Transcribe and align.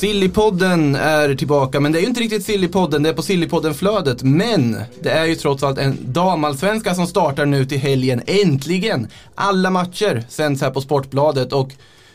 Sillypodden 0.00 0.94
är 0.94 1.34
tillbaka, 1.34 1.80
men 1.80 1.92
det 1.92 1.98
är 1.98 2.00
ju 2.00 2.06
inte 2.06 2.20
riktigt 2.20 2.44
Sillypodden, 2.44 3.02
det 3.02 3.08
är 3.08 3.12
på 3.12 3.22
Sillypodden-flödet. 3.22 4.22
Men 4.22 4.76
det 5.02 5.10
är 5.10 5.24
ju 5.24 5.34
trots 5.34 5.62
allt 5.62 5.78
en 5.78 5.98
damallsvenska 6.00 6.94
som 6.94 7.06
startar 7.06 7.46
nu 7.46 7.64
till 7.64 7.78
helgen, 7.78 8.22
äntligen! 8.26 9.08
Alla 9.34 9.70
matcher 9.70 10.24
sänds 10.28 10.62
här 10.62 10.70
på 10.70 10.80
Sportbladet 10.80 11.52
och 11.52 11.72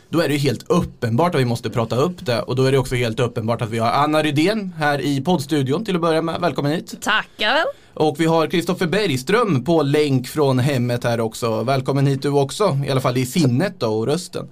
då 0.08 0.20
är 0.20 0.28
det 0.28 0.34
ju 0.34 0.40
helt 0.40 0.70
uppenbart 0.70 1.34
att 1.34 1.40
vi 1.40 1.44
måste 1.44 1.70
prata 1.70 1.96
upp 1.96 2.26
det 2.26 2.42
och 2.42 2.56
då 2.56 2.64
är 2.64 2.72
det 2.72 2.78
också 2.78 2.94
helt 2.94 3.20
uppenbart 3.20 3.62
att 3.62 3.70
vi 3.70 3.78
har 3.78 3.90
Anna 3.90 4.22
Rydén 4.22 4.72
här 4.78 5.00
i 5.00 5.20
poddstudion 5.20 5.84
till 5.84 5.94
att 5.94 6.02
börja 6.02 6.22
med. 6.22 6.40
Välkommen 6.40 6.72
hit! 6.72 6.94
Tackar! 7.02 7.64
Och 7.94 8.20
vi 8.20 8.26
har 8.26 8.46
Kristoffer 8.46 8.86
Bergström 8.86 9.64
på 9.64 9.82
länk 9.82 10.28
från 10.28 10.58
hemmet 10.58 11.04
här 11.04 11.20
också. 11.20 11.62
Välkommen 11.62 12.06
hit 12.06 12.22
du 12.22 12.28
också, 12.28 12.78
i 12.86 12.90
alla 12.90 13.00
fall 13.00 13.16
i 13.16 13.26
sinnet 13.26 13.80
då 13.80 13.98
och 13.98 14.06
rösten. 14.06 14.48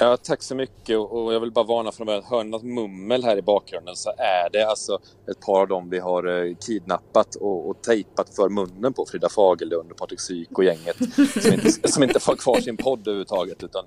Ja, 0.00 0.16
tack 0.16 0.42
så 0.42 0.54
mycket 0.54 0.98
och 0.98 1.34
jag 1.34 1.40
vill 1.40 1.52
bara 1.52 1.64
varna 1.64 1.92
från 1.92 2.06
början. 2.06 2.22
Hör 2.30 2.44
ni 2.44 2.50
något 2.50 2.62
mummel 2.62 3.24
här 3.24 3.36
i 3.36 3.42
bakgrunden 3.42 3.96
så 3.96 4.10
är 4.10 4.50
det 4.52 4.62
alltså 4.62 4.98
ett 5.30 5.40
par 5.40 5.60
av 5.60 5.68
dem 5.68 5.90
vi 5.90 5.98
har 5.98 6.46
eh, 6.46 6.56
kidnappat 6.66 7.34
och, 7.34 7.70
och 7.70 7.82
tejpat 7.82 8.36
för 8.36 8.48
munnen 8.48 8.92
på 8.92 9.06
Frida 9.10 9.28
Fagerlund 9.28 9.92
och 9.92 9.96
Patrik 9.96 10.20
Syk 10.20 10.58
och 10.58 10.64
gänget 10.64 10.96
som 11.42 11.52
inte, 11.52 11.88
som 11.88 12.02
inte 12.02 12.20
får 12.20 12.36
kvar 12.36 12.60
sin 12.60 12.76
podd 12.76 13.00
överhuvudtaget 13.00 13.62
utan 13.62 13.84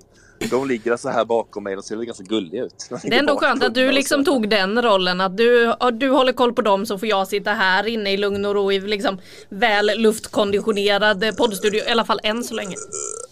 de 0.50 0.68
ligger 0.68 0.92
alltså 0.92 1.08
här 1.08 1.24
bakom 1.24 1.64
mig 1.64 1.76
och 1.76 1.84
ser 1.84 1.96
ganska 1.96 2.24
gulliga 2.24 2.64
ut. 2.64 2.86
De 2.90 2.98
Det 3.08 3.14
är 3.14 3.18
ändå 3.18 3.36
skönt 3.36 3.64
att 3.64 3.74
du 3.74 3.92
liksom 3.92 4.24
så. 4.24 4.32
tog 4.32 4.48
den 4.48 4.82
rollen 4.82 5.20
att 5.20 5.36
du, 5.36 5.74
du 5.92 6.10
håller 6.10 6.32
koll 6.32 6.52
på 6.52 6.62
dem 6.62 6.86
så 6.86 6.98
får 6.98 7.08
jag 7.08 7.28
sitta 7.28 7.52
här 7.52 7.86
inne 7.86 8.12
i 8.12 8.16
lugn 8.16 8.44
och 8.44 8.54
ro 8.54 8.72
i 8.72 8.80
liksom 8.80 9.18
väl 9.48 9.90
luftkonditionerad 9.96 11.36
poddstudio 11.36 11.84
i 11.84 11.90
alla 11.90 12.04
fall 12.04 12.20
än 12.22 12.44
så 12.44 12.54
länge. 12.54 12.76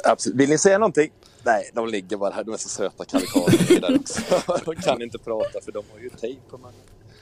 Absolut. 0.04 0.36
Vill 0.36 0.50
ni 0.50 0.58
säga 0.58 0.78
någonting? 0.78 1.10
Nej, 1.42 1.70
de 1.74 1.88
ligger 1.88 2.16
bara 2.16 2.34
här. 2.34 2.44
De 2.44 2.54
är 2.54 2.58
så 2.58 2.68
söta 2.68 3.04
karikater 3.04 3.80
där 3.80 3.96
också. 4.00 4.20
De 4.64 4.76
kan 4.76 5.02
inte 5.02 5.18
prata 5.18 5.60
för 5.64 5.72
de 5.72 5.84
har 5.92 6.00
ju 6.00 6.10
tejp 6.10 6.40
på 6.50 6.58
munnen. 6.58 6.74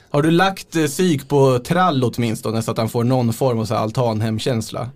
Har 0.09 0.21
du 0.21 0.31
lagt 0.31 0.75
eh, 0.75 0.85
psyk 0.85 1.27
på 1.29 1.59
trall 1.59 2.03
åtminstone 2.03 2.61
så 2.61 2.71
att 2.71 2.77
han 2.77 2.89
får 2.89 3.03
någon 3.03 3.33
form 3.33 3.59
av 3.59 3.65
så 3.65 3.73
här 3.73 3.81
altanhemkänsla? 3.81 4.89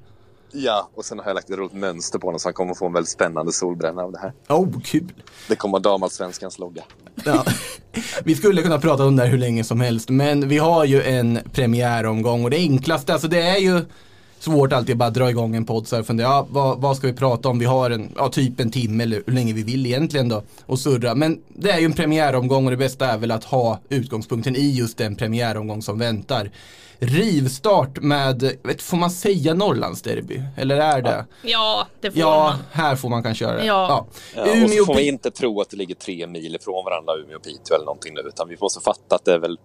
Ja, 0.52 0.90
och 0.96 1.06
sen 1.06 1.20
har 1.20 1.26
jag 1.26 1.36
lagt 1.36 1.50
ett 1.50 1.58
roligt 1.58 1.74
mönster 1.74 2.20
på 2.20 2.28
honom 2.28 2.40
så 2.40 2.48
han 2.48 2.54
kommer 2.54 2.74
få 2.74 2.86
en 2.86 2.94
väldigt 2.94 3.10
spännande 3.10 3.52
solbränna 3.52 4.02
av 4.02 4.12
det 4.12 4.20
här. 4.20 4.34
Oh, 4.50 4.82
kul! 4.82 5.14
Det 5.48 5.56
kommer 5.56 5.80
damallsvenskans 5.80 6.60
logga. 6.60 6.84
Ja. 7.26 7.46
Vi 8.24 8.36
skulle 8.36 8.62
kunna 8.62 8.80
prata 8.80 9.06
om 9.06 9.16
det 9.16 9.24
här 9.24 9.30
hur 9.30 9.38
länge 9.38 9.64
som 9.64 9.82
helst 9.82 10.10
men 10.10 10.50
vi 10.50 10.58
har 10.58 10.86
ju 10.86 11.04
en 11.04 11.40
premiäromgång 11.52 12.44
och 12.44 12.50
det 12.50 12.58
enklaste, 12.58 13.14
alltså 13.14 13.28
det 13.28 13.42
är 13.42 13.58
ju 13.58 13.82
svårt 14.44 14.74
alltid 14.74 14.94
att 14.94 14.98
bara 15.00 15.10
dra 15.10 15.30
igång 15.30 15.56
en 15.56 15.66
podd 15.66 15.88
så 15.88 15.96
här 15.96 16.04
fundera, 16.04 16.28
ja, 16.28 16.48
vad, 16.50 16.82
vad 16.82 16.98
ska 16.98 17.08
vi 17.08 17.14
prata 17.14 17.50
om? 17.50 17.60
Vi 17.60 17.66
har 17.66 17.90
en, 17.90 18.12
ja, 18.16 18.30
typ 18.30 18.60
en 18.60 18.72
timme 18.72 19.04
eller 19.04 19.24
hur 19.26 19.34
länge 19.34 19.54
vi 19.54 19.64
vill 19.64 19.86
egentligen 19.86 20.30
då 20.30 20.44
och 20.66 20.80
surra. 20.80 21.16
Men 21.16 21.42
det 21.48 21.72
är 21.72 21.80
ju 21.80 21.86
en 21.86 21.94
premiäromgång 21.94 22.66
och 22.66 22.72
det 22.72 22.78
bästa 22.78 23.06
är 23.08 23.18
väl 23.18 23.32
att 23.32 23.44
ha 23.44 23.80
utgångspunkten 23.90 24.56
i 24.56 24.72
just 24.72 24.98
den 24.98 25.16
premiäromgång 25.16 25.82
som 25.82 26.00
väntar. 26.00 26.52
Rivstart 27.00 28.02
med, 28.02 28.58
vet, 28.64 28.82
får 28.82 28.98
man 28.98 29.12
säga 29.12 29.54
Norrlandsderby? 29.54 30.42
Eller 30.58 30.78
är 30.78 31.02
det? 31.02 31.26
Ja, 31.42 31.88
det 32.02 32.12
får 32.12 32.20
Ja, 32.20 32.44
man. 32.50 32.60
här 32.72 32.96
får 32.96 33.10
man 33.10 33.24
kanske 33.24 33.46
göra 33.46 33.58
det. 33.58 33.66
Ja. 33.66 34.08
Ja, 34.36 34.42
och 34.42 34.48
så 34.48 34.54
Umeå, 34.56 34.86
får 34.86 34.96
vi 34.96 35.08
inte 35.08 35.32
tro 35.32 35.62
att 35.62 35.70
det 35.70 35.78
ligger 35.78 35.96
tre 35.96 36.28
mil 36.28 36.56
ifrån 36.56 36.86
varandra, 36.86 37.14
Umeå 37.24 37.36
och 37.38 37.44
Piteå 37.44 37.76
eller 37.76 37.86
någonting 37.86 38.14
nu. 38.14 38.22
Utan 38.22 38.48
vi 38.50 38.58
måste 38.62 38.80
fatta 38.84 39.16
att 39.16 39.26
det 39.26 39.34
är 39.34 39.40
väl, 39.40 39.58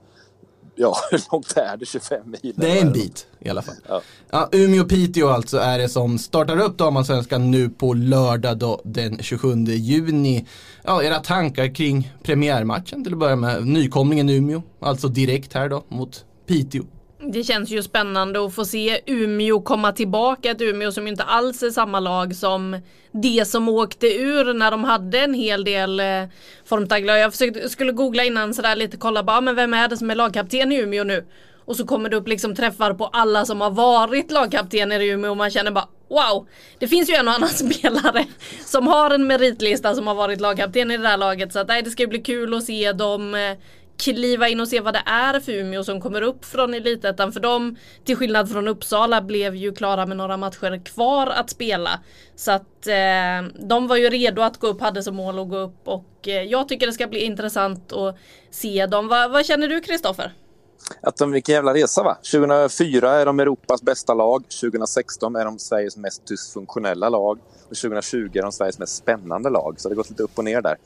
ja, 0.79 0.97
hur 1.11 1.21
långt 1.33 1.57
är 1.57 1.77
det? 1.77 1.87
25 1.87 2.21
mil? 2.43 2.55
Det 2.57 2.79
är 2.79 2.83
en 2.83 2.93
bit 2.93 3.27
i 3.41 3.49
alla 3.49 3.63
fall. 3.63 3.75
Ja. 3.89 4.03
Ja, 4.31 4.49
Umeå-Piteå 4.53 5.29
alltså 5.29 5.59
är 5.59 5.79
det 5.79 5.89
som 5.89 6.19
startar 6.19 6.61
upp 6.61 6.79
damallsvenskan 6.79 7.51
nu 7.51 7.69
på 7.69 7.95
lördag 7.95 8.59
då, 8.59 8.81
den 8.85 9.19
27 9.23 9.65
juni. 9.65 10.47
Ja, 10.85 11.03
era 11.03 11.19
tankar 11.19 11.75
kring 11.75 12.13
premiärmatchen 12.23 13.05
till 13.05 13.13
att 13.13 13.19
börja 13.19 13.37
med. 13.37 13.67
Nykomlingen 13.67 14.29
Umeå, 14.29 14.63
alltså 14.81 15.09
direkt 15.09 15.53
här 15.53 15.69
då 15.69 15.85
mot 15.89 16.25
Piteå. 16.47 16.85
Det 17.33 17.45
känns 17.45 17.71
ju 17.71 17.83
spännande 17.83 18.45
att 18.45 18.55
få 18.55 18.65
se 18.65 19.01
Umeå 19.07 19.61
komma 19.61 19.93
tillbaka. 19.93 20.51
Ett 20.51 20.61
Umeå 20.61 20.93
som 20.93 21.07
inte 21.07 21.23
alls 21.23 21.63
är 21.63 21.71
samma 21.71 22.01
lag 22.01 22.37
som 22.37 22.81
det 23.13 23.49
som 23.49 23.69
åkte 23.69 24.07
ur 24.07 24.55
när 24.55 24.71
de 24.71 24.85
hade 24.85 25.19
en 25.19 25.35
hel 25.35 25.65
del 25.65 26.01
eh, 26.01 26.25
formtagglar. 26.65 27.17
Jag 27.17 27.33
försökte, 27.33 27.69
skulle 27.69 27.93
googla 27.93 28.25
innan 28.25 28.55
sådär 28.55 28.77
lite, 28.77 28.97
kolla 28.97 29.23
bara, 29.23 29.37
ah, 29.37 29.41
men 29.41 29.55
vem 29.55 29.75
är 29.75 29.89
det 29.89 29.97
som 29.97 30.11
är 30.11 30.15
lagkapten 30.15 30.73
i 30.73 30.77
Umeå 30.77 31.05
nu? 31.05 31.25
Och 31.65 31.77
så 31.77 31.87
kommer 31.87 32.09
det 32.11 32.17
upp 32.17 32.29
liksom 32.29 32.55
träffar 32.55 32.95
på 32.95 33.07
alla 33.07 33.45
som 33.45 33.61
har 33.61 33.71
varit 33.71 34.31
lagkaptener 34.31 35.01
i 35.01 35.09
Umeå 35.09 35.31
och 35.31 35.37
man 35.37 35.51
känner 35.51 35.71
bara 35.71 35.89
wow. 36.09 36.47
Det 36.79 36.89
finns 36.89 37.11
ju 37.11 37.15
en 37.15 37.29
och 37.29 37.35
annan 37.35 37.49
spelare 37.73 38.27
som 38.65 38.87
har 38.87 39.11
en 39.11 39.27
meritlista 39.27 39.95
som 39.95 40.07
har 40.07 40.15
varit 40.15 40.41
lagkapten 40.41 40.91
i 40.91 40.97
det 40.97 41.03
där 41.03 41.17
laget. 41.17 41.53
Så 41.53 41.59
att, 41.59 41.69
nej, 41.69 41.83
det 41.83 41.91
ska 41.91 42.03
ju 42.03 42.07
bli 42.07 42.19
kul 42.19 42.55
att 42.55 42.65
se 42.65 42.93
dem 42.93 43.35
eh, 43.35 43.59
kliva 43.99 44.49
in 44.49 44.61
och 44.61 44.69
se 44.69 44.81
vad 44.81 44.95
det 44.95 45.03
är 45.07 45.41
för 45.41 45.53
Umeå 45.53 45.85
som 45.85 46.01
kommer 46.01 46.23
upp 46.23 46.45
från 46.45 46.75
Elitettan. 46.75 47.33
För 47.33 47.41
de, 47.41 47.77
till 48.05 48.17
skillnad 48.17 48.53
från 48.53 48.69
Uppsala, 48.69 49.23
blev 49.23 49.55
ju 49.55 49.73
klara 49.73 50.07
med 50.07 50.17
några 50.17 50.37
matcher 50.37 50.85
kvar 50.85 51.27
att 51.27 51.51
spela. 51.51 52.01
Så 52.37 52.53
att 52.53 52.87
eh, 52.87 53.67
de 53.69 53.87
var 53.87 53.97
ju 53.97 54.11
redo 54.11 54.43
att 54.43 54.59
gå 54.59 54.67
upp, 54.67 54.81
hade 54.81 55.03
som 55.03 55.17
mål 55.17 55.39
att 55.39 55.49
gå 55.49 55.59
upp. 55.59 55.89
Och 55.89 56.29
eh, 56.29 56.43
jag 56.43 56.69
tycker 56.69 56.87
det 56.87 56.93
ska 56.93 57.07
bli 57.07 57.25
intressant 57.25 57.93
att 57.93 58.17
se 58.51 58.87
dem. 58.87 59.09
Va, 59.09 59.29
vad 59.29 59.47
känner 59.47 59.69
du 59.69 59.81
Kristoffer? 59.81 60.33
Att 61.03 61.17
de, 61.17 61.33
vilken 61.33 61.55
jävla 61.55 61.75
resa 61.75 62.03
va? 62.03 62.19
2004 62.33 63.11
är 63.11 63.27
de 63.27 63.41
Europas 63.41 63.83
bästa 63.83 64.15
lag. 64.15 64.45
2016 64.61 65.37
är 65.37 65.45
de 65.45 65.59
Sveriges 65.59 65.97
mest 65.97 66.27
dysfunktionella 66.27 67.09
lag. 67.09 67.39
Och 67.69 67.77
2020 67.77 68.31
är 68.35 68.43
de 68.43 68.53
Sveriges 68.53 68.79
mest 68.79 68.97
spännande 68.97 69.51
lag. 69.51 69.75
Så 69.79 69.89
det 69.89 69.95
har 69.95 69.97
gått 69.97 70.11
lite 70.11 70.23
upp 70.23 70.39
och 70.39 70.45
ner 70.45 70.63
där. 70.63 70.77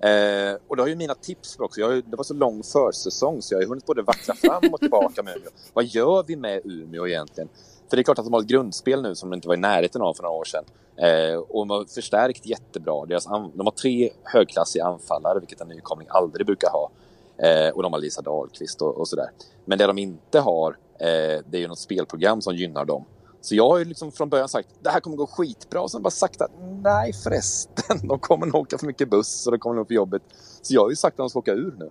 Eh, 0.00 0.56
och 0.68 0.76
det 0.76 0.82
har 0.82 0.88
ju 0.88 0.96
mina 0.96 1.14
tips 1.14 1.56
för 1.56 1.64
också. 1.64 1.80
Jag 1.80 1.86
har 1.86 1.94
ju, 1.94 2.02
det 2.02 2.16
var 2.16 2.24
så 2.24 2.34
lång 2.34 2.62
försäsong 2.62 3.42
så 3.42 3.54
jag 3.54 3.58
har 3.58 3.62
ju 3.62 3.68
hunnit 3.68 3.86
både 3.86 4.02
vackla 4.02 4.34
fram 4.34 4.72
och 4.72 4.80
tillbaka 4.80 5.22
med 5.22 5.36
Umeå. 5.36 5.50
Vad 5.72 5.84
gör 5.84 6.24
vi 6.26 6.36
med 6.36 6.60
Umeå 6.64 7.08
egentligen? 7.08 7.48
För 7.90 7.96
det 7.96 8.00
är 8.00 8.04
klart 8.04 8.18
att 8.18 8.24
de 8.24 8.32
har 8.32 8.40
ett 8.40 8.46
grundspel 8.46 9.02
nu 9.02 9.14
som 9.14 9.30
de 9.30 9.36
inte 9.36 9.48
var 9.48 9.54
i 9.54 9.58
närheten 9.58 10.02
av 10.02 10.14
för 10.14 10.22
några 10.22 10.36
år 10.36 10.44
sedan. 10.44 10.64
Eh, 10.96 11.38
och 11.38 11.66
de 11.66 11.70
har 11.70 11.84
förstärkt 11.84 12.46
jättebra. 12.46 13.06
Deras 13.06 13.24
de 13.24 13.60
har 13.60 13.70
tre 13.70 14.10
högklassiga 14.24 14.84
anfallare, 14.84 15.38
vilket 15.38 15.60
en 15.60 15.68
nykomling 15.68 16.08
aldrig 16.10 16.46
brukar 16.46 16.70
ha. 16.70 16.90
Eh, 17.36 17.70
och 17.74 17.82
de 17.82 17.92
har 17.92 18.00
Lisa 18.00 18.22
Dahlqvist 18.22 18.82
och, 18.82 18.98
och 19.00 19.08
sådär. 19.08 19.30
Men 19.64 19.78
det 19.78 19.86
de 19.86 19.98
inte 19.98 20.40
har, 20.40 20.76
eh, 20.98 21.40
det 21.46 21.52
är 21.52 21.58
ju 21.58 21.68
något 21.68 21.78
spelprogram 21.78 22.42
som 22.42 22.56
gynnar 22.56 22.84
dem. 22.84 23.04
Så 23.40 23.54
jag 23.54 23.68
har 23.68 23.78
ju 23.78 23.84
liksom 23.84 24.12
från 24.12 24.28
början 24.28 24.48
sagt 24.48 24.68
det 24.82 24.90
här 24.90 25.00
kommer 25.00 25.16
gå 25.16 25.26
skitbra 25.26 25.80
och 25.80 25.90
sen 25.90 26.02
bara 26.02 26.10
sagt 26.10 26.40
att 26.40 26.50
nej 26.82 27.12
förresten, 27.12 27.98
de 28.08 28.18
kommer 28.18 28.46
nog 28.46 28.54
åka 28.54 28.78
för 28.78 28.86
mycket 28.86 29.10
buss 29.10 29.46
och 29.46 29.52
de 29.52 29.58
kommer 29.58 29.76
nog 29.76 29.88
på 29.88 29.94
jobbet. 29.94 30.22
Så 30.62 30.74
jag 30.74 30.82
har 30.82 30.90
ju 30.90 30.96
sagt 30.96 31.14
att 31.14 31.18
de 31.18 31.30
ska 31.30 31.38
åka 31.38 31.52
ur 31.52 31.74
nu. 31.78 31.90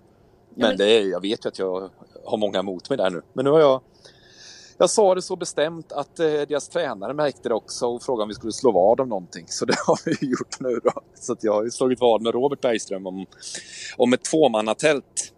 Men, 0.55 0.67
men- 0.67 0.77
det 0.77 0.85
är, 0.85 1.01
jag 1.09 1.21
vet 1.21 1.45
ju 1.45 1.49
att 1.49 1.59
jag 1.59 1.89
har 2.25 2.37
många 2.37 2.59
emot 2.59 2.89
mig 2.89 2.97
där 2.97 3.09
nu. 3.09 3.21
Men 3.33 3.45
nu 3.45 3.51
har 3.51 3.59
jag 3.59 3.81
jag 4.81 4.89
sa 4.89 5.15
det 5.15 5.21
så 5.21 5.35
bestämt 5.35 5.91
att 5.91 6.19
eh, 6.19 6.25
deras 6.25 6.69
tränare 6.69 7.13
märkte 7.13 7.49
det 7.49 7.55
också 7.55 7.87
och 7.87 8.03
frågade 8.03 8.23
om 8.23 8.29
vi 8.29 8.35
skulle 8.35 8.51
slå 8.53 8.71
vad 8.71 8.99
om 8.99 9.09
någonting. 9.09 9.45
Så 9.47 9.65
det 9.65 9.75
har 9.87 9.99
vi 10.05 10.27
gjort 10.27 10.59
nu 10.59 10.79
då. 10.83 10.91
Så 11.15 11.35
jag 11.41 11.53
har 11.53 11.63
ju 11.63 11.71
slagit 11.71 11.99
vad 12.01 12.21
med 12.21 12.33
Robert 12.33 12.61
Bergström 12.61 13.07
om, 13.07 13.25
om 13.97 14.13
ett 14.13 14.23
tvåmannatält. 14.23 15.33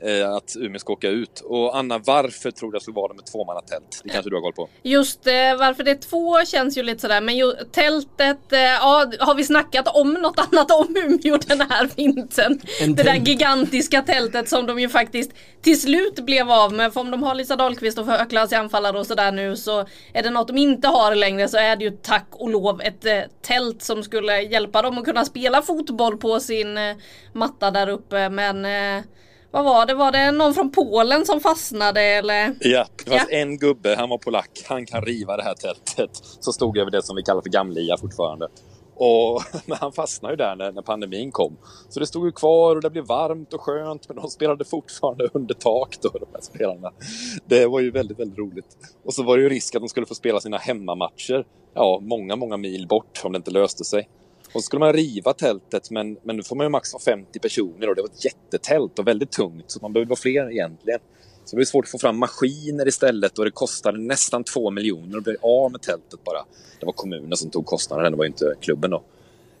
Eh, 0.00 0.32
att 0.32 0.56
Umeå 0.56 0.78
ska 0.78 0.92
åka 0.92 1.08
ut. 1.08 1.40
Och 1.40 1.76
Anna, 1.76 1.98
varför 1.98 2.50
tror 2.50 2.70
du 2.70 2.76
jag 2.76 2.82
slog 2.82 2.96
vad 2.96 3.10
om 3.10 3.18
ett 3.18 3.26
tvåmannatält? 3.26 4.00
Det 4.04 4.08
kanske 4.08 4.30
du 4.30 4.36
har 4.36 4.42
koll 4.42 4.52
på? 4.52 4.68
Just 4.82 5.26
eh, 5.26 5.32
varför 5.58 5.84
det 5.84 5.90
är 5.90 5.94
två 5.94 6.44
känns 6.44 6.78
ju 6.78 6.82
lite 6.82 7.00
sådär 7.00 7.20
men 7.20 7.36
ju, 7.36 7.52
tältet, 7.72 8.52
eh, 8.52 8.60
ja 8.60 9.12
har 9.20 9.34
vi 9.34 9.44
snackat 9.44 9.88
om 9.96 10.12
något 10.12 10.38
annat 10.52 10.70
om 10.70 10.96
Umeå 10.96 11.38
den 11.46 11.60
här 11.60 11.90
vintern? 11.96 12.60
Det 12.96 13.02
där 13.02 13.14
gigantiska 13.14 14.02
tältet 14.02 14.48
som 14.48 14.66
de 14.66 14.80
ju 14.80 14.88
faktiskt 14.88 15.32
till 15.62 15.80
slut 15.80 16.20
blev 16.20 16.50
av 16.50 16.72
med. 16.72 16.92
För 16.92 17.00
om 17.00 17.10
de 17.10 17.22
har 17.22 17.34
Lisa 17.34 17.56
Dahlqvist 17.56 17.98
och 17.98 18.06
högklassiga 18.06 18.60
anfallare 18.60 18.98
och 18.98 19.06
sådär 19.06 19.32
nu 19.32 19.56
så 19.56 19.86
är 20.12 20.22
det 20.22 20.30
något 20.30 20.48
de 20.48 20.58
inte 20.58 20.88
har 20.88 21.14
längre 21.14 21.48
så 21.48 21.56
är 21.56 21.76
det 21.76 21.84
ju 21.84 21.90
tack 21.90 22.26
och 22.30 22.50
lov 22.50 22.80
ett 22.80 23.06
eh, 23.06 23.20
tält 23.42 23.82
som 23.82 24.02
skulle 24.02 24.42
hjälpa 24.42 24.82
dem 24.82 24.98
att 24.98 25.04
kunna 25.04 25.24
spela 25.24 25.62
fotboll 25.62 26.16
på 26.16 26.40
sin 26.40 26.78
eh, 26.78 26.96
matta 27.32 27.70
där 27.70 27.88
uppe 27.88 28.28
men 28.28 28.64
eh, 28.64 29.04
vad 29.50 29.64
var 29.64 29.86
det? 29.86 29.94
Var 29.94 30.12
det 30.12 30.30
någon 30.30 30.54
från 30.54 30.70
Polen 30.72 31.26
som 31.26 31.40
fastnade 31.40 32.00
eller? 32.00 32.54
Ja, 32.60 32.86
det 33.04 33.10
fanns 33.10 33.26
Ja. 33.30 33.36
en 33.38 33.58
gubbe, 33.58 33.94
han 33.98 34.08
var 34.08 34.18
polack, 34.18 34.50
han 34.68 34.86
kan 34.86 35.02
riva 35.02 35.36
det 35.36 35.42
här 35.42 35.54
tältet. 35.54 36.10
Så 36.40 36.52
stod 36.52 36.76
jag 36.76 36.80
över 36.82 36.90
det 36.90 37.02
som 37.02 37.16
vi 37.16 37.22
kallar 37.22 37.42
för 37.42 37.50
Gamlia 37.50 37.96
fortfarande. 37.96 38.48
Och, 38.94 39.42
men 39.66 39.78
han 39.80 39.92
fastnade 39.92 40.32
ju 40.32 40.36
där 40.36 40.56
när, 40.56 40.72
när 40.72 40.82
pandemin 40.82 41.32
kom. 41.32 41.56
Så 41.88 42.00
det 42.00 42.06
stod 42.06 42.26
ju 42.26 42.32
kvar 42.32 42.76
och 42.76 42.82
det 42.82 42.90
blev 42.90 43.04
varmt 43.06 43.52
och 43.54 43.60
skönt 43.60 44.08
men 44.08 44.16
de 44.16 44.28
spelade 44.30 44.64
fortfarande 44.64 45.28
under 45.32 45.54
tak 45.54 45.96
då, 46.02 46.08
de 46.08 46.26
här 46.32 46.40
spelarna. 46.40 46.90
Det 47.46 47.66
var 47.66 47.80
ju 47.80 47.90
väldigt, 47.90 48.18
väldigt 48.18 48.38
roligt. 48.38 48.76
Och 49.04 49.14
så 49.14 49.22
var 49.22 49.36
det 49.36 49.42
ju 49.42 49.48
risk 49.48 49.74
att 49.74 49.82
de 49.82 49.88
skulle 49.88 50.06
få 50.06 50.14
spela 50.14 50.40
sina 50.40 50.56
hemmamatcher, 50.56 51.44
ja, 51.74 51.98
många, 52.02 52.36
många 52.36 52.56
mil 52.56 52.86
bort 52.88 53.20
om 53.24 53.32
det 53.32 53.36
inte 53.36 53.50
löste 53.50 53.84
sig. 53.84 54.08
Och 54.52 54.62
så 54.62 54.66
skulle 54.66 54.80
man 54.80 54.92
riva 54.92 55.32
tältet 55.32 55.90
men, 55.90 56.16
men 56.22 56.36
nu 56.36 56.42
får 56.42 56.56
man 56.56 56.66
ju 56.66 56.70
max 56.70 56.92
vara 56.92 57.02
50 57.02 57.38
personer 57.38 57.88
och 57.88 57.94
det 57.94 58.02
var 58.02 58.08
ett 58.08 58.24
jättetält 58.24 58.98
och 58.98 59.06
väldigt 59.06 59.30
tungt 59.30 59.64
så 59.66 59.78
man 59.82 59.92
behövde 59.92 60.10
vara 60.10 60.20
fler 60.20 60.50
egentligen. 60.50 61.00
Så 61.44 61.50
det 61.50 61.56
blev 61.56 61.64
svårt 61.64 61.84
att 61.84 61.90
få 61.90 61.98
fram 61.98 62.18
maskiner 62.18 62.88
istället 62.88 63.38
och 63.38 63.44
det 63.44 63.50
kostade 63.50 63.98
nästan 63.98 64.44
två 64.44 64.70
miljoner 64.70 65.18
att 65.18 65.24
bli 65.24 65.36
av 65.42 65.72
med 65.72 65.82
tältet 65.82 66.24
bara. 66.24 66.44
Det 66.80 66.86
var 66.86 66.92
kommunen 66.92 67.36
som 67.36 67.50
tog 67.50 67.66
kostnaden, 67.66 68.12
det 68.12 68.18
var 68.18 68.24
ju 68.24 68.30
inte 68.30 68.54
klubben 68.60 68.90
då. 68.90 69.02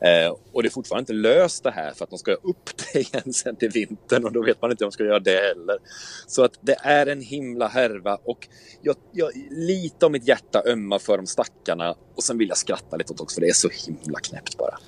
Eh, 0.00 0.36
och 0.52 0.62
det 0.62 0.68
är 0.68 0.70
fortfarande 0.70 1.02
inte 1.02 1.28
löst 1.28 1.64
det 1.64 1.70
här 1.70 1.92
för 1.92 2.04
att 2.04 2.10
de 2.10 2.18
ska 2.18 2.32
upp 2.32 2.70
det 2.92 3.00
igen 3.00 3.32
sen 3.32 3.56
till 3.56 3.70
vintern 3.70 4.24
och 4.24 4.32
då 4.32 4.42
vet 4.42 4.62
man 4.62 4.70
inte 4.70 4.84
om 4.84 4.90
de 4.90 4.92
ska 4.92 5.04
göra 5.04 5.18
det 5.18 5.54
heller. 5.54 5.78
Så 6.26 6.44
att 6.44 6.58
det 6.60 6.76
är 6.82 7.06
en 7.06 7.20
himla 7.20 7.68
härva 7.68 8.18
och 8.24 8.48
jag, 8.82 8.96
jag, 9.12 9.30
lite 9.50 10.06
av 10.06 10.12
mitt 10.12 10.28
hjärta 10.28 10.62
ömmar 10.66 10.98
för 10.98 11.16
de 11.16 11.26
stackarna 11.26 11.94
och 12.14 12.22
sen 12.22 12.38
vill 12.38 12.48
jag 12.48 12.58
skratta 12.58 12.96
lite 12.96 13.12
åt 13.12 13.20
också 13.20 13.34
för 13.34 13.40
det 13.40 13.48
är 13.48 13.52
så 13.52 13.68
himla 13.68 14.18
knäppt 14.18 14.56
bara. 14.56 14.78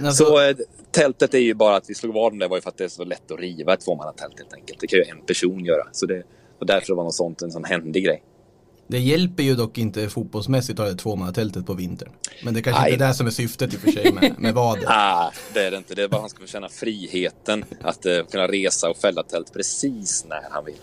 Alltså, 0.00 0.24
Så 0.24 0.48
eh, 0.48 0.56
tältet 0.90 1.34
är 1.34 1.38
ju 1.38 1.54
bara 1.54 1.76
att 1.76 1.90
vi 1.90 1.94
slog 1.94 2.14
vad 2.14 2.32
om 2.32 2.38
det 2.38 2.48
var 2.48 2.56
ju 2.56 2.60
för 2.60 2.70
att 2.70 2.76
det 2.76 2.84
är 2.84 2.88
så 2.88 3.04
lätt 3.04 3.30
att 3.30 3.40
riva 3.40 3.74
ett 3.74 3.80
tvåmannatält 3.80 4.38
helt 4.38 4.52
enkelt. 4.54 4.80
Det 4.80 4.86
kan 4.86 4.98
ju 4.98 5.04
en 5.04 5.26
person 5.26 5.64
göra. 5.64 5.88
Så 5.92 6.06
det, 6.06 6.22
och 6.58 6.66
därför 6.66 6.94
var 6.94 7.04
något 7.04 7.14
sånt 7.14 7.42
en 7.42 7.50
sån 7.50 7.64
händig 7.64 8.04
grej. 8.04 8.22
Det 8.90 8.98
hjälper 8.98 9.42
ju 9.42 9.54
dock 9.54 9.78
inte 9.78 10.08
fotbollsmässigt 10.08 10.80
att 10.80 10.86
ha 10.86 10.92
det 10.92 10.98
tvåmannatältet 10.98 11.66
på 11.66 11.74
vintern. 11.74 12.08
Men 12.44 12.54
det 12.54 12.62
kanske 12.62 12.82
Nej. 12.82 12.92
inte 12.92 13.04
är 13.04 13.08
det 13.08 13.14
som 13.14 13.26
är 13.26 13.30
syftet 13.30 13.74
i 13.74 13.76
och 13.76 13.80
för 13.80 13.92
sig 13.92 14.12
med, 14.12 14.34
med 14.38 14.54
vadet. 14.54 14.84
Ah, 14.88 15.32
det 15.54 15.60
är 15.60 15.70
det 15.70 15.76
inte. 15.76 15.94
Det 15.94 16.02
är 16.02 16.08
bara 16.08 16.20
han 16.20 16.30
ska 16.30 16.40
få 16.40 16.46
känna 16.46 16.68
friheten 16.68 17.64
att 17.82 18.06
eh, 18.06 18.18
kunna 18.30 18.46
resa 18.48 18.90
och 18.90 18.96
fälla 18.96 19.22
tält 19.22 19.52
precis 19.52 20.24
när 20.28 20.42
han 20.50 20.64
vill. 20.64 20.74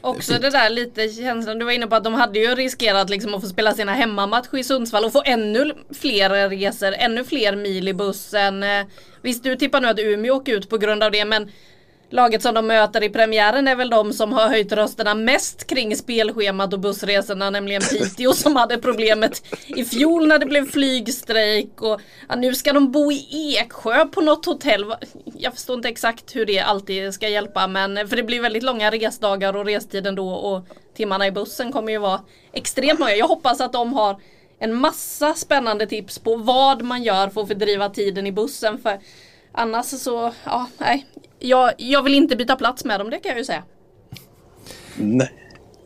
Också 0.00 0.32
det 0.32 0.50
där 0.50 0.70
lite 0.70 1.08
känslan 1.08 1.58
du 1.58 1.64
var 1.64 1.72
inne 1.72 1.86
på 1.86 1.94
att 1.94 2.04
de 2.04 2.14
hade 2.14 2.38
ju 2.38 2.54
riskerat 2.54 3.10
liksom 3.10 3.34
att 3.34 3.40
få 3.40 3.48
spela 3.48 3.74
sina 3.74 3.92
hemmamatcher 3.94 4.58
i 4.58 4.64
Sundsvall 4.64 5.04
och 5.04 5.12
få 5.12 5.22
ännu 5.26 5.72
fler 6.00 6.48
resor, 6.48 6.92
ännu 6.92 7.24
fler 7.24 7.56
mil 7.56 7.88
i 7.88 7.94
bussen. 7.94 8.62
Eh, 8.62 8.86
Visst 9.24 9.44
du 9.44 9.56
tippar 9.56 9.80
nu 9.80 9.88
att 9.88 9.98
Umeå 9.98 10.34
åker 10.34 10.52
ut 10.56 10.68
på 10.68 10.78
grund 10.78 11.02
av 11.02 11.10
det 11.10 11.24
men 11.24 11.50
laget 12.14 12.42
som 12.42 12.54
de 12.54 12.66
möter 12.66 13.02
i 13.02 13.08
premiären 13.08 13.68
är 13.68 13.76
väl 13.76 13.90
de 13.90 14.12
som 14.12 14.32
har 14.32 14.48
höjt 14.48 14.72
rösterna 14.72 15.14
mest 15.14 15.66
kring 15.66 15.96
spelschemat 15.96 16.72
och 16.72 16.80
bussresorna, 16.80 17.50
nämligen 17.50 17.82
Piteå 17.82 18.32
som 18.34 18.56
hade 18.56 18.78
problemet 18.78 19.42
i 19.66 19.84
fjol 19.84 20.26
när 20.26 20.38
det 20.38 20.46
blev 20.46 20.70
flygstrejk 20.70 21.82
och 21.82 22.00
ja, 22.28 22.36
nu 22.36 22.54
ska 22.54 22.72
de 22.72 22.92
bo 22.92 23.12
i 23.12 23.56
Eksjö 23.58 24.06
på 24.06 24.20
något 24.20 24.46
hotell. 24.46 24.94
Jag 25.38 25.52
förstår 25.52 25.76
inte 25.76 25.88
exakt 25.88 26.36
hur 26.36 26.46
det 26.46 26.60
alltid 26.60 27.14
ska 27.14 27.28
hjälpa 27.28 27.66
men 27.66 28.08
för 28.08 28.16
det 28.16 28.22
blir 28.22 28.40
väldigt 28.40 28.62
långa 28.62 28.90
resdagar 28.90 29.56
och 29.56 29.64
restiden 29.64 30.14
då 30.14 30.28
och 30.28 30.66
timmarna 30.96 31.26
i 31.26 31.30
bussen 31.30 31.72
kommer 31.72 31.92
ju 31.92 31.98
vara 31.98 32.20
extremt 32.52 32.98
många. 32.98 33.16
Jag 33.16 33.28
hoppas 33.28 33.60
att 33.60 33.72
de 33.72 33.92
har 33.92 34.20
en 34.58 34.74
massa 34.74 35.34
spännande 35.34 35.86
tips 35.86 36.18
på 36.18 36.36
vad 36.36 36.82
man 36.82 37.02
gör 37.02 37.28
för 37.28 37.40
att 37.40 37.48
fördriva 37.48 37.88
tiden 37.88 38.26
i 38.26 38.32
bussen 38.32 38.78
för 38.78 38.98
annars 39.52 39.86
så, 39.86 40.32
ja, 40.44 40.66
nej. 40.78 41.06
Jag, 41.44 41.72
jag 41.78 42.02
vill 42.02 42.14
inte 42.14 42.36
byta 42.36 42.56
plats 42.56 42.84
med 42.84 43.00
dem, 43.00 43.10
det 43.10 43.18
kan 43.18 43.30
jag 43.30 43.38
ju 43.38 43.44
säga. 43.44 43.62
Nej. 44.96 45.30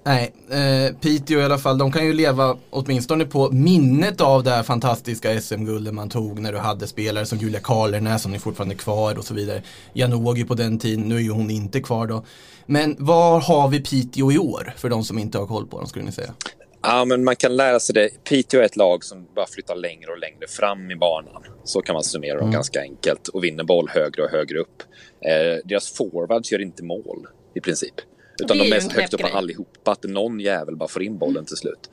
Nej, 0.05 0.32
eh, 0.50 0.94
Piteå 0.96 1.40
i 1.40 1.44
alla 1.44 1.58
fall, 1.58 1.78
de 1.78 1.93
kan 1.93 2.06
ju 2.06 2.12
leva 2.12 2.56
åtminstone 2.70 3.25
på 3.25 3.50
minnet 3.50 4.20
av 4.20 4.44
det 4.44 4.50
här 4.50 4.62
fantastiska 4.62 5.40
SM-guldet 5.40 5.94
man 5.94 6.08
tog 6.08 6.40
när 6.40 6.52
du 6.52 6.58
hade 6.58 6.87
spelare 6.87 7.26
som 7.26 7.38
Julia 7.38 7.60
Karlernäs 7.60 8.22
som 8.22 8.34
är 8.34 8.38
fortfarande 8.38 8.75
kvar 8.75 9.19
och 9.19 9.25
så 9.25 9.34
vidare. 9.34 9.62
Janogy 9.93 10.44
på 10.44 10.55
den 10.55 10.78
tiden, 10.78 11.05
nu 11.05 11.16
är 11.16 11.20
ju 11.20 11.31
hon 11.31 11.50
inte 11.50 11.81
kvar 11.81 12.06
då. 12.06 12.25
Men 12.66 12.96
var 12.99 13.40
har 13.40 13.69
vi 13.69 13.81
Piteå 13.81 14.32
i 14.32 14.38
år 14.38 14.75
för 14.76 14.88
de 14.88 15.05
som 15.05 15.19
inte 15.19 15.38
har 15.38 15.46
koll 15.46 15.66
på 15.66 15.78
dem 15.78 15.87
skulle 15.87 16.05
ni 16.05 16.12
säga? 16.12 16.34
Ja, 16.82 17.04
men 17.04 17.25
man 17.25 17.36
kan 17.36 17.56
lära 17.56 17.80
sig 17.80 17.94
det. 17.94 18.25
Piteå 18.25 18.60
är 18.60 18.64
ett 18.64 18.76
lag 18.76 19.04
som 19.04 19.26
bara 19.34 19.46
flyttar 19.46 19.76
längre 19.76 20.10
och 20.10 20.19
längre 20.19 20.46
fram 20.48 20.90
i 20.90 20.96
banan. 20.96 21.42
Så 21.64 21.82
kan 21.82 21.92
man 21.92 22.04
summera 22.04 22.40
dem 22.40 22.50
ganska 22.50 22.80
enkelt. 22.80 23.28
Och 23.28 23.44
vinner 23.44 23.64
boll 23.64 23.88
högre 23.88 24.22
och 24.22 24.30
högre 24.30 24.58
upp. 24.58 24.82
Eh, 25.20 25.64
deras 25.64 25.92
forwards 25.92 26.52
gör 26.52 26.60
inte 26.60 26.84
mål 26.84 27.26
i 27.54 27.60
princip. 27.60 27.94
Utan 28.42 28.58
de 28.58 28.72
är 28.72 28.76
en 28.84 28.90
högt 28.90 29.14
upp 29.14 29.34
allihopa. 29.34 29.90
Att 29.90 30.04
någon 30.04 30.40
jävel 30.40 30.76
bara 30.76 30.88
får 30.88 31.02
in 31.02 31.19
bollen 31.19 31.44
till 31.44 31.56
slut. 31.56 31.90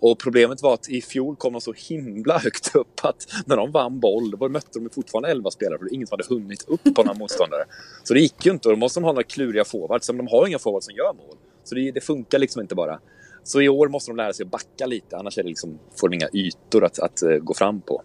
Och 0.00 0.18
problemet 0.18 0.62
var 0.62 0.74
att 0.74 0.88
i 0.88 1.02
fjol 1.02 1.36
kom 1.36 1.52
de 1.52 1.60
så 1.60 1.74
himla 1.88 2.38
högt 2.38 2.76
upp 2.76 3.04
att 3.04 3.26
när 3.46 3.56
de 3.56 3.72
vann 3.72 4.00
boll, 4.00 4.30
då 4.30 4.48
mötte 4.48 4.78
de 4.78 4.90
fortfarande 4.90 5.28
11 5.28 5.50
spelare 5.50 5.78
för 5.78 5.94
ingen 5.94 6.06
som 6.06 6.18
hade 6.18 6.34
hunnit 6.34 6.64
upp 6.68 6.94
på 6.94 7.02
några 7.02 7.18
motståndare. 7.18 7.64
Så 8.04 8.14
det 8.14 8.20
gick 8.20 8.46
ju 8.46 8.52
inte 8.52 8.68
och 8.68 8.74
då 8.74 8.78
måste 8.78 9.00
de 9.00 9.04
ha 9.04 9.12
några 9.12 9.22
kluriga 9.22 9.64
forwards. 9.64 10.08
Men 10.08 10.16
de 10.16 10.28
har 10.28 10.46
inga 10.46 10.58
forwards 10.58 10.86
som 10.86 10.94
gör 10.94 11.12
mål. 11.12 11.36
Så 11.64 11.74
det, 11.74 11.90
det 11.90 12.00
funkar 12.00 12.38
liksom 12.38 12.62
inte 12.62 12.74
bara. 12.74 13.00
Så 13.46 13.60
i 13.60 13.68
år 13.68 13.88
måste 13.88 14.10
de 14.10 14.16
lära 14.16 14.32
sig 14.32 14.44
att 14.44 14.50
backa 14.50 14.86
lite, 14.86 15.16
annars 15.16 15.38
är 15.38 15.42
det 15.42 15.48
liksom, 15.48 15.78
får 16.00 16.08
de 16.08 16.14
inga 16.14 16.28
ytor 16.32 16.84
att, 16.84 16.98
att 16.98 17.22
eh, 17.22 17.30
gå 17.30 17.54
fram 17.54 17.80
på. 17.80 18.02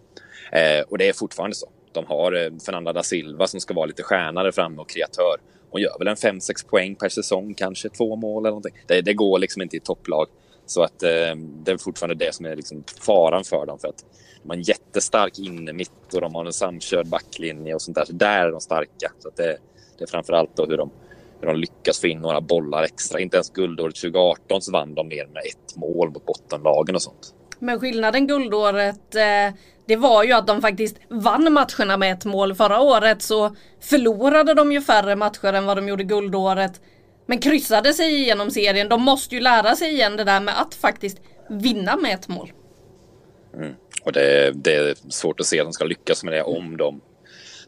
Eh, 0.51 0.81
och 0.89 0.97
det 0.97 1.09
är 1.09 1.13
fortfarande 1.13 1.55
så. 1.55 1.69
De 1.91 2.05
har 2.05 2.31
eh, 2.31 2.51
Fernanda 2.65 2.93
da 2.93 3.03
Silva 3.03 3.47
som 3.47 3.59
ska 3.59 3.73
vara 3.73 3.85
lite 3.85 4.03
stjärna 4.03 4.43
där 4.43 4.51
framme 4.51 4.81
och 4.81 4.89
kreatör. 4.89 5.35
Hon 5.69 5.81
gör 5.81 5.99
väl 5.99 6.07
en 6.07 6.15
5-6 6.15 6.67
poäng 6.69 6.95
per 6.95 7.09
säsong, 7.09 7.53
kanske 7.53 7.89
två 7.89 8.15
mål 8.15 8.43
eller 8.43 8.49
någonting. 8.49 8.73
Det, 8.87 9.01
det 9.01 9.13
går 9.13 9.39
liksom 9.39 9.61
inte 9.61 9.77
i 9.77 9.79
topplag. 9.79 10.27
Så 10.65 10.83
att 10.83 11.03
eh, 11.03 11.35
det 11.35 11.71
är 11.71 11.77
fortfarande 11.77 12.25
det 12.25 12.35
som 12.35 12.45
är 12.45 12.55
liksom 12.55 12.83
faran 13.01 13.43
för 13.43 13.65
dem. 13.65 13.79
För 13.79 13.87
att 13.87 14.05
de 14.41 14.49
har 14.49 14.55
en 14.55 14.61
jättestark 14.61 15.39
innermitt 15.39 16.13
och 16.13 16.21
de 16.21 16.35
har 16.35 16.45
en 16.45 16.53
samkörd 16.53 17.07
backlinje 17.07 17.73
och 17.75 17.81
sånt 17.81 17.95
där. 17.95 18.05
Så 18.05 18.13
där 18.13 18.47
är 18.47 18.51
de 18.51 18.61
starka. 18.61 19.11
Så 19.19 19.27
att 19.27 19.35
det, 19.35 19.57
det 19.97 20.03
är 20.03 20.07
framförallt 20.07 20.55
då 20.55 20.65
hur 20.65 20.77
de, 20.77 20.91
hur 21.41 21.47
de 21.47 21.57
lyckas 21.57 22.01
få 22.01 22.07
in 22.07 22.19
några 22.19 22.41
bollar 22.41 22.83
extra. 22.83 23.19
Inte 23.19 23.37
ens 23.37 23.49
guldåret 23.49 23.95
2018 23.95 24.61
så 24.61 24.71
vann 24.71 24.95
de 24.95 25.07
mer 25.07 25.27
med 25.27 25.43
ett 25.43 25.75
mål 25.75 26.11
mot 26.11 26.25
bottenlagen 26.25 26.95
och 26.95 27.01
sånt. 27.01 27.33
Men 27.59 27.79
skillnaden 27.79 28.27
guldåret 28.27 29.15
eh, 29.15 29.53
det 29.85 29.95
var 29.95 30.23
ju 30.23 30.31
att 30.31 30.47
de 30.47 30.61
faktiskt 30.61 30.97
vann 31.09 31.53
matcherna 31.53 31.97
med 31.97 32.13
ett 32.13 32.25
mål. 32.25 32.55
Förra 32.55 32.81
året 32.81 33.21
så 33.21 33.55
förlorade 33.79 34.53
de 34.53 34.71
ju 34.71 34.81
färre 34.81 35.15
matcher 35.15 35.53
än 35.53 35.65
vad 35.65 35.77
de 35.77 35.87
gjorde 35.87 36.03
guldåret. 36.03 36.81
Men 37.25 37.39
kryssade 37.39 37.93
sig 37.93 38.13
igenom 38.13 38.51
serien. 38.51 38.89
De 38.89 39.01
måste 39.01 39.35
ju 39.35 39.41
lära 39.41 39.75
sig 39.75 39.93
igen 39.93 40.17
det 40.17 40.23
där 40.23 40.39
med 40.39 40.61
att 40.61 40.75
faktiskt 40.75 41.21
vinna 41.49 41.95
med 41.95 42.13
ett 42.13 42.27
mål. 42.27 42.51
Och 44.03 44.11
det, 44.11 44.51
det 44.55 44.75
är 44.75 44.95
svårt 45.09 45.39
att 45.39 45.45
se 45.45 45.59
att 45.59 45.65
de 45.65 45.73
ska 45.73 45.85
lyckas 45.85 46.23
med 46.23 46.33
det 46.33 46.43
om 46.43 46.77
de 46.77 47.01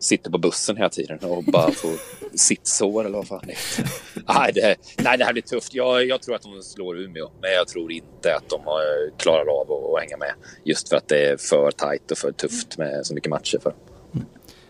sitter 0.04 0.32
på 0.32 0.38
bussen 0.38 0.78
hela 0.78 0.90
tiden 0.90 1.20
och 1.20 1.44
bara 1.44 1.72
får 1.72 1.92
sittsår 2.38 3.06
eller 3.06 3.18
vad 3.18 3.28
fan 3.28 3.44
det 3.44 3.52
är. 3.52 3.86
nej, 4.28 4.52
det, 4.54 4.76
nej, 5.04 5.18
det 5.18 5.26
här 5.26 5.34
blir 5.34 5.44
tufft. 5.44 5.74
Jag, 5.74 6.06
jag 6.06 6.22
tror 6.22 6.36
att 6.36 6.42
de 6.42 6.62
slår 6.62 7.00
Umeå, 7.00 7.32
men 7.42 7.52
jag 7.52 7.68
tror 7.68 7.92
inte 7.92 8.36
att 8.36 8.50
de 8.50 8.62
har, 8.66 8.84
klarar 9.18 9.62
av 9.62 9.72
att, 9.72 9.94
att 9.94 10.02
hänga 10.04 10.18
med. 10.18 10.34
Just 10.64 10.90
för 10.90 10.96
att 10.96 11.08
det 11.08 11.26
är 11.26 11.38
för 11.38 11.72
tajt 11.72 12.12
och 12.12 12.18
för 12.18 12.32
tufft 12.32 12.78
med 12.78 13.06
så 13.06 13.14
mycket 13.14 13.30
matcher 13.30 13.60
för. 13.64 13.74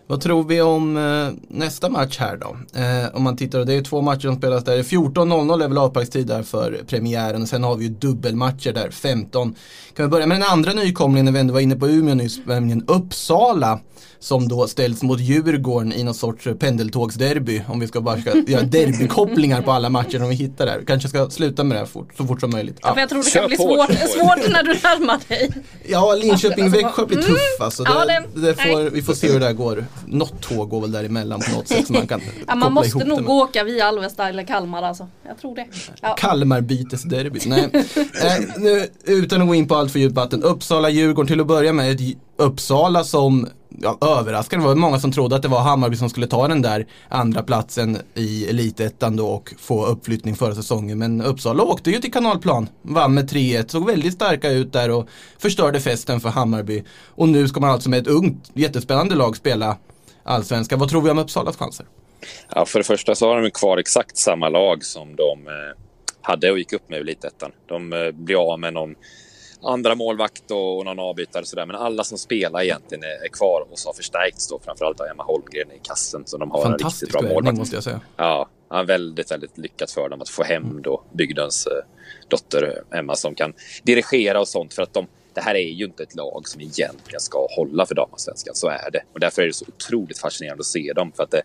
Vad 0.07 0.21
tror 0.21 0.43
vi 0.43 0.61
om 0.61 0.97
eh, 0.97 1.33
nästa 1.47 1.89
match 1.89 2.17
här 2.19 2.37
då? 2.37 2.79
Eh, 2.79 3.15
om 3.15 3.23
man 3.23 3.37
tittar, 3.37 3.65
det 3.65 3.73
är 3.73 3.81
två 3.81 4.01
matcher 4.01 4.21
som 4.21 4.35
spelas 4.35 4.63
där. 4.63 4.83
14.00 4.83 5.63
är 5.63 5.67
väl 5.67 5.77
avsparkstid 5.77 6.27
där 6.27 6.43
för 6.43 6.83
premiären 6.87 7.41
och 7.41 7.47
sen 7.47 7.63
har 7.63 7.75
vi 7.75 7.83
ju 7.83 7.89
dubbelmatcher 7.89 8.73
där, 8.73 8.89
15. 8.89 9.55
Kan 9.95 10.05
vi 10.05 10.09
börja 10.09 10.27
med 10.27 10.39
den 10.41 10.49
andra 10.51 10.73
nykomlingen 10.73 11.25
när 11.25 11.31
vi 11.31 11.39
ändå 11.39 11.53
var 11.53 11.61
inne 11.61 11.75
på 11.75 11.87
Umeå 11.87 12.15
nyss, 12.15 12.39
nämligen 12.45 12.83
Uppsala. 12.87 13.79
Som 14.23 14.47
då 14.47 14.67
ställs 14.67 15.03
mot 15.03 15.19
Djurgården 15.19 15.93
i 15.93 16.03
någon 16.03 16.13
sorts 16.13 16.47
pendeltågsderby. 16.59 17.61
Om 17.67 17.79
vi 17.79 17.87
ska 17.87 18.01
bara 18.01 18.21
ska 18.21 18.37
göra 18.47 18.61
derbykopplingar 18.61 19.61
på 19.61 19.71
alla 19.71 19.89
matcher 19.89 20.17
som 20.17 20.29
vi 20.29 20.35
hittar 20.35 20.65
där. 20.65 20.81
Kanske 20.87 21.09
ska 21.09 21.29
sluta 21.29 21.63
med 21.63 21.75
det 21.75 21.79
här 21.79 21.85
fort, 21.85 22.09
så 22.17 22.25
fort 22.25 22.39
som 22.39 22.51
möjligt. 22.51 22.77
Ja. 22.81 22.93
För 22.93 22.99
jag 22.99 23.09
tror 23.09 23.23
det 23.23 23.29
Kör 23.29 23.39
kan 23.39 23.47
bli 23.47 23.57
svårt, 23.57 23.89
svårt 23.89 24.51
när 24.51 24.63
du 24.63 24.69
närmar 24.73 25.19
dig. 25.27 25.51
Ja, 25.87 26.15
Linköping-Växjö 26.21 27.05
blir 27.05 27.17
Mm. 27.17 27.29
tuff 27.29 27.37
alltså. 27.61 27.83
Det, 27.83 27.89
Ja, 27.93 28.05
det, 28.35 28.41
det- 28.41 28.53
får, 28.55 28.89
vi 28.89 29.01
får 29.01 29.13
se 29.13 29.27
hur 29.27 29.39
det 29.39 29.45
där 29.45 29.53
går. 29.53 29.85
Något 30.07 30.41
tåg 30.41 30.69
går 30.69 30.81
väl 30.81 30.91
däremellan 30.91 31.39
på 31.39 31.55
något 31.57 31.67
sätt 31.67 31.87
så 31.87 31.93
man 31.93 32.07
kan 32.07 32.21
Ja, 32.47 32.55
man 32.55 32.73
måste 32.73 32.89
ihop 32.89 33.03
det 33.03 33.09
nog 33.09 33.21
med- 33.21 33.29
åka 33.29 33.63
via 33.63 33.85
Alvesta 33.85 34.29
eller 34.29 34.43
Kalmar 34.43 34.83
alltså. 34.83 35.07
Jag 35.27 35.37
tror 35.37 35.55
det. 35.55 35.65
Ja. 36.01 36.15
Kalmarbytesderby. 36.19 37.39
Nej, 37.45 37.69
eh, 38.23 38.43
nu, 38.57 38.87
utan 39.05 39.41
att 39.41 39.47
gå 39.47 39.55
in 39.55 39.67
på 39.67 39.75
allt 39.75 39.91
för 39.91 39.99
djupt 39.99 40.15
vatten. 40.15 40.43
Uppsala-Djurgården 40.43 41.27
till 41.27 41.41
att 41.41 41.47
börja 41.47 41.73
med. 41.73 42.01
Uppsala 42.37 43.03
som 43.03 43.47
ja, 43.81 43.97
överraskande. 44.01 44.63
Det 44.63 44.67
var 44.67 44.75
många 44.75 44.99
som 44.99 45.11
trodde 45.11 45.35
att 45.35 45.41
det 45.41 45.47
var 45.47 45.61
Hammarby 45.61 45.95
som 45.95 46.09
skulle 46.09 46.27
ta 46.27 46.47
den 46.47 46.61
där 46.61 46.87
andra 47.09 47.43
platsen 47.43 47.97
i 48.13 48.49
elitettan 48.49 49.15
då 49.15 49.27
och 49.27 49.53
få 49.57 49.85
uppflyttning 49.85 50.35
förra 50.35 50.55
säsongen. 50.55 50.97
Men 50.97 51.21
Uppsala 51.21 51.63
åkte 51.63 51.91
ju 51.91 51.99
till 51.99 52.11
kanalplan. 52.11 52.69
Vann 52.81 53.13
med 53.13 53.31
3-1. 53.31 53.67
Såg 53.67 53.87
väldigt 53.87 54.13
starka 54.13 54.49
ut 54.49 54.73
där 54.73 54.91
och 54.91 55.07
förstörde 55.37 55.79
festen 55.79 56.19
för 56.19 56.29
Hammarby. 56.29 56.83
Och 57.07 57.29
nu 57.29 57.47
ska 57.47 57.59
man 57.59 57.69
alltså 57.69 57.89
med 57.89 57.99
ett 57.99 58.07
ungt, 58.07 58.51
jättespännande 58.53 59.15
lag 59.15 59.35
spela 59.37 59.77
allsvenskan. 60.23 60.79
Vad 60.79 60.89
tror 60.89 61.01
vi 61.01 61.09
om 61.09 61.19
Uppsalas 61.19 61.57
chanser? 61.57 61.85
Ja, 62.55 62.65
för 62.65 62.79
det 62.79 62.85
första 62.85 63.15
så 63.15 63.27
har 63.27 63.41
de 63.41 63.51
kvar 63.51 63.77
exakt 63.77 64.17
samma 64.17 64.49
lag 64.49 64.83
som 64.83 65.15
de 65.15 65.47
eh, 65.47 65.53
hade 66.21 66.51
och 66.51 66.57
gick 66.57 66.73
upp 66.73 66.89
med 66.89 66.97
i 66.97 67.01
Elitettan. 67.01 67.51
De 67.67 67.93
eh, 67.93 68.11
blir 68.11 68.53
av 68.53 68.59
med 68.59 68.73
någon 68.73 68.95
andra 69.63 69.95
målvakt 69.95 70.51
och, 70.51 70.77
och 70.77 70.85
någon 70.85 70.99
avbytare 70.99 71.41
och 71.41 71.47
sådär. 71.47 71.65
Men 71.65 71.75
alla 71.75 72.03
som 72.03 72.17
spelar 72.17 72.61
egentligen 72.61 73.03
är, 73.03 73.25
är 73.25 73.29
kvar 73.29 73.67
och 73.71 73.79
så 73.79 73.89
har 73.89 73.93
förstärkts 73.93 74.49
då. 74.49 74.59
Framförallt 74.59 74.99
av 74.99 75.07
Emma 75.07 75.23
Holmgren 75.23 75.71
i 75.71 75.79
kassen. 75.83 76.23
Så 76.25 76.37
de 76.37 76.51
har 76.51 76.65
en 76.65 76.77
riktigt 76.77 77.11
bra 77.11 77.21
målvakt. 77.21 77.57
måste 77.57 77.75
jag 77.75 77.83
säga. 77.83 78.01
Ja, 78.17 78.49
ja, 78.69 78.83
väldigt, 78.83 79.31
väldigt 79.31 79.57
lyckat 79.57 79.91
för 79.91 80.09
dem 80.09 80.21
att 80.21 80.29
få 80.29 80.43
hem 80.43 80.81
då 80.81 81.03
bygdens 81.13 81.67
eh, 81.67 81.85
dotter 82.27 82.83
Emma 82.93 83.15
som 83.15 83.35
kan 83.35 83.53
dirigera 83.83 84.39
och 84.39 84.47
sånt. 84.47 84.73
För 84.73 84.81
att 84.81 84.93
de, 84.93 85.07
det 85.33 85.41
här 85.41 85.55
är 85.55 85.69
ju 85.69 85.85
inte 85.85 86.03
ett 86.03 86.15
lag 86.15 86.47
som 86.47 86.61
egentligen 86.61 87.19
ska 87.19 87.47
hålla 87.55 87.85
för 87.85 87.95
damallsvenskan. 87.95 88.55
Så 88.55 88.67
är 88.67 88.91
det. 88.91 89.03
Och 89.13 89.19
därför 89.19 89.41
är 89.41 89.47
det 89.47 89.53
så 89.53 89.65
otroligt 89.67 90.19
fascinerande 90.19 90.61
att 90.61 90.65
se 90.65 90.93
dem. 90.95 91.11
För 91.15 91.23
att 91.23 91.31
det, 91.31 91.41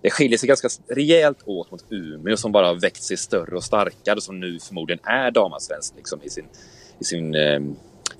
det 0.00 0.10
skiljer 0.10 0.38
sig 0.38 0.46
ganska 0.46 0.68
rejält 0.88 1.38
åt 1.44 1.70
mot 1.70 1.84
Umeå 1.90 2.36
som 2.36 2.52
bara 2.52 2.66
har 2.66 2.74
växt 2.74 3.04
sig 3.04 3.16
större 3.16 3.56
och 3.56 3.64
starkare. 3.64 4.20
Som 4.20 4.40
nu 4.40 4.58
förmodligen 4.58 5.00
är 5.04 5.30
damallsvensk 5.30 5.94
liksom, 5.96 6.22
i 6.22 6.30
sin, 6.30 6.46
i 7.02 7.04
sin 7.04 7.34
eh, 7.34 7.60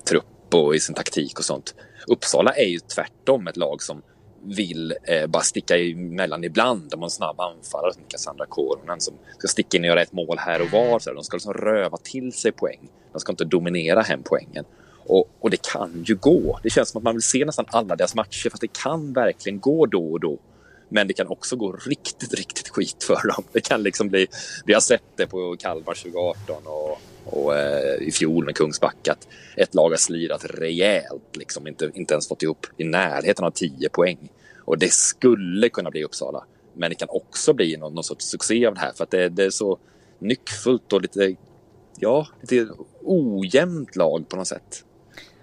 trupp 0.07 0.53
och 0.53 0.75
i 0.75 0.79
sin 0.79 0.95
taktik 0.95 1.39
och 1.39 1.45
sånt. 1.45 1.75
Uppsala 2.07 2.51
är 2.51 2.65
ju 2.65 2.79
tvärtom 2.79 3.47
ett 3.47 3.57
lag 3.57 3.81
som 3.81 4.01
vill 4.45 4.93
eh, 5.03 5.27
bara 5.27 5.43
sticka 5.43 5.77
emellan 5.77 6.43
ibland. 6.43 6.89
De 6.89 6.99
har 6.99 7.07
en 7.07 7.11
snabb 7.11 7.39
anfallare 7.39 7.93
som 7.93 8.03
Cassandra 8.07 8.45
Koronen 8.45 9.01
som 9.01 9.13
ska 9.37 9.47
sticka 9.47 9.77
in 9.77 9.83
och 9.83 9.87
göra 9.87 10.01
ett 10.01 10.13
mål 10.13 10.37
här 10.39 10.61
och 10.61 10.71
var. 10.71 10.99
Så 10.99 11.13
de 11.13 11.23
ska 11.23 11.35
liksom 11.37 11.53
röva 11.53 11.97
till 11.97 12.33
sig 12.33 12.51
poäng. 12.51 12.89
De 13.11 13.19
ska 13.19 13.31
inte 13.31 13.45
dominera 13.45 14.01
hem 14.01 14.23
poängen. 14.23 14.65
Och, 15.05 15.29
och 15.39 15.49
det 15.49 15.61
kan 15.61 16.03
ju 16.05 16.15
gå. 16.15 16.59
Det 16.63 16.69
känns 16.69 16.89
som 16.89 16.99
att 16.99 17.03
man 17.03 17.15
vill 17.15 17.21
se 17.21 17.45
nästan 17.45 17.65
alla 17.67 17.95
deras 17.95 18.15
matcher 18.15 18.49
fast 18.49 18.61
det 18.61 18.73
kan 18.73 19.13
verkligen 19.13 19.59
gå 19.59 19.85
då 19.85 20.11
och 20.11 20.19
då. 20.19 20.37
Men 20.93 21.07
det 21.07 21.13
kan 21.13 21.27
också 21.27 21.55
gå 21.55 21.71
riktigt, 21.71 22.33
riktigt 22.33 22.69
skit 22.69 23.03
för 23.03 23.27
dem. 23.27 23.43
Det 23.51 23.61
kan 23.61 23.83
liksom 23.83 24.09
bli... 24.09 24.27
Vi 24.65 24.73
har 24.73 24.81
sett 24.81 25.03
det 25.15 25.27
på 25.27 25.55
Kalmar 25.59 25.93
2018 25.93 26.55
och, 26.65 27.01
och 27.25 27.57
eh, 27.57 27.95
i 28.01 28.11
fjol 28.11 28.45
med 28.45 28.55
Kungsbacka 28.55 29.11
att 29.11 29.27
ett 29.57 29.75
lag 29.75 29.89
har 29.89 29.97
slirat 29.97 30.45
rejält. 30.45 31.37
Liksom 31.37 31.67
inte, 31.67 31.91
inte 31.93 32.13
ens 32.13 32.27
fått 32.27 32.43
ihop 32.43 32.67
i 32.77 32.83
närheten 32.83 33.45
av 33.45 33.51
10 33.51 33.89
poäng. 33.89 34.29
Och 34.57 34.77
det 34.77 34.93
skulle 34.93 35.69
kunna 35.69 35.91
bli 35.91 36.03
Uppsala. 36.03 36.43
Men 36.73 36.89
det 36.89 36.95
kan 36.95 37.09
också 37.09 37.53
bli 37.53 37.77
någon, 37.77 37.93
någon 37.93 38.03
sorts 38.03 38.25
succé 38.25 38.65
av 38.65 38.73
det 38.73 38.79
här 38.79 38.93
för 38.93 39.03
att 39.03 39.11
det, 39.11 39.29
det 39.29 39.43
är 39.43 39.49
så 39.49 39.79
nyckfullt 40.19 40.93
och 40.93 41.01
lite, 41.01 41.35
ja, 41.99 42.27
lite 42.41 42.67
ojämnt 43.01 43.95
lag 43.95 44.29
på 44.29 44.35
något 44.35 44.47
sätt. 44.47 44.83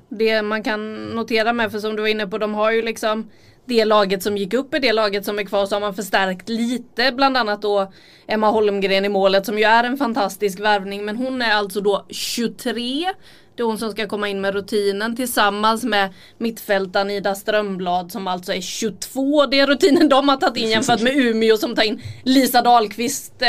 Det 0.09 0.42
man 0.42 0.62
kan 0.62 1.04
notera 1.04 1.52
med, 1.52 1.73
för 1.73 1.78
som 1.78 1.97
du 1.97 2.02
var 2.02 2.09
inne 2.09 2.26
på, 2.26 2.38
de 2.38 2.54
har 2.54 2.71
ju 2.71 2.83
liksom 2.83 3.30
det 3.71 3.85
laget 3.85 4.23
som 4.23 4.37
gick 4.37 4.55
upp 4.55 4.75
är 4.75 4.81
det 4.81 4.93
laget 4.93 5.25
som 5.25 5.39
är 5.39 5.45
kvar 5.45 5.67
så 5.67 5.75
har 5.75 5.81
man 5.81 5.95
förstärkt 5.95 6.49
lite. 6.49 7.12
Bland 7.12 7.37
annat 7.37 7.62
då 7.62 7.93
Emma 8.27 8.50
Holmgren 8.50 9.05
i 9.05 9.09
målet 9.09 9.47
som 9.47 9.59
ju 9.59 9.65
är 9.65 9.85
en 9.85 9.97
fantastisk 9.97 10.61
värvning. 10.61 11.05
Men 11.05 11.17
hon 11.17 11.43
är 11.43 11.53
alltså 11.53 11.81
då 11.81 12.07
23. 12.09 13.07
Det 13.55 13.62
är 13.62 13.67
hon 13.67 13.79
som 13.79 13.91
ska 13.91 14.09
komma 14.09 14.29
in 14.29 14.41
med 14.41 14.55
rutinen 14.55 15.17
tillsammans 15.17 15.85
med 15.85 16.15
mittfältaren 16.39 17.11
Ida 17.11 17.35
Strömblad 17.35 18.12
som 18.12 18.27
alltså 18.27 18.53
är 18.53 18.61
22. 18.61 19.47
Det 19.47 19.61
är 19.61 19.67
rutinen 19.67 20.09
de 20.09 20.29
har 20.29 20.37
tagit 20.37 20.57
in 20.57 20.71
jämfört 20.77 21.00
med 21.00 21.17
Umeå 21.17 21.57
som 21.57 21.75
tar 21.75 21.83
in 21.83 22.03
Lisa 22.25 22.62
Dahlqvist. 22.62 23.43
Eh, 23.43 23.49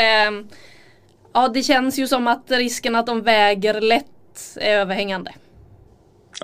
ja 1.34 1.48
det 1.48 1.62
känns 1.62 1.98
ju 1.98 2.06
som 2.08 2.26
att 2.26 2.44
risken 2.50 2.96
att 2.96 3.06
de 3.06 3.22
väger 3.22 3.80
lätt 3.80 4.06
är 4.56 4.78
överhängande. 4.78 5.32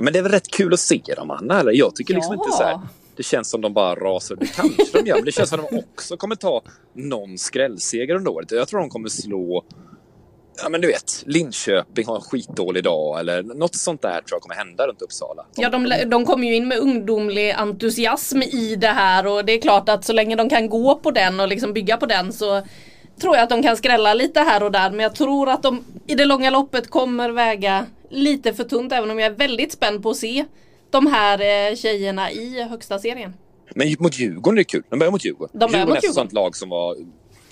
Men 0.01 0.13
det 0.13 0.19
är 0.19 0.23
väl 0.23 0.33
rätt 0.33 0.49
kul 0.51 0.73
att 0.75 0.81
se 0.81 1.01
dem, 1.17 1.31
Anna? 1.31 1.61
Eller? 1.61 1.73
Jag 1.73 1.97
tycker 1.97 2.15
liksom 2.15 2.35
Ja. 2.35 2.45
inte 2.45 2.57
så 2.57 2.63
här. 2.63 2.79
Det 3.19 3.25
känns 3.25 3.51
som 3.51 3.61
de 3.61 3.73
bara 3.75 3.95
rasar. 3.95 4.37
Det 4.37 4.47
kanske 4.47 5.03
de 5.03 5.07
gör, 5.07 5.17
men 5.17 5.25
det 5.25 5.33
känns 5.33 5.51
som 5.51 5.61
de 5.71 5.79
också 5.79 6.17
kommer 6.17 6.35
ta 6.35 6.63
någon 6.93 7.39
skrällseger 7.39 8.15
under 8.15 8.31
året. 8.31 8.51
Jag 8.51 8.69
tror 8.69 8.81
de 8.81 8.89
kommer 8.91 9.09
slå 9.09 9.65
Ja 10.63 10.69
men 10.69 10.81
du 10.81 10.87
vet, 10.87 11.23
Linköping 11.27 12.07
har 12.07 12.17
en 12.17 12.21
skitdålig 12.21 12.85
dag 12.85 13.21
eller 13.21 13.43
något 13.43 13.75
sånt 13.75 14.03
där 14.03 14.11
tror 14.11 14.25
jag 14.31 14.43
kommer 14.43 14.55
hända 14.55 14.87
runt 14.87 15.03
Uppsala. 15.03 15.47
Ja, 15.57 15.71
de, 15.71 15.93
de 16.07 16.25
kommer 16.25 16.47
ju 16.47 16.55
in 16.55 16.69
med 16.69 16.79
ungdomlig 16.79 17.51
entusiasm 17.51 18.43
i 18.43 18.77
det 18.77 18.89
här 18.89 19.27
och 19.27 19.45
det 19.45 19.53
är 19.53 19.61
klart 19.61 19.89
att 19.89 20.05
så 20.05 20.13
länge 20.13 20.37
de 20.37 20.49
kan 20.49 20.69
gå 20.69 20.97
på 20.97 21.11
den 21.11 21.41
och 21.41 21.49
liksom 21.49 21.73
bygga 21.73 21.97
på 21.97 22.07
den 22.07 22.33
så 22.33 22.63
tror 23.21 23.37
jag 23.37 23.43
att 23.43 23.51
de 23.51 23.63
kan 23.63 23.77
skrälla 23.77 24.15
lite 24.15 24.41
här 24.41 24.63
och 24.63 24.73
där. 24.73 24.91
Men 24.91 25.01
jag 25.01 25.15
tror 25.15 25.49
att 25.49 25.63
de 25.63 25.85
i 26.07 26.15
det 26.15 26.25
långa 26.25 26.51
loppet 26.51 26.91
kommer 26.91 27.31
väga 27.31 27.87
lite 28.11 28.55
för 28.55 28.65
tunt 28.65 28.93
även 28.93 29.11
om 29.11 29.19
jag 29.19 29.33
är 29.33 29.37
väldigt 29.37 29.73
spänd 29.73 30.03
på 30.03 30.11
att 30.11 30.17
se 30.17 30.45
de 30.91 31.07
här 31.07 31.71
eh, 31.71 31.77
tjejerna 31.77 32.31
i 32.31 32.63
högsta 32.63 32.99
serien. 32.99 33.35
Men 33.75 33.97
mot 33.99 34.19
Djurgården 34.19 34.59
är 34.59 34.61
det 34.61 34.65
kul. 34.65 34.83
De 34.91 34.99
börjar 34.99 35.13
mot 35.13 35.25
Djurgården. 35.25 35.51
De 35.53 35.59
börjar 35.59 35.71
Djurgården 35.71 35.95
mot 35.95 36.05
är 36.05 36.09
ett 36.09 36.15
sånt 36.15 36.33
lag 36.33 36.57
som 36.57 36.69
var 36.69 36.97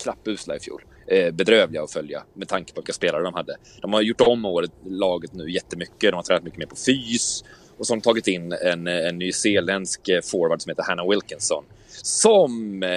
klappusla 0.01 0.55
i 0.55 0.59
fjol. 0.59 0.81
Eh, 1.07 1.31
bedrövliga 1.31 1.83
att 1.83 1.91
följa 1.91 2.23
med 2.33 2.47
tanke 2.47 2.73
på 2.73 2.81
vilka 2.81 2.93
spelare 2.93 3.23
de 3.23 3.33
hade. 3.33 3.57
De 3.81 3.93
har 3.93 4.01
gjort 4.01 4.21
om 4.21 4.45
året, 4.45 4.71
laget 4.85 5.33
nu 5.33 5.51
jättemycket. 5.51 6.11
De 6.11 6.13
har 6.13 6.23
tränat 6.23 6.43
mycket 6.43 6.59
mer 6.59 6.65
på 6.65 6.75
fys. 6.75 7.43
Och 7.77 7.87
så 7.87 7.93
har 7.93 7.97
de 7.97 8.01
tagit 8.01 8.27
in 8.27 8.51
en, 8.51 8.87
en 8.87 9.17
nyzeeländsk 9.17 10.09
eh, 10.09 10.21
forward 10.21 10.61
som 10.61 10.69
heter 10.69 10.83
Hannah 10.83 11.09
Wilkinson. 11.09 11.63
Som, 12.01 12.83
eh, 12.83 12.89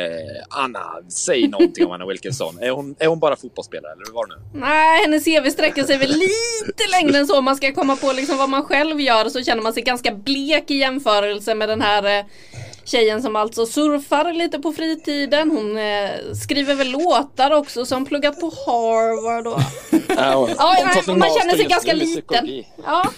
Anna, 0.50 0.80
säg 1.08 1.48
någonting 1.48 1.86
om 1.86 1.92
Anna 1.92 2.06
Wilkinson. 2.06 2.58
Är 2.60 2.70
hon, 2.70 2.96
är 2.98 3.06
hon 3.06 3.18
bara 3.18 3.36
fotbollsspelare 3.36 3.92
eller 3.92 4.06
hur 4.06 4.12
var 4.12 4.26
det 4.26 4.34
nu? 4.34 4.60
Nej, 4.60 5.00
hennes 5.02 5.24
CV 5.24 5.50
sträcker 5.50 5.84
sig 5.84 5.98
väl 5.98 6.10
lite 6.10 6.90
längre 6.90 7.18
än 7.18 7.26
så. 7.26 7.38
Om 7.38 7.44
man 7.44 7.56
ska 7.56 7.72
komma 7.72 7.96
på 7.96 8.12
liksom 8.12 8.38
vad 8.38 8.48
man 8.48 8.64
själv 8.64 9.00
gör 9.00 9.28
så 9.28 9.42
känner 9.42 9.62
man 9.62 9.72
sig 9.72 9.82
ganska 9.82 10.12
blek 10.12 10.70
i 10.70 10.74
jämförelse 10.74 11.54
med 11.54 11.68
den 11.68 11.80
här 11.80 12.18
eh, 12.18 12.24
tjejen 12.84 13.22
som 13.22 13.36
alltså 13.36 13.66
surfar 13.66 14.32
lite 14.32 14.58
på 14.58 14.72
fritiden. 14.72 15.50
Hon 15.50 15.78
eh, 15.78 16.10
skriver 16.44 16.74
väl 16.74 16.90
låtar 16.90 17.50
också 17.50 17.84
som 17.86 18.04
pluggat 18.04 18.40
på 18.40 18.46
Harvard. 18.46 19.46
Och... 19.46 19.60
Ja, 20.08 20.48
nej, 20.58 21.16
man 21.16 21.30
känner 21.40 21.56
sig 21.56 21.64
ganska 21.64 21.92
liten. 21.92 22.64
Ja, 22.84 23.10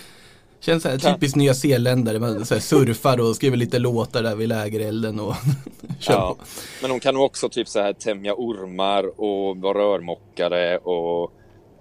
Känns 0.65 0.83
så 0.83 0.89
här, 0.89 0.99
typiskt 0.99 1.37
nya 1.37 1.55
zeeländare, 1.55 2.19
man 2.19 2.47
så 2.47 2.55
här, 2.55 2.61
surfar 2.61 3.21
och 3.21 3.37
skriver 3.37 3.57
lite 3.57 3.79
låtar 3.79 4.23
där 4.23 4.35
vid 4.37 4.49
lägerelden 4.49 5.21
och 5.21 5.35
kör 6.01 6.13
Ja. 6.15 6.37
på. 6.39 6.45
Men 6.83 6.91
hon 6.91 7.01
kan 7.01 7.17
också 7.17 7.49
typ 7.49 7.69
så 7.69 7.81
här 7.81 7.93
tämja 7.93 8.35
ormar 8.35 9.21
och 9.21 9.57
vara 9.57 9.79
rörmokare 9.79 10.79
och, 10.79 11.23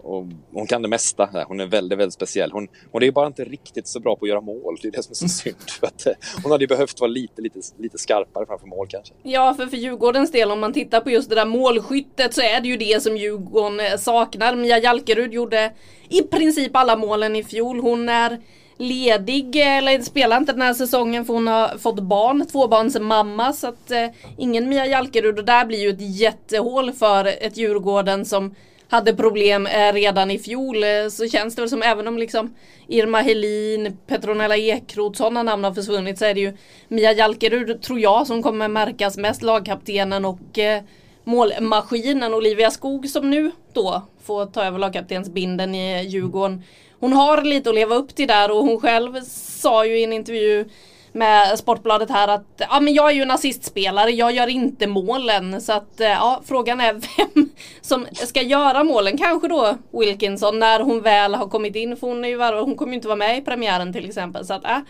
och 0.03 0.25
hon 0.53 0.67
kan 0.67 0.81
det 0.81 0.87
mesta. 0.87 1.45
Hon 1.47 1.59
är 1.59 1.65
väldigt, 1.65 1.99
väldigt 1.99 2.13
speciell. 2.13 2.51
Hon, 2.51 2.67
hon 2.91 3.03
är 3.03 3.11
bara 3.11 3.27
inte 3.27 3.43
riktigt 3.43 3.87
så 3.87 3.99
bra 3.99 4.15
på 4.15 4.25
att 4.25 4.29
göra 4.29 4.41
mål. 4.41 4.77
Det 4.81 4.87
är 4.87 4.91
det 4.91 5.03
som 5.03 5.11
är 5.11 5.15
så 5.15 5.27
synd. 5.27 5.55
För 5.79 5.87
att, 5.87 6.05
eh, 6.07 6.13
hon 6.43 6.51
hade 6.51 6.63
ju 6.63 6.67
behövt 6.67 6.99
vara 6.99 7.11
lite, 7.11 7.41
lite, 7.41 7.59
lite 7.77 7.97
skarpare 7.97 8.45
framför 8.45 8.67
mål 8.67 8.87
kanske. 8.89 9.13
Ja, 9.23 9.53
för 9.57 9.67
för 9.67 9.77
Djurgårdens 9.77 10.31
del 10.31 10.51
om 10.51 10.59
man 10.59 10.73
tittar 10.73 11.01
på 11.01 11.09
just 11.09 11.29
det 11.29 11.35
där 11.35 11.45
målskyttet 11.45 12.33
så 12.33 12.41
är 12.41 12.61
det 12.61 12.67
ju 12.67 12.77
det 12.77 13.03
som 13.03 13.17
Djurgården 13.17 13.79
eh, 13.79 13.97
saknar. 13.97 14.55
Mia 14.55 14.79
Jalkerud 14.79 15.33
gjorde 15.33 15.73
i 16.09 16.21
princip 16.21 16.75
alla 16.75 16.95
målen 16.95 17.35
i 17.35 17.43
fjol. 17.43 17.79
Hon 17.79 18.09
är 18.09 18.39
ledig 18.81 19.55
eller 19.55 20.01
spelar 20.01 20.37
inte 20.37 20.51
den 20.51 20.61
här 20.61 20.73
säsongen 20.73 21.25
för 21.25 21.33
hon 21.33 21.47
har 21.47 21.77
fått 21.77 21.99
barn, 21.99 22.45
tvåbarnsmamma 22.45 23.53
så 23.53 23.67
att 23.67 23.91
eh, 23.91 24.07
ingen 24.37 24.69
Mia 24.69 24.85
Jalkerud. 24.85 25.39
Och 25.39 25.45
där 25.45 25.65
blir 25.65 25.79
ju 25.79 25.89
ett 25.89 26.19
jättehål 26.19 26.91
för 26.91 27.25
ett 27.25 27.57
Djurgården 27.57 28.25
som 28.25 28.55
hade 28.89 29.13
problem 29.13 29.67
eh, 29.67 29.93
redan 29.93 30.31
i 30.31 30.39
fjol. 30.39 30.83
Eh, 30.83 31.09
så 31.11 31.27
känns 31.27 31.55
det 31.55 31.61
väl 31.61 31.69
som 31.69 31.81
även 31.81 32.07
om 32.07 32.17
liksom 32.17 32.55
Irma 32.87 33.21
Helin, 33.21 33.97
Petronella 34.07 34.57
Ekroth, 34.57 35.17
sådana 35.17 35.43
namn 35.43 35.63
har 35.63 35.73
försvunnit 35.73 36.17
så 36.19 36.25
är 36.25 36.33
det 36.33 36.41
ju 36.41 36.57
Mia 36.87 37.11
Jalkerud 37.11 37.81
tror 37.81 37.99
jag 37.99 38.27
som 38.27 38.43
kommer 38.43 38.67
märkas 38.67 39.17
mest, 39.17 39.41
lagkaptenen 39.41 40.25
och 40.25 40.59
eh, 40.59 40.81
målmaskinen 41.23 42.33
Olivia 42.33 42.71
Skog 42.71 43.09
som 43.09 43.29
nu 43.29 43.51
då 43.73 44.01
får 44.23 44.45
ta 44.45 44.63
över 44.63 44.79
lagkaptensbinden 44.79 45.75
i 45.75 46.03
Djurgården. 46.03 46.63
Hon 47.01 47.13
har 47.13 47.41
lite 47.41 47.69
att 47.69 47.75
leva 47.75 47.95
upp 47.95 48.15
till 48.15 48.27
där 48.27 48.51
och 48.51 48.65
hon 48.65 48.81
själv 48.81 49.21
sa 49.25 49.85
ju 49.85 49.99
i 49.99 50.03
en 50.03 50.13
intervju 50.13 50.65
med 51.11 51.59
Sportbladet 51.59 52.09
här 52.09 52.27
att 52.27 52.61
ja, 52.69 52.79
men 52.79 52.93
jag 52.93 53.09
är 53.09 53.15
ju 53.15 53.21
en 53.21 53.31
assistspelare, 53.31 54.11
jag 54.11 54.31
gör 54.31 54.47
inte 54.47 54.87
målen. 54.87 55.61
Så 55.61 55.73
att 55.73 55.99
eh, 55.99 56.07
ja, 56.07 56.41
frågan 56.45 56.81
är 56.81 56.93
vem 57.17 57.49
som 57.81 58.05
ska 58.13 58.41
göra 58.41 58.83
målen. 58.83 59.17
Kanske 59.17 59.47
då 59.47 59.77
Wilkinson 59.91 60.59
när 60.59 60.79
hon 60.79 61.01
väl 61.01 61.35
har 61.35 61.47
kommit 61.47 61.75
in. 61.75 61.97
För 61.97 62.07
hon, 62.07 62.25
är 62.25 62.29
ju, 62.29 62.61
hon 62.61 62.75
kommer 62.75 62.91
ju 62.91 62.95
inte 62.95 63.07
vara 63.07 63.15
med 63.15 63.37
i 63.37 63.41
premiären 63.41 63.93
till 63.93 64.05
exempel. 64.05 64.45
Så 64.45 64.53
att, 64.53 64.61
ja. 64.63 64.81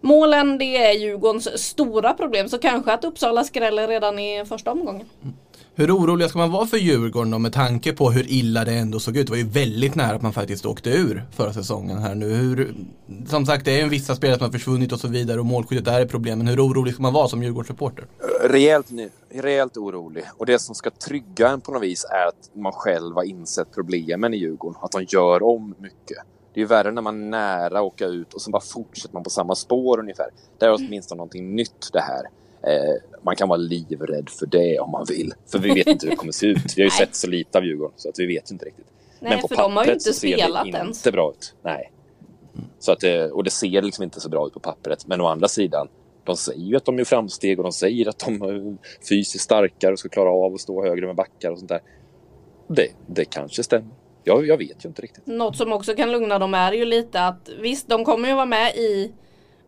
målen 0.00 0.58
det 0.58 0.76
är 0.76 0.92
Djurgårdens 0.92 1.68
stora 1.68 2.14
problem. 2.14 2.48
Så 2.48 2.58
kanske 2.58 2.92
att 2.92 3.04
Uppsala 3.04 3.44
skräller 3.44 3.88
redan 3.88 4.18
i 4.18 4.44
första 4.44 4.72
omgången. 4.72 5.06
Mm. 5.22 5.36
Hur 5.78 5.96
oroliga 5.96 6.28
ska 6.28 6.38
man 6.38 6.50
vara 6.50 6.66
för 6.66 6.76
Djurgården 6.76 7.30
då 7.30 7.38
med 7.38 7.52
tanke 7.52 7.92
på 7.92 8.10
hur 8.10 8.30
illa 8.30 8.64
det 8.64 8.72
ändå 8.72 9.00
såg 9.00 9.16
ut? 9.16 9.26
Det 9.26 9.30
var 9.30 9.36
ju 9.36 9.48
väldigt 9.48 9.94
nära 9.94 10.16
att 10.16 10.22
man 10.22 10.32
faktiskt 10.32 10.66
åkte 10.66 10.90
ur 10.90 11.24
förra 11.30 11.52
säsongen 11.52 11.98
här 11.98 12.14
nu. 12.14 12.34
Hur, 12.34 12.74
som 13.26 13.46
sagt, 13.46 13.64
det 13.64 13.80
är 13.80 13.82
ju 13.82 13.88
vissa 13.88 14.14
spelare 14.14 14.38
som 14.38 14.44
har 14.44 14.52
försvunnit 14.52 14.92
och 14.92 15.00
så 15.00 15.08
vidare 15.08 15.40
och 15.40 15.46
målskyddet 15.46 15.84
där 15.84 16.00
är 16.00 16.06
problemen. 16.06 16.46
Hur 16.46 16.60
orolig 16.60 16.94
ska 16.94 17.02
man 17.02 17.12
vara 17.12 17.28
som 17.28 17.42
Djurgårdssupporter? 17.42 18.06
Rejält, 18.42 18.86
rejält 19.34 19.76
orolig. 19.76 20.24
Och 20.36 20.46
det 20.46 20.58
som 20.58 20.74
ska 20.74 20.90
trygga 20.90 21.48
en 21.48 21.60
på 21.60 21.72
något 21.72 21.82
vis 21.82 22.04
är 22.04 22.26
att 22.28 22.50
man 22.54 22.72
själv 22.72 23.14
har 23.14 23.24
insett 23.24 23.68
problemen 23.74 24.34
i 24.34 24.36
Djurgården. 24.36 24.78
Att 24.82 24.92
de 24.92 25.06
gör 25.08 25.42
om 25.42 25.74
mycket. 25.78 26.18
Det 26.54 26.60
är 26.60 26.62
ju 26.62 26.66
värre 26.66 26.92
när 26.92 27.02
man 27.02 27.22
är 27.22 27.30
nära 27.30 27.78
att 27.78 27.84
åka 27.84 28.06
ut 28.06 28.34
och 28.34 28.42
så 28.42 28.50
bara 28.50 28.62
fortsätter 28.62 29.14
man 29.14 29.24
på 29.24 29.30
samma 29.30 29.54
spår 29.54 30.00
ungefär. 30.00 30.26
Det 30.58 30.66
är 30.66 30.74
åtminstone 30.74 31.16
någonting 31.16 31.54
nytt 31.54 31.88
det 31.92 32.00
här. 32.00 32.22
Eh, 32.62 32.94
man 33.22 33.36
kan 33.36 33.48
vara 33.48 33.58
livrädd 33.58 34.28
för 34.30 34.46
det 34.46 34.78
om 34.78 34.90
man 34.90 35.04
vill. 35.08 35.34
För 35.46 35.58
vi 35.58 35.74
vet 35.74 35.86
inte 35.86 36.06
hur 36.06 36.10
det 36.10 36.16
kommer 36.16 36.32
se 36.32 36.46
ut. 36.46 36.74
Vi 36.76 36.82
har 36.82 36.86
ju 36.86 36.90
sett 36.90 37.14
så 37.14 37.26
lite 37.26 37.58
av 37.58 37.64
Djurgården 37.64 37.94
så 37.96 38.08
att 38.08 38.18
vi 38.18 38.26
vet 38.26 38.50
inte 38.50 38.64
riktigt. 38.64 38.86
Nej, 39.20 39.42
för 39.48 39.56
de 39.56 39.76
har 39.76 39.84
ju 39.84 39.92
inte 39.92 40.12
spelat 40.12 40.64
det 40.64 40.78
ens. 40.78 40.98
inte 40.98 41.12
bra 41.12 41.30
ut. 41.30 41.54
Nej. 41.62 41.92
Så 42.78 42.92
att 42.92 43.00
det, 43.00 43.30
och 43.30 43.44
det 43.44 43.50
ser 43.50 43.82
liksom 43.82 44.04
inte 44.04 44.20
så 44.20 44.28
bra 44.28 44.46
ut 44.46 44.54
på 44.54 44.60
pappret. 44.60 45.06
Men 45.06 45.20
å 45.20 45.26
andra 45.26 45.48
sidan, 45.48 45.88
de 46.24 46.36
säger 46.36 46.64
ju 46.64 46.76
att 46.76 46.84
de 46.84 46.98
gör 46.98 47.04
framsteg 47.04 47.58
och 47.58 47.62
de 47.62 47.72
säger 47.72 48.08
att 48.08 48.18
de 48.18 48.42
är 48.42 48.76
fysiskt 49.08 49.44
starkare 49.44 49.92
och 49.92 49.98
ska 49.98 50.08
klara 50.08 50.30
av 50.30 50.54
att 50.54 50.60
stå 50.60 50.84
högre 50.84 51.06
med 51.06 51.16
backar 51.16 51.50
och 51.50 51.58
sånt 51.58 51.68
där. 51.68 51.80
Det, 52.68 52.88
det 53.06 53.24
kanske 53.24 53.62
stämmer. 53.62 53.90
Jag, 54.24 54.46
jag 54.46 54.56
vet 54.56 54.84
ju 54.84 54.88
inte 54.88 55.02
riktigt. 55.02 55.26
Något 55.26 55.56
som 55.56 55.72
också 55.72 55.94
kan 55.94 56.12
lugna 56.12 56.38
dem 56.38 56.54
är 56.54 56.72
ju 56.72 56.84
lite 56.84 57.24
att 57.26 57.48
visst, 57.60 57.88
de 57.88 58.04
kommer 58.04 58.28
ju 58.28 58.34
vara 58.34 58.46
med 58.46 58.74
i 58.74 59.12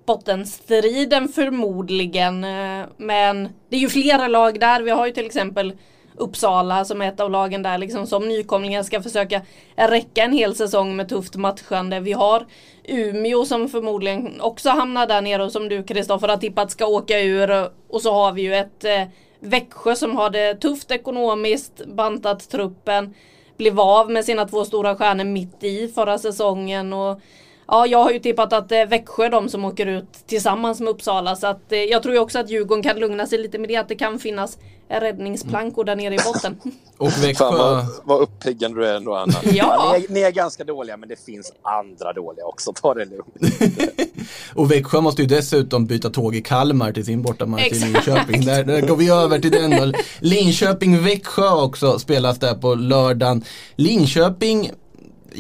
bottenstriden 0.09 1.29
förmodligen. 1.29 2.45
Eh, 2.45 2.87
men 2.97 3.49
det 3.69 3.77
är 3.77 3.81
ju 3.81 3.89
flera 3.89 4.29
lag 4.29 4.61
där. 4.61 4.83
Vi 4.83 4.91
har 4.91 5.07
ju 5.07 5.13
till 5.13 5.27
exempel 5.27 5.73
Uppsala 6.17 6.85
som 6.85 7.03
är 7.03 7.09
ett 7.09 7.21
av 7.21 7.31
lagen 7.31 7.63
där 7.63 7.79
liksom 7.79 8.07
som 8.07 8.29
nykomlingar 8.29 8.83
ska 8.83 9.03
försöka 9.03 9.41
räcka 9.77 10.25
en 10.25 10.33
hel 10.33 10.55
säsong 10.55 10.97
med 10.97 11.09
tufft 11.09 11.37
matchande. 11.37 12.01
Vi 12.01 12.13
har 12.13 12.47
Umeå 12.85 13.45
som 13.45 13.69
förmodligen 13.69 14.41
också 14.41 14.71
hamnar 14.71 15.07
där 15.07 15.21
nere 15.21 15.45
och 15.45 15.53
som 15.53 15.69
du 15.69 15.83
Kristoffer 15.83 16.29
har 16.29 16.37
tippat 16.37 16.71
ska 16.71 16.87
åka 16.87 17.21
ur. 17.21 17.69
Och 17.89 18.03
så 18.03 18.13
har 18.13 18.33
vi 18.33 18.43
ju 18.43 18.55
ett 18.55 18.85
eh, 18.85 19.03
Växjö 19.41 19.97
som 19.97 20.17
har 20.17 20.31
det 20.31 20.55
tufft 20.55 20.91
ekonomiskt, 20.91 21.87
bantat 21.87 22.51
truppen 22.51 23.15
blev 23.57 23.81
av 23.81 24.11
med 24.11 24.25
sina 24.25 24.49
två 24.49 24.65
stora 24.65 24.97
stjärnor 24.97 25.25
mitt 25.25 25.65
i 25.65 25.89
förra 25.89 26.19
säsongen. 26.19 26.93
Och 26.93 27.21
ja, 27.69 27.87
jag 27.87 27.99
har 27.99 28.11
ju 28.11 28.19
tippat 28.19 28.53
att 28.53 28.69
det 28.69 28.77
är 28.77 28.87
Växjö 28.87 29.25
är 29.25 29.31
de 29.31 29.49
som 29.49 29.65
åker 29.65 29.87
ut 29.87 30.13
tillsammans 30.27 30.81
med 30.81 30.89
Uppsala. 30.89 31.37
Så 31.37 31.47
att, 31.47 31.73
eh, 31.73 31.79
jag 31.79 32.03
tror 32.03 32.15
ju 32.15 32.21
också 32.21 32.39
att 32.39 32.51
Djurgården 32.51 32.83
kan 32.83 32.99
lugna 32.99 33.27
sig 33.27 33.39
lite 33.39 33.59
med 33.59 33.69
det. 33.69 33.77
Att 33.77 33.89
det 33.89 33.95
kan 33.95 34.19
finnas 34.19 34.59
räddningsplankor 34.89 35.85
där 35.85 35.97
nere 35.97 36.15
i 36.15 36.19
botten. 36.19 36.61
Och 36.99 37.13
Fan 37.13 37.23
Växjö, 37.23 37.45
vad, 37.45 37.87
vad 38.05 38.21
uppiggande 38.21 38.81
du 38.81 38.87
är 38.87 38.95
ändå 38.95 39.15
Anna. 39.15 39.35
Ja. 39.53 39.95
ni, 39.99 40.05
är, 40.05 40.13
ni 40.13 40.21
är 40.21 40.31
ganska 40.31 40.65
dåliga 40.65 40.97
men 40.97 41.09
det 41.09 41.25
finns 41.25 41.53
andra 41.63 42.13
dåliga 42.13 42.45
också. 42.45 42.73
Ta 42.73 42.95
det 42.95 43.05
lugnt. 43.05 43.55
och 44.55 44.71
Växjö 44.71 45.01
måste 45.01 45.23
ju 45.23 45.29
dessutom 45.29 45.87
byta 45.87 46.11
tåg 46.11 46.37
i 46.37 46.43
Kalmar 46.43 46.93
till 46.93 47.05
sin 47.05 47.23
bortamatch 47.23 47.69
till 47.69 47.73
Exakt. 47.73 48.09
Linköping. 48.09 48.45
Där, 48.45 48.65
där 48.65 48.81
går 48.81 48.97
vi 48.97 49.11
över 49.11 49.39
till 49.39 49.51
den 49.51 49.71
då. 49.71 49.93
Linköping-Växjö 50.21 51.63
också 51.63 51.99
spelas 51.99 52.39
där 52.39 52.55
på 52.55 52.75
lördagen. 52.75 53.45
Linköping 53.77 54.71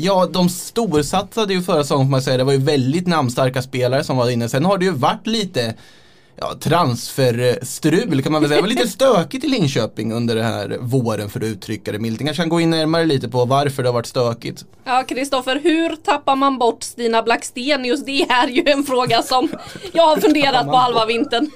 Ja, 0.00 0.26
de 0.32 0.48
storsatsade 0.48 1.54
ju 1.54 1.62
förra 1.62 1.82
säsongen 1.82 2.06
får 2.06 2.10
man 2.10 2.22
säga. 2.22 2.36
Det 2.36 2.44
var 2.44 2.52
ju 2.52 2.58
väldigt 2.58 3.06
namnstarka 3.06 3.62
spelare 3.62 4.04
som 4.04 4.16
var 4.16 4.30
inne. 4.30 4.48
Sen 4.48 4.64
har 4.64 4.78
det 4.78 4.84
ju 4.84 4.90
varit 4.90 5.26
lite 5.26 5.74
ja, 6.36 6.54
transferstrul 6.60 8.22
kan 8.22 8.32
man 8.32 8.42
väl 8.42 8.48
säga. 8.48 8.58
Det 8.58 8.62
var 8.62 8.68
lite 8.68 8.88
stökigt 8.98 9.44
i 9.44 9.48
Linköping 9.48 10.12
under 10.12 10.34
den 10.36 10.44
här 10.44 10.76
våren 10.80 11.30
för 11.30 11.40
att 11.40 11.46
uttrycka 11.46 11.92
det 11.92 11.98
milt. 11.98 12.18
Kanske 12.18 12.42
kan 12.42 12.48
gå 12.48 12.60
in 12.60 12.70
närmare 12.70 13.04
lite 13.04 13.28
på 13.28 13.44
varför 13.44 13.82
det 13.82 13.88
har 13.88 13.94
varit 13.94 14.06
stökigt. 14.06 14.64
Ja, 14.84 15.04
Kristoffer, 15.08 15.60
hur 15.62 15.96
tappar 15.96 16.36
man 16.36 16.58
bort 16.58 16.82
Stina 16.82 17.22
Blacksten? 17.22 17.84
Just 17.84 18.06
det 18.06 18.22
är 18.22 18.48
ju 18.48 18.62
en 18.66 18.84
fråga 18.84 19.22
som 19.22 19.48
jag 19.92 20.06
har 20.06 20.16
funderat 20.16 20.66
på 20.66 20.76
halva 20.76 21.06
vintern. 21.06 21.50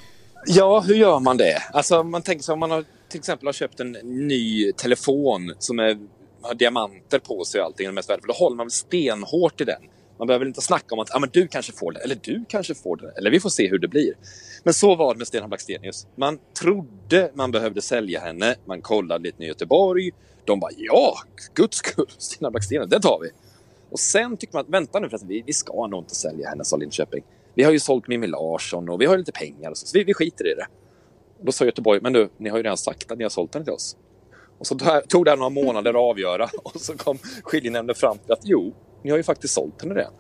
Ja, 0.47 0.81
hur 0.81 0.95
gör 0.95 1.21
man 1.21 1.37
det? 1.37 1.59
Alltså, 1.73 2.03
man 2.03 2.23
tänker 2.23 2.45
sig 2.45 2.53
om 2.53 2.59
man 2.59 2.71
har, 2.71 2.85
till 3.09 3.19
exempel 3.19 3.47
har 3.49 3.53
köpt 3.53 3.81
en 3.81 3.93
ny 4.03 4.73
telefon 4.73 5.55
som 5.59 5.79
är, 5.79 5.99
har 6.43 6.55
diamanter 6.55 7.19
på 7.19 7.45
sig 7.45 7.61
och 7.61 7.67
allting, 7.67 7.87
det 7.87 7.93
mest 7.93 8.11
värdefulla. 8.11 8.35
Då 8.35 8.45
håller 8.45 8.57
man 8.57 8.67
väl 8.67 8.71
stenhårt 8.71 9.61
i 9.61 9.65
den. 9.65 9.83
Man 10.19 10.27
behöver 10.27 10.47
inte 10.47 10.61
snacka 10.61 10.95
om 10.95 10.99
att 10.99 11.15
ah, 11.15 11.19
men 11.19 11.31
du 11.33 11.49
kanske 11.49 11.73
får 11.73 11.93
det, 11.93 12.01
eller 12.01 12.19
du 12.23 12.45
kanske 12.49 12.75
får 12.75 12.97
det, 12.97 13.13
eller 13.17 13.31
vi 13.31 13.41
får 13.41 13.49
se 13.51 13.69
hur 13.69 13.79
det 13.79 13.89
blir. 13.89 14.15
Men 14.63 14.75
så 14.75 14.95
var 14.95 15.15
det 15.15 15.19
med 15.19 15.27
Stenhamn 15.27 15.51
Blackstenius. 15.51 16.07
Man 16.17 16.39
trodde 16.61 17.31
man 17.35 17.51
behövde 17.51 17.83
sälja 17.83 18.21
henne, 18.21 18.55
man 18.65 18.83
kollade 18.83 19.25
lite 19.25 19.45
i 19.45 19.47
Göteborg. 19.47 20.11
De 20.45 20.61
bara 20.61 20.71
ja, 20.77 21.15
guds 21.55 21.77
skull, 21.77 22.07
Stenhamn 22.19 22.53
Blackstenius, 22.53 22.91
det 22.91 23.01
tar 23.01 23.19
vi. 23.23 23.31
Och 23.91 23.99
sen 23.99 24.37
tycker 24.37 24.55
man 24.55 24.61
att 24.61 24.69
vänta 24.69 25.01
nu 25.01 25.09
förresten, 25.09 25.29
vi, 25.29 25.43
vi 25.47 25.53
ska 25.53 25.87
nog 25.87 26.03
inte 26.03 26.15
sälja 26.15 26.49
henne, 26.49 26.65
sa 26.65 26.77
Linköping. 26.77 27.25
Vi 27.55 27.63
har 27.63 27.73
ju 27.73 27.81
sålt 27.81 28.09
Mimmi 28.09 28.27
Larsson 28.27 28.89
och 28.89 29.01
vi 29.01 29.07
har 29.07 29.15
ju 29.15 29.19
lite 29.19 29.33
pengar 29.33 29.71
och 29.71 29.79
så, 29.79 29.87
så 29.87 29.99
vi, 29.99 30.05
vi 30.05 30.15
skiter 30.15 30.53
i 30.53 30.55
det. 30.55 30.67
Då 31.41 31.53
sa 31.53 31.65
Göteborg, 31.65 32.01
men 32.03 32.13
du, 32.13 32.29
ni 32.39 32.49
har 32.49 32.57
ju 32.57 32.63
redan 32.63 32.77
sagt 32.77 33.13
att 33.13 33.19
ni 33.19 33.25
har 33.25 33.31
sålt 33.31 33.55
henne 33.55 33.65
till 33.65 33.75
oss. 33.75 33.97
Och 34.63 34.67
så 34.67 34.79
tog- 35.09 35.25
det 35.25 35.37
några 35.37 35.51
månader 35.51 35.91
att 35.91 36.11
avgöra 36.11 36.49
och 36.63 36.81
så 36.81 36.97
kom 36.97 37.19
skiljenämnden 37.43 37.97
fram 37.97 38.19
till 38.19 38.33
att 38.33 38.41
jo, 38.43 38.75
ni 39.05 39.11
har 39.11 39.17
ju 39.17 39.23
faktiskt 39.23 39.55
sålt 39.55 39.83
henne 39.83 39.95
redan. 39.95 40.13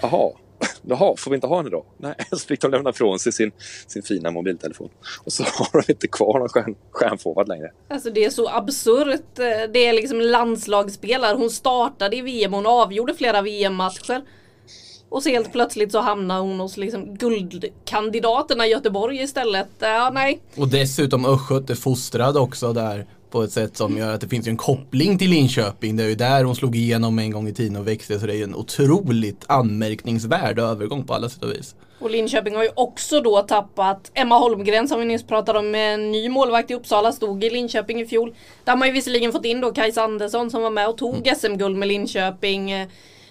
Jaha, 0.00 0.32
Jaha, 0.82 1.14
får 1.16 1.30
vi 1.30 1.34
inte 1.34 1.46
ha 1.46 1.56
henne 1.56 1.70
då? 1.70 1.84
Nej, 1.96 2.14
så 2.30 2.38
fick 2.38 2.60
de 2.60 2.70
lämna 2.70 2.90
ifrån 2.90 3.18
sig 3.18 3.32
sin, 3.32 3.52
sin 3.86 4.02
fina 4.02 4.30
mobiltelefon. 4.30 4.88
Och 5.24 5.32
så 5.32 5.42
har 5.42 5.82
de 5.86 5.92
inte 5.92 6.08
kvar 6.08 6.38
någon 6.38 6.48
stjärn, 6.48 6.74
stjärnforward 6.90 7.48
längre. 7.48 7.70
Alltså 7.88 8.10
det 8.10 8.24
är 8.24 8.30
så 8.30 8.48
absurt. 8.48 9.36
Det 9.72 9.86
är 9.86 9.92
liksom 9.92 10.20
landslagsspelare. 10.20 11.36
Hon 11.36 11.50
startade 11.50 12.16
i 12.16 12.20
VM, 12.20 12.52
hon 12.52 12.66
avgjorde 12.66 13.14
flera 13.14 13.42
VM-matcher. 13.42 14.22
Och 15.08 15.22
så 15.22 15.28
helt 15.28 15.52
plötsligt 15.52 15.92
så 15.92 16.00
hamnar 16.00 16.40
hon 16.40 16.60
hos 16.60 16.76
liksom 16.76 17.14
guldkandidaterna 17.14 18.66
i 18.66 18.70
Göteborg 18.70 19.22
istället. 19.22 19.68
Ja, 19.78 20.10
nej. 20.14 20.40
Och 20.56 20.68
dessutom 20.68 21.26
Östgöte 21.26 21.76
fostrad 21.76 22.36
också 22.36 22.72
där 22.72 23.06
på 23.30 23.42
ett 23.42 23.52
sätt 23.52 23.76
som 23.76 23.98
gör 23.98 24.14
att 24.14 24.20
det 24.20 24.28
finns 24.28 24.46
en 24.46 24.56
koppling 24.56 25.18
till 25.18 25.30
Linköping. 25.30 25.96
Det 25.96 26.04
är 26.04 26.08
ju 26.08 26.14
där 26.14 26.44
hon 26.44 26.56
slog 26.56 26.76
igenom 26.76 27.18
en 27.18 27.30
gång 27.30 27.48
i 27.48 27.52
tiden 27.52 27.76
och 27.76 27.88
växte 27.88 28.20
så 28.20 28.26
det 28.26 28.32
är 28.32 28.36
ju 28.36 28.44
en 28.44 28.54
otroligt 28.54 29.44
anmärkningsvärd 29.46 30.58
övergång 30.58 31.04
på 31.04 31.14
alla 31.14 31.28
sätt 31.28 31.42
och 31.42 31.50
vis. 31.50 31.74
Och 32.00 32.10
Linköping 32.10 32.54
har 32.56 32.62
ju 32.62 32.70
också 32.74 33.20
då 33.20 33.42
tappat 33.42 34.10
Emma 34.14 34.38
Holmgren 34.38 34.88
som 34.88 34.98
vi 35.00 35.04
nyss 35.04 35.26
pratade 35.26 35.58
om. 35.58 35.74
En 35.74 36.12
ny 36.12 36.28
målvakt 36.28 36.70
i 36.70 36.74
Uppsala 36.74 37.12
stod 37.12 37.44
i 37.44 37.50
Linköping 37.50 38.00
i 38.00 38.06
fjol. 38.06 38.34
Där 38.64 38.72
har 38.72 38.78
man 38.78 38.88
ju 38.88 38.94
visserligen 38.94 39.32
fått 39.32 39.44
in 39.44 39.60
då 39.60 39.72
Kajsa 39.72 40.02
Andersson 40.02 40.50
som 40.50 40.62
var 40.62 40.70
med 40.70 40.88
och 40.88 40.98
tog 40.98 41.32
SM-guld 41.36 41.76
med 41.76 41.88
Linköping 41.88 42.70
eh, 42.70 42.86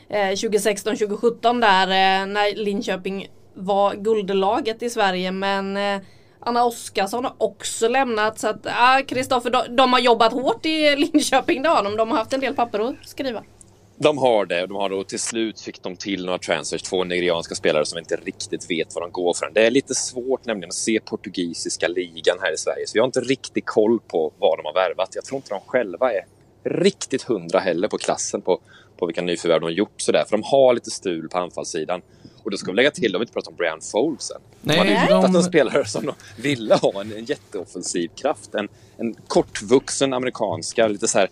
2016-2017 0.10 1.62
där 1.62 1.88
eh, 1.88 2.28
när 2.28 2.56
Linköping 2.56 3.28
var 3.54 3.96
guldlaget 3.96 4.84
i 4.84 4.90
Sverige. 4.90 5.32
Men 5.32 5.78
eh, 5.78 6.02
Anna 6.39 6.65
Oskarsson 6.65 7.25
har 7.25 7.34
också 7.38 7.88
lämnat 7.88 8.39
så 8.39 8.47
att 8.47 8.62
Kristoffer, 8.63 9.04
Kristoffer, 9.04 9.49
de, 9.49 9.75
de 9.75 9.93
har 9.93 9.99
jobbat 9.99 10.34
hårt 10.34 10.65
i 10.65 10.95
Linköping 10.95 11.62
det 11.62 11.69
har 11.69 11.84
de. 11.84 11.95
De 11.97 12.12
har 12.12 12.17
haft 12.17 12.34
en 12.34 12.39
del 12.39 12.56
papper 12.56 12.80
att 12.80 12.95
skriva. 13.06 13.43
De 14.02 14.17
har 14.17 14.45
det. 14.45 14.65
De 14.67 14.75
har 14.75 14.89
då 14.89 15.04
till 15.04 15.19
slut 15.19 15.62
fick 15.62 15.84
de 15.84 15.95
till 15.95 16.25
några 16.25 16.38
transfers, 16.38 16.82
två 16.82 17.04
nigerianska 17.04 17.56
spelare 17.56 17.86
som 17.86 17.99
inte 17.99 18.15
riktigt 18.15 18.71
vet 18.71 18.95
vad 18.95 19.04
de 19.04 19.12
går 19.12 19.34
för. 19.34 19.52
Det 19.54 19.67
är 19.67 19.71
lite 19.71 19.95
svårt 19.95 20.45
nämligen 20.45 20.69
att 20.69 20.73
se 20.73 20.99
portugisiska 20.99 21.88
ligan 21.88 22.38
här 22.41 22.54
i 22.54 22.58
Sverige, 22.58 22.88
så 22.88 22.93
vi 22.93 22.99
har 22.99 23.06
inte 23.06 23.21
riktigt 23.21 23.65
koll 23.65 23.99
på 24.08 24.32
vad 24.39 24.60
de 24.60 24.65
har 24.65 24.73
värvat. 24.73 25.10
Jag 25.15 25.25
tror 25.25 25.38
inte 25.38 25.49
de 25.49 25.62
själva 25.67 26.13
är 26.13 26.25
riktigt 26.63 27.23
hundra 27.23 27.60
heller 27.60 27.88
på 27.88 27.97
klassen 27.97 28.41
på, 28.41 28.60
på 28.97 29.06
vilka 29.06 29.21
nyförvärv 29.21 29.60
de 29.60 29.65
har 29.65 29.71
gjort 29.71 30.02
sådär, 30.02 30.23
för 30.30 30.38
de 30.38 30.43
har 30.43 30.73
lite 30.73 30.91
stul 30.91 31.30
på 31.30 31.38
anfallssidan. 31.38 32.02
Och 32.43 32.52
då 32.52 32.58
ska 32.58 32.71
vi 32.71 32.75
lägga 32.75 32.91
till, 32.91 33.12
de 33.12 33.17
har 33.17 33.21
inte 33.23 33.34
pratat 33.34 33.47
om 33.47 33.56
Brian 33.56 33.82
Foles 33.82 34.32
än. 34.32 34.38
De 34.62 34.67
Nej, 34.67 34.78
hade 34.78 34.89
ju 34.89 34.95
de- 34.95 35.02
hittat 35.02 35.36
en 35.36 35.43
spelare 35.43 35.86
som 35.86 36.06
de 36.06 36.13
ville 36.41 36.75
ha, 36.75 37.02
en, 37.02 37.13
en 37.13 37.25
jätteoffensiv 37.25 38.10
kraft. 38.15 38.56
En, 38.56 38.67
en 38.97 39.15
kortvuxen 39.28 40.13
amerikanska, 40.13 40.88
lite 40.88 41.08
så 41.08 41.19
här 41.19 41.30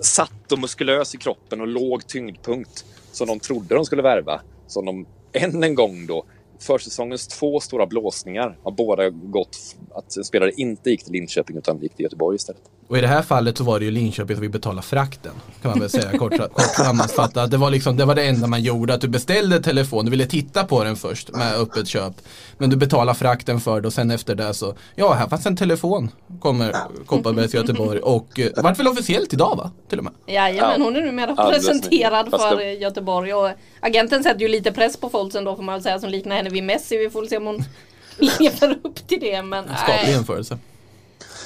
satt 0.00 0.52
och 0.52 0.58
muskulös 0.58 1.14
i 1.14 1.18
kroppen 1.18 1.60
och 1.60 1.66
låg 1.68 2.06
tyngdpunkt 2.06 2.84
som 3.12 3.26
de 3.26 3.40
trodde 3.40 3.74
de 3.74 3.84
skulle 3.84 4.02
värva. 4.02 4.40
Som 4.66 4.84
de 4.86 5.06
än 5.32 5.62
en 5.62 5.74
gång 5.74 6.06
då, 6.06 6.24
försäsongens 6.60 7.26
två 7.26 7.60
stora 7.60 7.86
blåsningar 7.86 8.58
har 8.62 8.70
båda 8.70 9.10
gått 9.10 9.58
att 9.94 10.26
spelare 10.26 10.50
inte 10.56 10.90
gick 10.90 11.04
till 11.04 11.12
Linköping 11.12 11.56
utan 11.56 11.78
gick 11.82 11.94
till 11.96 12.02
Göteborg 12.04 12.36
istället. 12.36 12.62
Och 12.88 12.98
i 12.98 13.00
det 13.00 13.06
här 13.06 13.22
fallet 13.22 13.58
så 13.58 13.64
var 13.64 13.78
det 13.78 13.84
ju 13.84 13.90
Linköping 13.90 14.36
som 14.36 14.42
fick 14.42 14.52
betala 14.52 14.82
frakten. 14.82 15.32
Kan 15.62 15.70
man 15.70 15.80
väl 15.80 15.90
säga 15.90 16.18
kort, 16.18 16.38
kort 16.38 16.74
sammanfattat. 16.76 17.50
Det 17.50 17.56
var, 17.56 17.70
liksom, 17.70 17.96
det 17.96 18.04
var 18.04 18.14
det 18.14 18.22
enda 18.28 18.46
man 18.46 18.62
gjorde. 18.62 18.94
Att 18.94 19.00
du 19.00 19.08
beställde 19.08 19.62
telefon, 19.62 20.04
du 20.04 20.10
ville 20.10 20.26
titta 20.26 20.64
på 20.64 20.84
den 20.84 20.96
först 20.96 21.30
med 21.32 21.54
öppet 21.54 21.88
köp. 21.88 22.12
Men 22.58 22.70
du 22.70 22.76
betalade 22.76 23.18
frakten 23.18 23.60
för 23.60 23.80
det 23.80 23.86
och 23.86 23.92
sen 23.92 24.10
efter 24.10 24.34
det 24.34 24.54
så, 24.54 24.74
ja 24.94 25.12
här 25.12 25.28
fanns 25.28 25.46
en 25.46 25.56
telefon. 25.56 26.10
Kommer 26.40 26.76
Kopparberg 27.06 27.48
till 27.48 27.60
Göteborg 27.60 28.00
och 28.00 28.40
eh, 28.40 28.48
det 28.56 28.62
vart 28.62 28.78
väl 28.78 28.88
officiellt 28.88 29.32
idag 29.32 29.56
va? 29.56 29.70
Till 29.88 29.98
och 29.98 30.04
med. 30.04 30.12
Jajamän, 30.26 30.74
Ja. 30.78 30.84
hon 30.84 30.96
är 30.96 31.00
numera 31.00 31.34
Alldeles 31.34 31.66
presenterad 31.66 32.30
för 32.30 32.60
Göteborg 32.60 33.34
och 33.34 33.50
agenten 33.80 34.22
sätter 34.22 34.40
ju 34.40 34.48
lite 34.48 34.72
press 34.72 34.96
på 34.96 35.08
Folsen 35.08 35.44
då 35.44 35.56
får 35.56 35.62
man 35.62 35.72
väl 35.74 35.82
säga 35.82 35.98
som 35.98 36.10
liknar 36.10 36.36
henne 36.36 36.47
vid 36.48 36.64
Messi. 36.64 36.96
Vi 36.98 37.10
får 37.10 37.20
väl 37.20 37.28
se 37.28 37.36
om 37.36 37.46
hon 37.46 37.64
lever 38.40 38.78
upp 38.84 39.06
till 39.08 39.20
det 39.20 39.42
men 39.42 39.68
En 39.68 39.76
skaplig 39.76 40.12
jämförelse. 40.12 40.58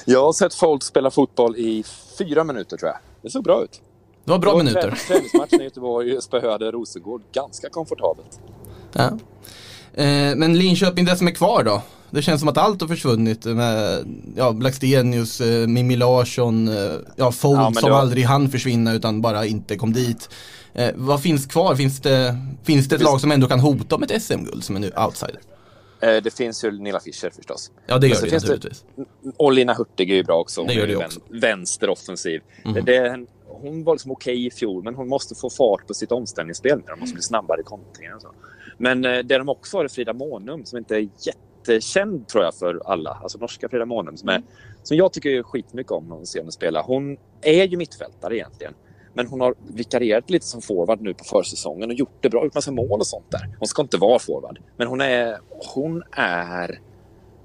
Jag 0.04 0.22
har 0.24 0.32
sett 0.32 0.54
Folt 0.54 0.82
spela 0.82 1.10
fotboll 1.10 1.56
i 1.56 1.84
fyra 2.18 2.44
minuter 2.44 2.76
tror 2.76 2.88
jag. 2.90 2.98
Det 3.22 3.30
såg 3.30 3.44
bra 3.44 3.62
ut. 3.64 3.80
Det 4.24 4.30
var 4.30 4.38
bra 4.38 4.56
minuter. 4.56 4.90
trä- 4.90 5.06
Träningsmatchen 5.08 5.60
i 5.60 5.64
Göteborg 5.64 6.22
spöade 6.22 6.70
Rosengård 6.70 7.22
ganska 7.32 7.68
komfortabelt. 7.70 8.40
Ja. 8.92 9.04
Eh, 9.94 10.36
men 10.36 10.58
Linköping, 10.58 11.04
det 11.04 11.16
som 11.16 11.26
är 11.26 11.30
kvar 11.32 11.62
då? 11.62 11.82
Det 12.14 12.22
känns 12.22 12.40
som 12.40 12.48
att 12.48 12.58
allt 12.58 12.80
har 12.80 12.88
försvunnit 12.88 13.44
med 13.44 14.04
ja, 14.36 14.52
Blackstenius, 14.52 15.40
eh, 15.40 15.66
Mimmi 15.66 15.96
Larsson, 15.96 16.68
eh, 16.68 16.74
ja, 17.16 17.32
Fold 17.32 17.60
Ja, 17.60 17.72
som 17.80 17.90
var- 17.90 17.98
aldrig 18.00 18.24
hann 18.24 18.48
försvinna 18.50 18.92
utan 18.92 19.20
bara 19.22 19.46
inte 19.46 19.76
kom 19.76 19.92
dit. 19.92 20.28
Eh, 20.74 20.90
vad 20.94 21.22
finns 21.22 21.46
kvar? 21.46 21.74
Finns 21.74 22.00
det, 22.00 22.36
finns 22.64 22.88
det 22.88 22.94
ett 22.94 23.00
finns- 23.00 23.10
lag 23.10 23.20
som 23.20 23.32
ändå 23.32 23.46
kan 23.48 23.60
hota 23.60 23.94
om 23.96 24.02
ett 24.02 24.22
SM-guld 24.22 24.64
som 24.64 24.76
är 24.76 24.80
nu 24.80 24.90
outsider? 25.06 25.40
Eh, 26.00 26.22
Det 26.22 26.34
finns 26.36 26.64
ju 26.64 26.70
Nilla 26.70 27.00
Fischer 27.00 27.30
förstås. 27.30 27.70
Ja 27.86 27.98
det 27.98 28.06
gör 28.08 28.14
det 28.14 28.30
finns 28.30 28.42
det- 28.42 28.48
naturligtvis. 28.48 28.84
Och 29.36 29.52
Lina 29.52 29.74
Hurtig 29.74 30.10
är 30.10 30.14
ju 30.14 30.24
bra 30.24 30.36
också. 30.40 30.60
Hon 30.60 30.68
Det 30.68 30.74
gör 30.74 30.86
det 30.86 30.96
också. 30.96 31.20
Vän- 31.28 31.40
Vänsteroffensiv. 31.40 32.40
Det, 32.74 32.80
det 32.80 33.26
hon 33.48 33.84
var 33.84 33.94
liksom 33.94 34.10
okej 34.10 34.46
i 34.46 34.50
fjol, 34.50 34.84
men 34.84 34.94
hon 34.94 35.08
måste 35.08 35.34
få 35.34 35.50
fart 35.50 35.86
på 35.86 35.94
sitt 35.94 36.12
omställningsspel. 36.12 36.82
Hon 36.88 37.00
måste 37.00 37.14
bli 37.14 37.22
snabbare 37.22 37.60
i 37.60 37.64
kontringen. 37.64 38.14
och 38.16 38.22
så. 38.22 38.28
Men 38.78 39.04
eh, 39.04 39.18
det 39.18 39.38
de 39.38 39.48
också 39.48 39.76
har 39.76 39.84
är 39.84 39.88
Frida 39.88 40.12
Månum 40.12 40.64
som 40.64 40.78
inte 40.78 40.96
är 40.96 41.08
jättekänd 41.68 42.28
tror 42.28 42.44
jag 42.44 42.54
för 42.54 42.82
alla. 42.84 43.10
Alltså 43.22 43.38
norska 43.38 43.68
Frida 43.68 43.86
Månum 43.86 44.16
som, 44.16 44.28
är, 44.28 44.42
som 44.82 44.96
jag 44.96 45.12
tycker 45.12 45.42
skitmycket 45.42 45.92
om 45.92 46.08
när 46.08 46.16
hon 46.16 46.26
ser 46.26 46.38
henne 46.38 46.52
spela. 46.52 46.82
Hon 46.82 47.16
är 47.42 47.64
ju 47.64 47.76
mittfältare 47.76 48.36
egentligen. 48.36 48.74
Men 49.14 49.26
hon 49.26 49.40
har 49.40 49.54
vikarierat 49.74 50.30
lite 50.30 50.46
som 50.46 50.62
forward 50.62 51.00
nu 51.00 51.14
på 51.14 51.24
försäsongen 51.24 51.90
och 51.90 51.96
gjort 51.96 52.16
det 52.20 52.28
bra, 52.28 52.44
gjort 52.44 52.54
massa 52.54 52.72
mål 52.72 53.00
och 53.00 53.06
sånt 53.06 53.30
där. 53.30 53.56
Hon 53.58 53.68
ska 53.68 53.82
inte 53.82 53.96
vara 53.96 54.18
forward, 54.18 54.58
men 54.76 54.86
hon 54.86 55.00
är, 55.00 55.38
hon 55.74 56.02
är 56.12 56.80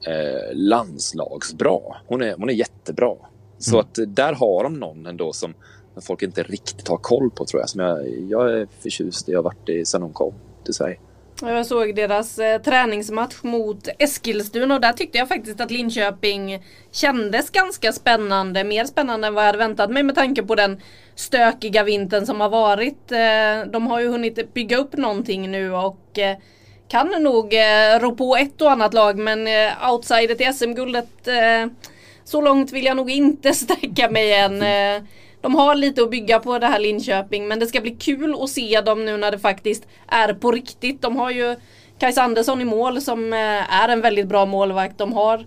eh, 0.08 0.53
landslagsbra. 0.53 1.80
Hon 2.08 2.21
är, 2.21 2.36
hon 2.38 2.49
är 2.49 2.53
jättebra. 2.53 3.15
Så 3.58 3.80
att 3.80 3.97
eh, 3.97 4.06
där 4.06 4.34
har 4.34 4.63
de 4.63 4.73
någon 4.73 5.06
ändå 5.06 5.34
som 5.34 5.53
folk 6.01 6.21
inte 6.21 6.43
riktigt 6.43 6.88
har 6.88 6.97
koll 6.97 7.32
på 7.32 7.45
tror 7.45 7.62
jag. 7.62 7.69
Som 7.69 7.82
jag, 7.82 8.08
jag 8.30 8.60
är 8.60 8.67
förtjust 8.80 9.30
i. 9.30 9.32
Jag 9.32 9.39
har 9.39 9.43
varit 9.43 9.69
i 9.69 9.86
sen 9.86 10.01
hon 10.01 10.13
kom 10.13 10.34
till 10.63 10.73
Sverige. 10.73 10.99
Jag 11.41 11.65
såg 11.65 11.95
deras 11.95 12.39
eh, 12.39 12.62
träningsmatch 12.62 13.43
mot 13.43 13.88
Eskilstuna 14.00 14.76
och 14.76 14.82
där 14.82 14.93
tyckte 14.93 15.17
jag 15.17 15.28
faktiskt 15.28 15.62
att 15.62 15.71
Linköping 15.71 16.63
kändes 16.91 17.50
ganska 17.50 17.91
spännande. 17.91 18.63
Mer 18.63 18.86
spännande 18.86 19.28
än 19.28 19.34
vad 19.34 19.43
jag 19.43 19.47
hade 19.47 19.58
väntat 19.58 19.91
mig 19.91 20.04
med 20.04 20.15
tanke 20.15 20.43
på 20.43 20.56
den 20.56 20.82
stökiga 21.15 21.84
vintern 21.84 22.26
som 22.26 22.41
har 22.41 22.50
varit. 22.50 23.12
Eh, 23.12 23.71
de 23.71 23.88
har 23.88 24.00
ju 24.00 24.08
hunnit 24.08 24.54
bygga 24.54 24.78
upp 24.78 24.97
någonting 24.97 25.52
nu 25.52 25.73
och 25.73 26.19
eh, 26.19 26.38
kan 26.88 27.23
nog 27.23 27.54
eh, 27.54 28.00
rå 28.00 28.12
på 28.12 28.36
ett 28.36 28.62
och 28.62 28.71
annat 28.71 28.93
lag 28.93 29.17
men 29.17 29.47
eh, 29.47 29.91
outsider 29.91 30.36
till 30.36 30.54
SM-guldet 30.54 31.28
eh, 31.28 31.71
så 32.23 32.41
långt 32.41 32.71
vill 32.71 32.86
jag 32.86 32.97
nog 32.97 33.12
inte 33.12 33.54
sträcka 33.54 34.10
mig 34.10 34.34
än. 34.34 34.62
Eh, 34.62 35.04
de 35.41 35.56
har 35.56 35.76
lite 35.76 36.02
att 36.04 36.12
bygga 36.12 36.39
på 36.39 36.60
det 36.60 36.67
här 36.67 36.80
Linköping 36.80 37.47
men 37.47 37.60
det 37.60 37.67
ska 37.67 37.82
bli 37.82 37.91
kul 37.91 38.36
att 38.43 38.50
se 38.50 38.82
dem 38.82 39.06
nu 39.06 39.17
när 39.17 39.32
det 39.32 39.39
faktiskt 39.39 39.88
är 40.08 40.34
på 40.34 40.52
riktigt. 40.52 41.02
De 41.02 41.15
har 41.15 41.32
ju 41.32 41.56
Kajsa 42.00 42.21
Andersson 42.21 42.62
i 42.62 42.65
mål 42.65 43.02
som 43.02 43.34
eh, 43.34 43.73
är 43.82 43.89
en 43.89 44.02
väldigt 44.02 44.28
bra 44.28 44.45
målvakt. 44.45 44.97
De 44.97 45.13
har 45.13 45.45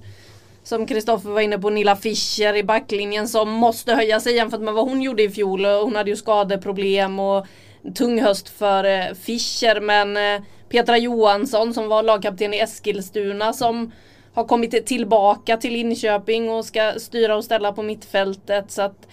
som 0.63 0.87
Kristoffer 0.87 1.31
var 1.31 1.41
inne 1.41 1.59
på 1.59 1.71
Nilla 1.71 1.97
Fischer 1.97 2.57
i 2.57 2.63
backlinjen 2.63 3.29
som 3.29 3.51
måste 3.51 3.95
höja 3.95 4.21
sig 4.21 4.35
jämfört 4.35 4.61
med 4.61 4.75
vad 4.75 4.89
hon 4.89 5.03
gjorde 5.03 5.23
i 5.23 5.31
fjol. 5.31 5.65
Hon 5.65 5.97
hade 5.97 6.11
ju 6.11 6.17
skadeproblem 6.17 7.19
och 7.19 7.47
tung 7.95 8.23
höst 8.23 8.49
för 8.49 8.85
eh, 8.85 9.15
Fischer 9.15 9.81
men 9.81 10.17
eh, 10.17 10.43
Petra 10.69 10.99
Johansson 10.99 11.75
som 11.75 11.89
var 11.89 12.03
lagkapten 12.03 12.55
i 12.55 12.59
Eskilstuna 12.59 13.53
som 13.53 13.93
har 14.35 14.45
kommit 14.45 14.87
tillbaka 14.87 15.57
till 15.57 15.73
Linköping 15.73 16.51
och 16.51 16.65
ska 16.65 16.93
styra 16.99 17.37
och 17.37 17.45
ställa 17.45 17.73
på 17.73 17.83
mittfältet. 17.83 18.71
Så 18.71 18.83
att 18.83 19.07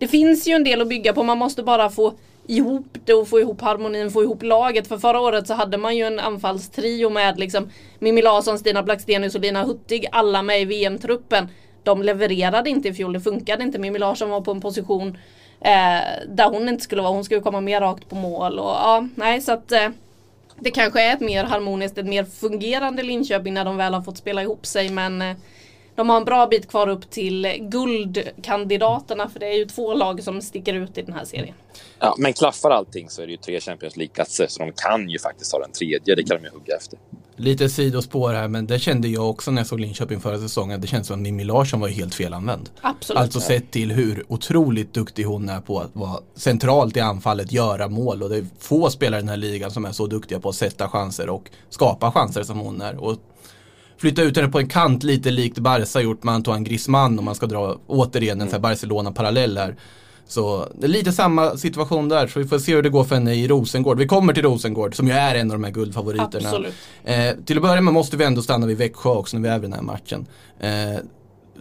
det 0.00 0.08
finns 0.08 0.48
ju 0.48 0.52
en 0.52 0.64
del 0.64 0.80
att 0.80 0.88
bygga 0.88 1.12
på. 1.12 1.22
Man 1.22 1.38
måste 1.38 1.62
bara 1.62 1.90
få 1.90 2.14
ihop 2.46 2.98
det 3.04 3.14
och 3.14 3.28
få 3.28 3.40
ihop 3.40 3.60
harmonin, 3.60 4.10
få 4.10 4.22
ihop 4.22 4.42
laget. 4.42 4.88
För 4.88 4.98
förra 4.98 5.20
året 5.20 5.46
så 5.46 5.54
hade 5.54 5.78
man 5.78 5.96
ju 5.96 6.04
en 6.04 6.18
anfallstrio 6.18 7.10
med 7.10 7.38
liksom 7.38 7.70
Mimmi 7.98 8.22
Larsson, 8.22 8.58
Stina 8.58 8.82
Blackstenius 8.82 9.34
och 9.34 9.40
Lina 9.40 9.64
Hurtig. 9.64 10.06
Alla 10.12 10.42
med 10.42 10.60
i 10.60 10.64
VM-truppen. 10.64 11.48
De 11.82 12.02
levererade 12.02 12.70
inte 12.70 12.88
i 12.88 12.94
fjol, 12.94 13.12
det 13.12 13.20
funkade 13.20 13.62
inte. 13.62 13.78
Mimmi 13.78 13.98
Larsson 13.98 14.30
var 14.30 14.40
på 14.40 14.50
en 14.50 14.60
position 14.60 15.08
eh, 15.60 16.26
där 16.28 16.50
hon 16.50 16.68
inte 16.68 16.84
skulle 16.84 17.02
vara. 17.02 17.12
Hon 17.12 17.24
skulle 17.24 17.40
komma 17.40 17.60
mer 17.60 17.80
rakt 17.80 18.08
på 18.08 18.14
mål. 18.16 18.58
Och, 18.58 18.70
ja, 18.70 19.08
nej, 19.14 19.40
så 19.40 19.52
att, 19.52 19.72
eh, 19.72 19.88
det 20.58 20.70
kanske 20.70 21.02
är 21.02 21.12
ett 21.12 21.20
mer 21.20 21.44
harmoniskt, 21.44 21.98
ett 21.98 22.06
mer 22.06 22.24
fungerande 22.24 23.02
Linköping 23.02 23.54
när 23.54 23.64
de 23.64 23.76
väl 23.76 23.94
har 23.94 24.02
fått 24.02 24.18
spela 24.18 24.42
ihop 24.42 24.66
sig. 24.66 24.88
Men 24.88 25.22
eh, 25.22 25.36
de 26.00 26.08
har 26.08 26.16
en 26.16 26.24
bra 26.24 26.46
bit 26.46 26.68
kvar 26.68 26.88
upp 26.88 27.10
till 27.10 27.56
guldkandidaterna 27.60 29.28
för 29.28 29.40
det 29.40 29.46
är 29.46 29.58
ju 29.58 29.64
två 29.64 29.94
lag 29.94 30.22
som 30.22 30.42
sticker 30.42 30.74
ut 30.74 30.98
i 30.98 31.02
den 31.02 31.14
här 31.14 31.24
serien. 31.24 31.54
Ja, 31.98 32.14
men 32.18 32.32
klaffar 32.32 32.70
allting 32.70 33.10
så 33.10 33.22
är 33.22 33.26
det 33.26 33.32
ju 33.32 33.36
tre 33.36 33.60
Champions 33.60 33.96
League-platser 33.96 34.46
så 34.48 34.58
de 34.58 34.72
kan 34.72 35.10
ju 35.10 35.18
faktiskt 35.18 35.52
ha 35.52 35.60
den 35.60 35.72
tredje. 35.72 36.14
Det 36.14 36.22
kan 36.22 36.36
de 36.36 36.44
ju 36.44 36.50
hugga 36.50 36.76
efter. 36.76 36.98
Lite 37.36 37.68
sidospår 37.68 38.32
här, 38.32 38.48
men 38.48 38.66
det 38.66 38.78
kände 38.78 39.08
jag 39.08 39.30
också 39.30 39.50
när 39.50 39.60
jag 39.60 39.66
såg 39.66 39.80
Linköping 39.80 40.20
förra 40.20 40.38
säsongen. 40.38 40.80
Det 40.80 40.86
känns 40.86 41.06
som 41.06 41.16
att 41.16 41.22
Mimmi 41.22 41.44
Larsson 41.44 41.80
var 41.80 41.88
helt 41.88 42.14
felanvänd. 42.14 42.70
Absolut. 42.80 43.20
Alltså 43.20 43.40
sett 43.40 43.70
till 43.70 43.92
hur 43.92 44.24
otroligt 44.28 44.94
duktig 44.94 45.24
hon 45.24 45.48
är 45.48 45.60
på 45.60 45.80
att 45.80 45.90
vara 45.96 46.20
centralt 46.34 46.96
i 46.96 47.00
anfallet, 47.00 47.52
göra 47.52 47.88
mål. 47.88 48.22
Och 48.22 48.28
det 48.28 48.36
är 48.36 48.46
få 48.58 48.90
spelare 48.90 49.20
i 49.20 49.22
den 49.22 49.28
här 49.28 49.36
ligan 49.36 49.70
som 49.70 49.84
är 49.84 49.92
så 49.92 50.06
duktiga 50.06 50.40
på 50.40 50.48
att 50.48 50.54
sätta 50.54 50.88
chanser 50.88 51.28
och 51.28 51.50
skapa 51.68 52.12
chanser 52.12 52.42
som 52.42 52.58
hon 52.58 52.80
är. 52.80 52.96
Och 52.96 53.16
flytta 54.00 54.22
ut 54.22 54.36
henne 54.36 54.48
på 54.48 54.58
en 54.58 54.68
kant 54.68 55.02
lite 55.02 55.30
likt 55.30 55.58
Barca 55.58 56.00
gjort 56.00 56.22
med 56.24 56.34
Antoine 56.34 56.64
Griezmann 56.64 57.18
om 57.18 57.24
man 57.24 57.34
ska 57.34 57.46
dra 57.46 57.76
återigen 57.86 58.40
en 58.40 58.52
här 58.52 58.58
Barcelona-parallell 58.58 59.58
här. 59.58 59.76
Så 60.26 60.66
det 60.78 60.86
är 60.86 60.88
lite 60.88 61.12
samma 61.12 61.56
situation 61.56 62.08
där, 62.08 62.26
så 62.26 62.38
vi 62.38 62.44
får 62.48 62.58
se 62.58 62.74
hur 62.74 62.82
det 62.82 62.88
går 62.88 63.04
för 63.04 63.14
henne 63.14 63.34
i 63.34 63.48
Rosengård. 63.48 63.98
Vi 63.98 64.06
kommer 64.06 64.32
till 64.32 64.42
Rosengård 64.42 64.96
som 64.96 65.06
ju 65.06 65.12
är 65.12 65.34
en 65.34 65.50
av 65.50 65.58
de 65.58 65.64
här 65.64 65.70
guldfavoriterna. 65.70 66.48
Absolut. 66.48 66.74
Eh, 67.04 67.30
till 67.46 67.56
att 67.56 67.62
börja 67.62 67.80
med 67.80 67.94
måste 67.94 68.16
vi 68.16 68.24
ändå 68.24 68.42
stanna 68.42 68.66
vid 68.66 68.76
Växjö 68.78 69.10
också 69.10 69.36
när 69.38 69.42
vi 69.48 69.54
är 69.54 69.58
vid 69.58 69.70
den 69.70 69.72
här 69.72 69.82
matchen. 69.82 70.26
Eh, 70.60 70.70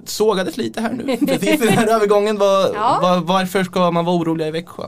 sågades 0.05 0.57
lite 0.57 0.81
här 0.81 0.91
nu, 0.91 1.17
precis 1.27 1.61
i 1.61 1.65
den 1.65 1.69
här 1.77 1.87
övergången. 1.87 2.37
Var, 2.37 2.71
Ja. 2.75 2.99
var, 3.01 3.17
varför 3.17 3.63
ska 3.63 3.91
man 3.91 4.05
vara 4.05 4.15
orolig 4.15 4.47
i 4.47 4.51
Växjö? 4.51 4.83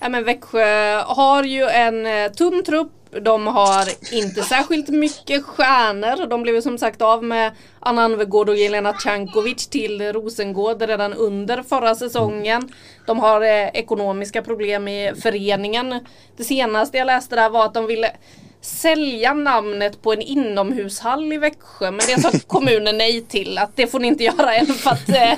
Ja, 0.00 0.08
men 0.08 0.24
Växjö 0.24 1.00
har 1.06 1.42
ju 1.42 1.62
en 1.62 2.06
eh, 2.06 2.32
tunn 2.32 2.62
trupp. 2.66 2.92
De 3.20 3.46
har 3.46 3.84
inte 4.12 4.42
särskilt 4.42 4.88
mycket 4.88 5.44
stjärnor. 5.44 6.26
De 6.26 6.42
blev 6.42 6.60
som 6.60 6.78
sagt 6.78 7.02
av 7.02 7.24
med 7.24 7.52
Anna 7.80 8.02
Anvegård 8.02 8.48
och 8.48 8.56
Jelena 8.56 8.92
Cankovic 8.92 9.66
till 9.66 10.12
Rosengård 10.12 10.82
redan 10.82 11.14
under 11.14 11.62
förra 11.62 11.94
säsongen. 11.94 12.68
De 13.06 13.18
har 13.18 13.40
eh, 13.40 13.68
ekonomiska 13.68 14.42
problem 14.42 14.88
i 14.88 15.12
föreningen. 15.22 16.00
Det 16.36 16.44
senaste 16.44 16.98
jag 16.98 17.06
läste 17.06 17.36
där 17.36 17.50
var 17.50 17.64
att 17.64 17.74
de 17.74 17.86
ville 17.86 18.12
sälja 18.60 19.34
namnet 19.34 20.02
på 20.02 20.12
en 20.12 20.22
inomhushall 20.22 21.32
i 21.32 21.38
Växjö 21.38 21.90
men 21.90 22.00
det 22.08 22.20
sa 22.22 22.30
kommunen 22.46 22.98
nej 22.98 23.22
till 23.22 23.58
att 23.58 23.76
det 23.76 23.86
får 23.86 23.98
ni 24.00 24.08
inte 24.08 24.24
göra 24.24 24.54
än 24.54 24.66
för 24.66 24.90
att 24.90 25.08
eh, 25.08 25.32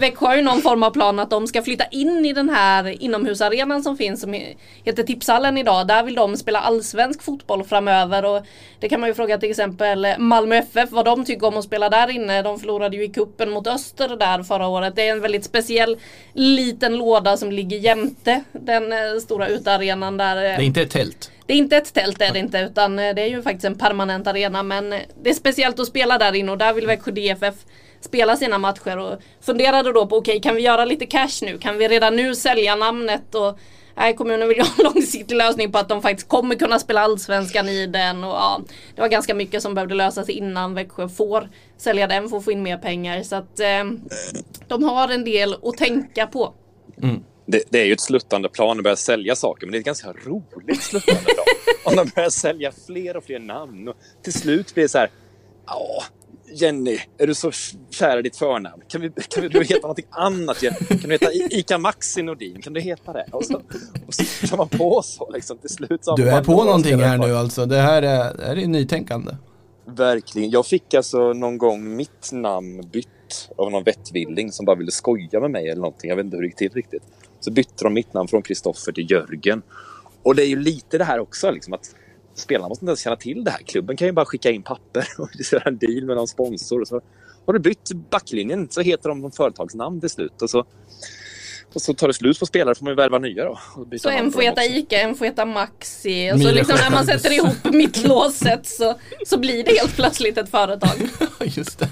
Växjö 0.00 0.26
har 0.26 0.36
ju 0.36 0.42
någon 0.42 0.62
form 0.62 0.82
av 0.82 0.90
plan 0.90 1.18
att 1.18 1.30
de 1.30 1.46
ska 1.46 1.62
flytta 1.62 1.84
in 1.84 2.26
i 2.26 2.32
den 2.32 2.48
här 2.50 3.02
inomhusarenan 3.02 3.82
som 3.82 3.96
finns 3.96 4.20
som 4.20 4.34
he- 4.34 4.56
heter 4.84 5.02
Tipshallen 5.02 5.58
idag. 5.58 5.86
Där 5.86 6.02
vill 6.02 6.14
de 6.14 6.36
spela 6.36 6.60
allsvensk 6.60 7.22
fotboll 7.22 7.64
framöver 7.64 8.24
och 8.24 8.42
det 8.80 8.88
kan 8.88 9.00
man 9.00 9.08
ju 9.10 9.14
fråga 9.14 9.38
till 9.38 9.50
exempel 9.50 10.06
Malmö 10.18 10.56
FF 10.56 10.90
vad 10.90 11.04
de 11.04 11.24
tycker 11.24 11.46
om 11.46 11.56
att 11.56 11.64
spela 11.64 11.88
där 11.90 12.10
inne. 12.10 12.42
De 12.42 12.58
förlorade 12.60 12.96
ju 12.96 13.04
i 13.04 13.08
kuppen 13.08 13.50
mot 13.50 13.66
Öster 13.66 14.16
där 14.16 14.42
förra 14.42 14.66
året. 14.66 14.96
Det 14.96 15.08
är 15.08 15.12
en 15.12 15.20
väldigt 15.20 15.44
speciell 15.44 15.96
liten 16.32 16.96
låda 16.96 17.36
som 17.36 17.52
ligger 17.52 17.76
jämte 17.78 18.42
den 18.52 18.92
eh, 18.92 18.98
stora 19.22 19.48
utearenan 19.48 20.16
där. 20.16 20.36
eh, 20.36 20.42
Det 20.42 20.48
är 20.48 20.60
inte 20.60 20.82
ett 20.82 20.90
tält 20.90 21.30
det 21.46 21.52
är 21.52 21.56
inte 21.56 21.76
ett 21.76 21.94
tält 21.94 22.22
är 22.22 22.32
det 22.32 22.38
inte 22.38 22.58
utan 22.58 22.98
eh, 22.98 23.14
det 23.14 23.22
är 23.22 23.26
ju 23.26 23.42
faktiskt 23.42 23.64
en 23.64 23.78
permanent 23.78 24.26
arena 24.26 24.62
men 24.62 24.90
det 25.22 25.30
är 25.30 25.34
speciellt 25.34 25.80
att 25.80 25.86
spela 25.86 26.18
där 26.18 26.34
inne 26.34 26.52
och 26.52 26.58
där 26.58 26.72
vill 26.72 26.86
Växjö 26.86 27.10
DFF 27.10 27.54
spela 28.04 28.36
sina 28.36 28.58
matcher 28.58 28.98
och 28.98 29.18
funderade 29.40 29.92
då 29.92 30.06
på 30.06 30.16
okej 30.16 30.40
kan 30.40 30.54
vi 30.54 30.62
göra 30.62 30.84
lite 30.84 31.06
cash 31.06 31.42
nu? 31.42 31.58
Kan 31.58 31.78
vi 31.78 31.88
redan 31.88 32.16
nu 32.16 32.34
sälja 32.34 32.76
namnet? 32.76 33.34
Och, 33.34 33.58
nej, 33.94 34.16
kommunen 34.16 34.48
vill 34.48 34.56
ju 34.56 34.62
ha 34.62 34.70
en 34.78 34.84
långsiktig 34.94 35.34
lösning 35.34 35.72
på 35.72 35.78
att 35.78 35.88
de 35.88 36.02
faktiskt 36.02 36.28
kommer 36.28 36.54
kunna 36.54 36.78
spela 36.78 37.00
allsvenskan 37.00 37.68
i 37.68 37.86
den 37.86 38.24
och 38.24 38.34
ja, 38.34 38.60
det 38.94 39.00
var 39.00 39.08
ganska 39.08 39.34
mycket 39.34 39.62
som 39.62 39.74
behövde 39.74 39.94
lösas 39.94 40.28
innan 40.28 40.74
Växjö 40.74 41.08
får 41.08 41.48
sälja 41.76 42.06
den 42.06 42.28
för 42.28 42.36
att 42.36 42.44
få 42.44 42.52
in 42.52 42.62
mer 42.62 42.78
pengar 42.78 43.22
så 43.22 43.36
att 43.36 43.60
eh, 43.60 43.84
de 44.68 44.84
har 44.84 45.08
en 45.08 45.24
del 45.24 45.56
att 45.62 45.76
tänka 45.76 46.26
på. 46.26 46.54
Mm. 47.02 47.22
Det, 47.46 47.62
det 47.70 47.80
är 47.80 47.84
ju 47.84 47.92
ett 47.92 48.00
sluttande 48.00 48.48
plan 48.48 48.78
att 48.78 48.84
börja 48.84 48.96
sälja 48.96 49.36
saker, 49.36 49.66
men 49.66 49.72
det 49.72 49.78
är 49.78 49.80
ett 49.80 49.86
ganska 49.86 50.12
roligt 50.12 50.82
sluttande 50.82 51.20
plan. 51.24 51.46
Om 51.84 51.96
de 51.96 52.10
börjar 52.14 52.30
sälja 52.30 52.72
fler 52.86 53.16
och 53.16 53.24
fler 53.24 53.38
namn 53.38 53.88
och 53.88 53.94
till 54.22 54.32
slut 54.32 54.74
blir 54.74 54.84
det 54.84 54.88
så 54.88 54.98
här. 54.98 55.10
Ja, 55.66 56.02
Jenny, 56.54 56.98
är 57.18 57.26
du 57.26 57.34
så 57.34 57.50
kär 57.90 58.18
i 58.18 58.22
ditt 58.22 58.36
förnamn? 58.36 58.82
Kan, 58.88 59.00
vi, 59.00 59.10
kan 59.28 59.48
du 59.48 59.64
heta 59.64 59.80
någonting 59.80 60.06
annat? 60.10 60.62
Jenny? 60.62 60.76
Kan 60.76 60.98
du 60.98 61.10
heta 61.10 61.32
Ica 61.32 61.78
Maxi 61.78 62.22
Nordin? 62.22 62.62
Kan 62.62 62.72
du 62.72 62.80
heta 62.80 63.12
det? 63.12 63.26
Och 63.32 63.44
så, 63.44 63.62
och 64.06 64.14
så 64.14 64.46
kör 64.46 64.56
man 64.56 64.68
på 64.68 65.02
så 65.02 65.30
liksom. 65.30 65.58
Till 65.58 65.70
slut 65.70 66.04
så 66.04 66.16
Du 66.16 66.28
är 66.28 66.44
på 66.44 66.64
någonting 66.64 66.98
här 66.98 67.18
nu 67.18 67.36
alltså. 67.36 67.66
Det 67.66 67.76
här 67.80 68.02
är, 68.02 68.34
det 68.36 68.44
här 68.44 68.58
är 68.58 68.66
nytänkande. 68.66 69.36
Verkligen. 69.86 70.50
Jag 70.50 70.66
fick 70.66 70.94
alltså 70.94 71.32
någon 71.32 71.58
gång 71.58 71.96
mitt 71.96 72.32
namn 72.32 72.88
bytt 72.92 73.08
av 73.56 73.70
någon 73.70 73.84
vettvilling 73.84 74.52
som 74.52 74.66
bara 74.66 74.76
ville 74.76 74.90
skoja 74.90 75.40
med 75.40 75.50
mig 75.50 75.68
eller 75.68 75.82
någonting. 75.82 76.08
Jag 76.08 76.16
vet 76.16 76.24
inte 76.24 76.36
hur 76.36 76.42
det 76.42 76.46
gick 76.46 76.56
till 76.56 76.72
riktigt. 76.72 77.02
Så 77.44 77.50
bytte 77.50 77.84
de 77.84 77.94
mitt 77.94 78.14
namn 78.14 78.28
från 78.28 78.42
Kristoffer 78.42 78.92
till 78.92 79.10
Jörgen. 79.10 79.62
Och 80.22 80.34
det 80.34 80.42
är 80.42 80.46
ju 80.46 80.56
lite 80.56 80.98
det 80.98 81.04
här 81.04 81.18
också, 81.18 81.50
liksom 81.50 81.74
att 81.74 81.94
spelarna 82.34 82.68
måste 82.68 82.84
inte 82.84 82.90
ens 82.90 83.00
känna 83.00 83.16
till 83.16 83.44
det 83.44 83.50
här. 83.50 83.58
Klubben 83.58 83.96
kan 83.96 84.08
ju 84.08 84.12
bara 84.12 84.24
skicka 84.24 84.50
in 84.50 84.62
papper 84.62 85.06
och 85.18 85.28
göra 85.52 85.62
en 85.62 85.78
deal 85.78 86.04
med 86.04 86.16
någon 86.16 86.28
sponsor. 86.28 86.80
Och 86.80 86.88
så 86.88 87.00
har 87.46 87.52
du 87.52 87.58
bytt 87.58 87.90
backlinjen 88.10 88.68
så 88.70 88.80
heter 88.80 89.08
de 89.08 89.30
företagsnamn 89.30 90.00
till 90.00 90.10
slut. 90.10 90.42
Och 90.42 90.50
så 90.50 90.64
och 91.74 91.82
så 91.82 91.94
tar 91.94 92.08
det 92.08 92.14
slut 92.14 92.38
på 92.40 92.46
spelare 92.46 92.74
får 92.74 92.84
man 92.84 92.90
ju 92.92 92.96
värva 92.96 93.18
nya 93.18 93.44
då. 93.44 93.58
och 93.74 93.86
byta 93.86 94.02
Så 94.02 94.08
en 94.08 94.32
får 94.32 94.42
heta. 94.42 94.64
ICA, 94.64 95.00
en 95.00 95.14
får 95.14 95.24
heta 95.24 95.44
Maxi. 95.44 96.32
Och 96.34 96.40
så 96.40 96.50
liksom 96.50 96.76
när 96.82 96.90
man 96.90 97.06
sätter 97.06 97.30
ihop 97.32 97.64
mittlåset 97.74 98.66
så, 98.66 98.94
så 99.26 99.38
blir 99.38 99.64
det 99.64 99.78
helt 99.78 99.96
plötsligt 99.96 100.38
ett 100.38 100.50
företag. 100.50 101.08
Just 101.44 101.78
det. 101.78 101.88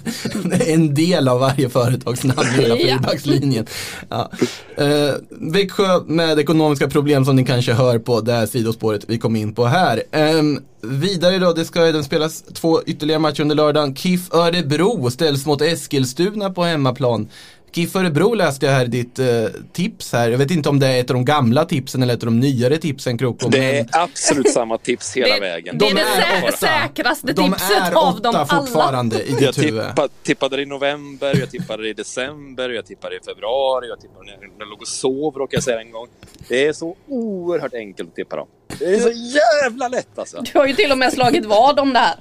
En 0.73 0.95
del 0.95 1.29
av 1.29 1.41
varje 1.41 1.69
företagsnamn 1.71 2.49
i 2.59 2.63
hela 2.63 2.77
fyrbackslinjen. 2.87 3.67
Ja. 4.09 4.31
Eh, 4.77 5.15
Växjö 5.31 6.01
med 6.07 6.39
ekonomiska 6.39 6.89
problem 6.89 7.25
som 7.25 7.37
ni 7.37 7.45
kanske 7.45 7.73
hör 7.73 7.99
på 7.99 8.21
det 8.21 8.33
här 8.33 8.47
sidospåret 8.47 9.05
vi 9.09 9.19
kom 9.19 9.37
in 9.37 9.55
på 9.55 9.65
här. 9.65 10.03
Ehm, 10.13 10.61
vidare 10.83 11.39
då, 11.39 11.53
det 11.53 11.65
ska 11.65 11.87
även 11.87 12.05
spelas 12.05 12.43
två 12.43 12.83
ytterligare 12.87 13.21
matcher 13.21 13.41
under 13.41 13.55
lördagen. 13.57 13.95
KIF 13.97 14.35
Örebro 14.35 15.11
ställs 15.11 15.47
mot 15.47 15.61
Eskilstuna 15.63 16.51
på 16.51 16.63
hemmaplan. 16.65 17.29
KIF 17.75 17.97
Örebro 17.97 18.35
läste 18.35 18.67
jag 18.67 18.73
här 18.73 18.87
ditt 18.87 19.19
eh, 19.19 19.27
tips 19.73 20.13
här. 20.13 20.31
Jag 20.31 20.39
vet 20.39 20.51
inte 20.51 20.69
om 20.69 20.79
det 20.81 20.87
är 20.87 21.01
ett 21.01 21.11
av 21.11 21.15
de 21.15 21.25
gamla 21.25 21.65
tipsen 21.65 22.03
eller 22.03 22.15
ett 22.15 22.23
av 22.23 22.27
de 22.27 22.41
nyare 22.41 22.79
tipsen 22.79 23.19
Kroko. 23.19 23.49
Det 23.49 23.79
är 23.79 23.87
absolut 23.93 24.51
samma 24.53 24.79
tips 24.79 25.17
hela 25.17 25.35
Det, 25.35 25.41
vägen. 25.41 25.79
det 25.79 25.85
är 25.87 25.89
De 25.89 25.95
det 25.95 26.01
är 26.03 26.45
åtta. 26.45 26.57
säkraste 26.57 27.33
de 27.33 27.53
tipset 27.53 27.71
är 27.71 27.93
av 27.95 28.21
dem 28.23 28.35
alla. 28.35 28.47
fortfarande 28.47 29.23
i 29.23 29.31
Jag 29.31 29.39
ditt 29.39 29.59
huvud. 29.65 29.83
tippa, 29.89 30.09
tippade 30.23 30.63
i 30.63 30.67
november, 30.67 31.37
jag 31.41 31.51
tippade 31.51 31.89
i 31.89 31.93
december, 31.93 32.69
jag 32.71 32.87
tippade 32.87 33.17
i 33.17 33.19
februari, 33.27 33.89
jag 33.89 34.01
tippade 34.01 34.25
när 34.27 34.33
jag 34.59 34.69
låg 34.69 34.81
och 34.81 34.89
sov 34.89 35.35
råkade 35.35 35.57
jag 35.57 35.63
säga 35.63 35.81
en 35.81 35.91
gång. 35.91 36.07
Det 36.49 36.67
är 36.67 36.73
så 36.73 36.97
oerhört 37.09 37.75
enkelt 37.75 38.09
att 38.09 38.15
tippa 38.17 38.37
dem. 38.37 38.47
Det 38.79 38.85
är 38.95 39.01
så 39.01 39.11
jävla 39.11 39.89
lätt 39.89 40.19
alltså. 40.19 40.41
Du 40.53 40.59
har 40.59 40.67
ju 40.67 40.75
till 40.75 40.93
och 40.93 40.99
med 40.99 41.13
slagit 41.13 41.45
vad 41.47 41.81
om 41.81 41.93
det 41.93 41.99
här. 41.99 42.15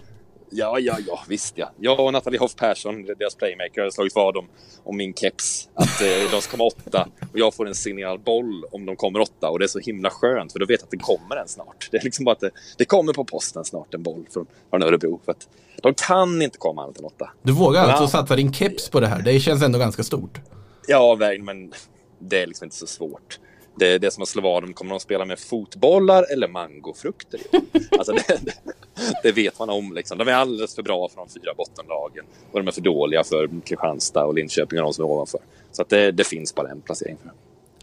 Ja, 0.54 0.80
ja, 0.80 0.98
ja, 1.08 1.20
visst 1.28 1.58
ja. 1.58 1.72
Jag 1.80 2.00
och 2.00 2.14
Nathalie 2.14 2.40
Hoff 2.40 2.56
Persson, 2.56 3.06
deras 3.06 3.36
playmaker, 3.36 3.82
hade 3.82 3.92
slagit 3.92 4.16
vad 4.16 4.38
om, 4.38 4.48
om 4.84 4.98
min 4.98 5.14
keps. 5.14 5.70
Att 5.74 6.02
eh, 6.02 6.32
de 6.32 6.42
ska 6.42 6.52
komma 6.52 6.64
åtta 6.64 7.08
och 7.34 7.40
jag 7.40 7.54
får 7.54 7.68
en 7.68 7.76
signerad 7.76 8.20
boll 8.20 8.66
om 8.72 8.86
de 8.86 8.96
kommer 8.96 9.20
åtta. 9.20 9.50
Och 9.50 9.60
det 9.60 9.66
är 9.66 9.68
så 9.68 9.80
himla 9.80 10.10
skönt 10.10 10.52
för 10.52 10.60
då 10.60 10.66
vet 10.66 10.80
jag 10.82 10.86
att 10.86 10.92
det 10.92 10.98
kommer 10.98 11.36
en 11.36 11.48
snart. 11.48 11.88
Det 11.92 11.98
är 11.98 12.04
liksom 12.04 12.26
bara 12.26 12.32
att 12.32 12.40
det, 12.40 12.52
det 12.78 12.86
kommer 12.86 13.14
på 13.14 13.26
posten 13.26 13.66
snart 13.66 13.94
en 13.94 14.04
boll 14.04 14.26
från, 14.34 14.46
från 14.70 14.84
Örebro. 14.84 15.20
För 15.26 15.32
att 15.32 15.48
de 15.82 15.94
kan 15.94 16.42
inte 16.42 16.58
komma 16.58 16.84
annat 16.84 16.98
än 17.00 17.06
åtta. 17.06 17.30
Du 17.44 17.52
vågar 17.54 17.82
alltså 17.82 18.04
Ja. 18.04 18.08
satsa 18.08 18.36
din 18.36 18.54
keps 18.54 18.90
på 18.90 19.00
det 19.00 19.08
här. 19.08 19.22
Det 19.22 19.40
känns 19.40 19.64
ändå 19.64 19.80
ganska 19.80 20.04
stort. 20.04 20.40
Ja, 20.88 21.18
men 21.40 21.74
det 22.20 22.42
är 22.42 22.48
liksom 22.48 22.66
inte 22.66 22.76
så 22.76 22.88
svårt. 22.88 23.40
Det 23.82 23.98
det 23.98 24.12
som 24.12 24.24
att 24.24 24.30
slå 24.30 24.42
vad 24.42 24.64
om 24.64 24.74
kommer 24.74 24.92
de 24.92 25.00
spela 25.00 25.26
med 25.26 25.40
fotbollar 25.40 26.26
eller 26.34 26.48
mangofrukter? 26.48 27.40
Alltså 27.92 28.14
det, 28.14 28.40
det, 28.42 28.54
det 29.24 29.32
vet 29.32 29.60
man 29.60 29.70
om. 29.70 29.94
Liksom. 29.94 30.18
De 30.18 30.28
är 30.28 30.34
alldeles 30.34 30.76
för 30.76 30.84
bra 30.84 31.10
för 31.10 31.18
de 31.18 31.30
fyra 31.30 31.54
bottenlagen 31.58 32.26
och 32.52 32.60
de 32.60 32.68
är 32.68 32.72
för 32.72 32.82
dåliga 32.82 33.24
för 33.24 33.50
Kristianstad 33.66 34.26
och 34.26 34.34
Linköping 34.34 34.80
och 34.80 34.86
de 34.86 34.94
som 34.94 35.06
är 35.06 35.10
ovanför. 35.10 35.40
Så 35.72 35.82
att 35.82 35.90
det, 35.90 36.12
det 36.12 36.24
finns 36.24 36.56
bara 36.56 36.70
en 36.70 36.82
placering 36.82 37.18
för 37.18 37.28
dem. 37.28 37.36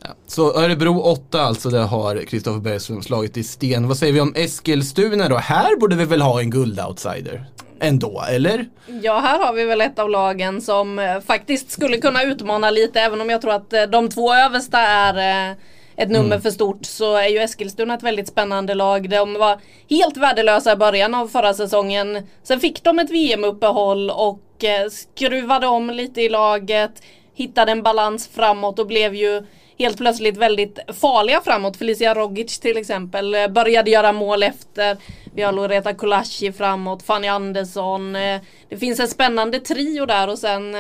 Ja. 0.03 0.09
Så 0.27 0.59
Örebro 0.59 1.01
8 1.01 1.41
alltså, 1.41 1.71
det 1.71 1.79
har 1.79 2.25
Kristoffer 2.27 2.61
Bergström 2.61 3.03
slagit 3.03 3.37
i 3.37 3.45
sten. 3.45 3.89
Vad 3.89 3.97
säger 3.97 4.13
vi 4.13 4.21
om 4.21 4.35
Eskilstuna 4.37 5.29
då? 5.29 5.37
Här 5.37 5.77
borde 5.77 5.97
vi 5.97 6.05
väl 6.05 6.23
ha 6.23 6.41
en 6.41 6.51
guld-outsider? 6.51 7.45
Ändå, 7.81 8.25
eller? 8.31 8.67
Ja, 9.03 9.19
här 9.19 9.47
har 9.47 9.53
vi 9.53 9.65
väl 9.65 9.81
ett 9.81 9.99
av 9.99 10.11
lagen 10.11 10.61
som 10.61 10.99
eh, 10.99 11.21
faktiskt 11.21 11.71
skulle 11.71 11.99
kunna 11.99 12.23
utmana 12.23 12.71
lite 12.71 13.01
även 13.01 13.21
om 13.21 13.31
jag 13.31 13.43
tror 13.43 13.53
att 13.53 13.73
eh, 13.73 13.83
de 13.83 14.09
två 14.09 14.35
översta 14.35 14.79
är 14.79 15.51
eh, 15.51 15.57
ett 15.99 16.11
nummer 16.11 16.39
för 16.39 16.51
stort 16.51 16.87
så 16.87 17.17
är 17.17 17.29
ju 17.29 17.39
Eskilstuna 17.39 17.95
ett 17.95 18.03
väldigt 18.03 18.29
spännande 18.29 18.75
lag. 18.75 19.11
De 19.11 19.35
var 19.35 19.59
helt 19.91 20.17
värdelösa 20.17 20.73
i 20.73 20.77
början 20.77 21.15
av 21.15 21.29
förra 21.29 21.55
säsongen. 21.55 22.27
Sen 22.43 22.61
fick 22.61 22.83
de 22.85 22.99
ett 22.99 23.11
VM-uppehåll 23.11 24.11
och 24.11 24.65
eh, 24.65 24.89
skruvade 24.91 25.67
om 25.67 25.91
lite 25.91 26.21
i 26.23 26.29
laget. 26.29 27.03
Hittade 27.35 27.73
en 27.73 27.83
balans 27.83 28.29
framåt 28.29 28.79
och 28.79 28.87
blev 28.87 29.15
ju 29.15 29.43
helt 29.79 29.97
plötsligt 29.99 30.37
väldigt 30.37 30.79
farliga 31.01 31.41
framåt. 31.41 31.77
Felicia 31.77 32.15
Rogic 32.15 32.59
till 32.59 32.77
exempel 32.77 33.35
eh, 33.35 33.49
började 33.49 33.91
göra 33.91 34.13
mål 34.13 34.43
efter. 34.43 34.97
Vi 35.35 35.43
har 35.43 35.53
Loreta 35.53 35.95
Kulashi 35.95 36.53
framåt, 36.53 37.03
Fanny 37.03 37.29
Andersson. 37.29 38.17
eh, 38.17 38.41
Det 38.69 38.77
finns 38.77 39.01
en 39.01 39.09
spännande 39.09 39.61
trio 39.61 40.07
där 40.07 40.29
och 40.29 40.39
sen 40.39 40.75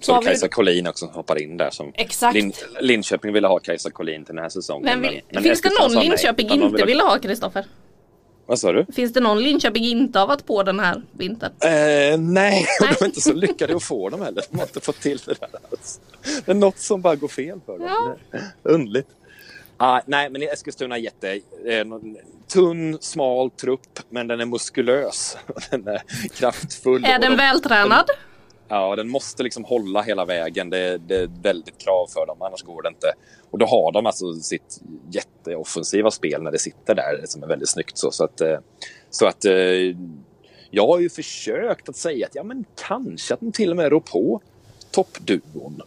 Så 0.00 0.12
har 0.12 0.16
har 0.16 0.22
vi- 0.22 0.26
Kajsa 0.26 0.48
Collin 0.48 0.86
också 0.86 1.06
hoppar 1.06 1.42
in 1.42 1.56
där. 1.56 1.70
Som 1.70 1.92
Exakt. 1.94 2.34
Lin, 2.34 2.52
Linköping 2.80 3.32
ville 3.32 3.48
ha 3.48 3.58
Kajsa 3.58 3.90
Collin 3.90 4.24
till 4.24 4.34
den 4.34 4.42
här 4.42 4.48
säsongen. 4.50 5.00
Men, 5.00 5.02
vi- 5.02 5.22
men 5.30 5.42
finns 5.42 5.60
det 5.62 5.70
någon 5.80 5.94
nej, 5.94 6.08
Linköping 6.08 6.48
de 6.48 6.62
inte 6.62 6.84
ville 6.84 7.02
ha 7.02 7.18
Kristoffer? 7.18 7.66
Vad 8.46 8.58
sa 8.58 8.72
du? 8.72 8.86
Finns 8.94 9.12
det 9.12 9.20
någon 9.20 9.42
Linköping 9.42 9.84
inte 9.84 10.18
har 10.18 10.26
varit 10.26 10.46
på 10.46 10.62
den 10.62 10.80
här 10.80 11.02
vintern? 11.12 11.52
Eh, 11.60 11.68
nej, 12.18 12.66
och 12.80 12.86
Nej. 12.86 12.94
de 12.98 13.04
är 13.04 13.06
inte 13.06 13.20
så 13.20 13.32
lyckade 13.32 13.76
att 13.76 13.82
få 13.82 14.08
dem 14.08 14.20
heller. 14.22 14.44
De 14.50 14.56
har 14.58 14.64
inte 14.66 14.80
fått 14.80 15.00
till 15.00 15.18
det 15.26 15.40
där 15.40 15.48
alls. 15.72 16.00
Det 16.44 16.50
är 16.50 16.54
något 16.54 16.78
som 16.78 17.02
bara 17.02 17.16
går 17.16 17.28
fel 17.28 17.60
för 17.66 17.78
dem. 17.78 17.88
Ja. 18.32 18.40
Underligt. 18.62 19.08
Ah, 19.76 20.00
nej, 20.06 20.30
men 20.30 20.42
Eskilstuna 20.42 20.94
är 20.96 21.00
jätte... 21.00 21.32
Eh, 21.66 21.84
tunn, 22.52 22.98
smal 23.00 23.50
trupp, 23.50 23.80
men 24.08 24.26
den 24.26 24.40
är 24.40 24.46
muskulös. 24.46 25.36
Den 25.70 25.88
är 25.88 26.02
kraftfull. 26.34 27.04
Är 27.04 27.18
den 27.18 27.30
de, 27.30 27.36
vältränad? 27.36 28.10
Ja, 28.68 28.96
den 28.96 29.08
måste 29.08 29.42
liksom 29.42 29.64
hålla 29.64 30.02
hela 30.02 30.24
vägen. 30.24 30.70
Det, 30.70 30.98
det 30.98 31.16
är 31.16 31.30
väldigt 31.42 31.78
krav 31.78 32.06
för 32.06 32.26
dem, 32.26 32.42
annars 32.42 32.62
går 32.62 32.82
det 32.82 32.88
inte. 32.88 33.12
Och 33.50 33.58
då 33.58 33.66
har 33.66 33.92
de 33.92 34.06
alltså 34.06 34.32
sitt 34.32 34.80
jätteoffensiva 35.10 36.10
spel 36.10 36.42
när 36.42 36.50
det 36.50 36.58
sitter 36.58 36.94
där, 36.94 37.20
som 37.24 37.42
är 37.42 37.46
väldigt 37.46 37.68
snyggt. 37.68 37.98
Så, 37.98 38.10
så 38.10 38.24
att, 38.24 38.40
eh, 38.40 38.58
så 39.10 39.26
att 39.26 39.44
eh, 39.44 39.96
jag 40.70 40.86
har 40.86 41.00
ju 41.00 41.08
försökt 41.08 41.88
att 41.88 41.96
säga 41.96 42.26
att 42.26 42.34
ja, 42.34 42.42
men 42.42 42.64
kanske 42.88 43.34
att 43.34 43.40
de 43.40 43.52
till 43.52 43.70
och 43.70 43.76
med 43.76 43.90
rår 43.90 44.00
på 44.00 44.40
toppduon. 44.90 45.82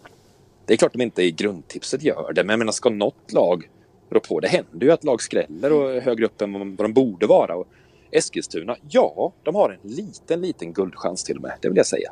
Det 0.66 0.74
är 0.74 0.78
klart 0.78 0.94
de 0.94 1.02
inte 1.02 1.24
i 1.24 1.32
grundtipset 1.32 2.04
gör 2.04 2.34
det, 2.34 2.44
men 2.44 2.50
jag 2.50 2.60
menar, 2.60 2.72
ska 2.72 2.90
något 2.90 3.34
lag 3.34 3.70
rå 4.10 4.20
på? 4.20 4.40
Det 4.40 4.48
händer 4.48 4.86
ju 4.86 4.92
att 4.92 5.04
lag 5.04 5.22
skräller 5.22 5.74
och 5.74 5.92
är 5.96 6.02
högre 6.02 6.26
upp 6.26 6.42
än 6.42 6.54
vad 6.54 6.68
vad 6.68 6.86
de 6.86 6.94
borde 6.94 7.28
vara. 7.28 7.56
Och 7.56 7.68
Eskilstuna, 8.12 8.76
ja, 8.90 9.34
de 9.44 9.56
har 9.56 9.70
en 9.70 9.92
liten, 9.92 10.42
liten 10.42 10.74
guldchans 10.74 11.24
till 11.24 11.36
och 11.36 11.42
med, 11.42 11.54
det 11.62 11.68
vill 11.68 11.78
jag 11.78 11.86
säga. 11.86 12.12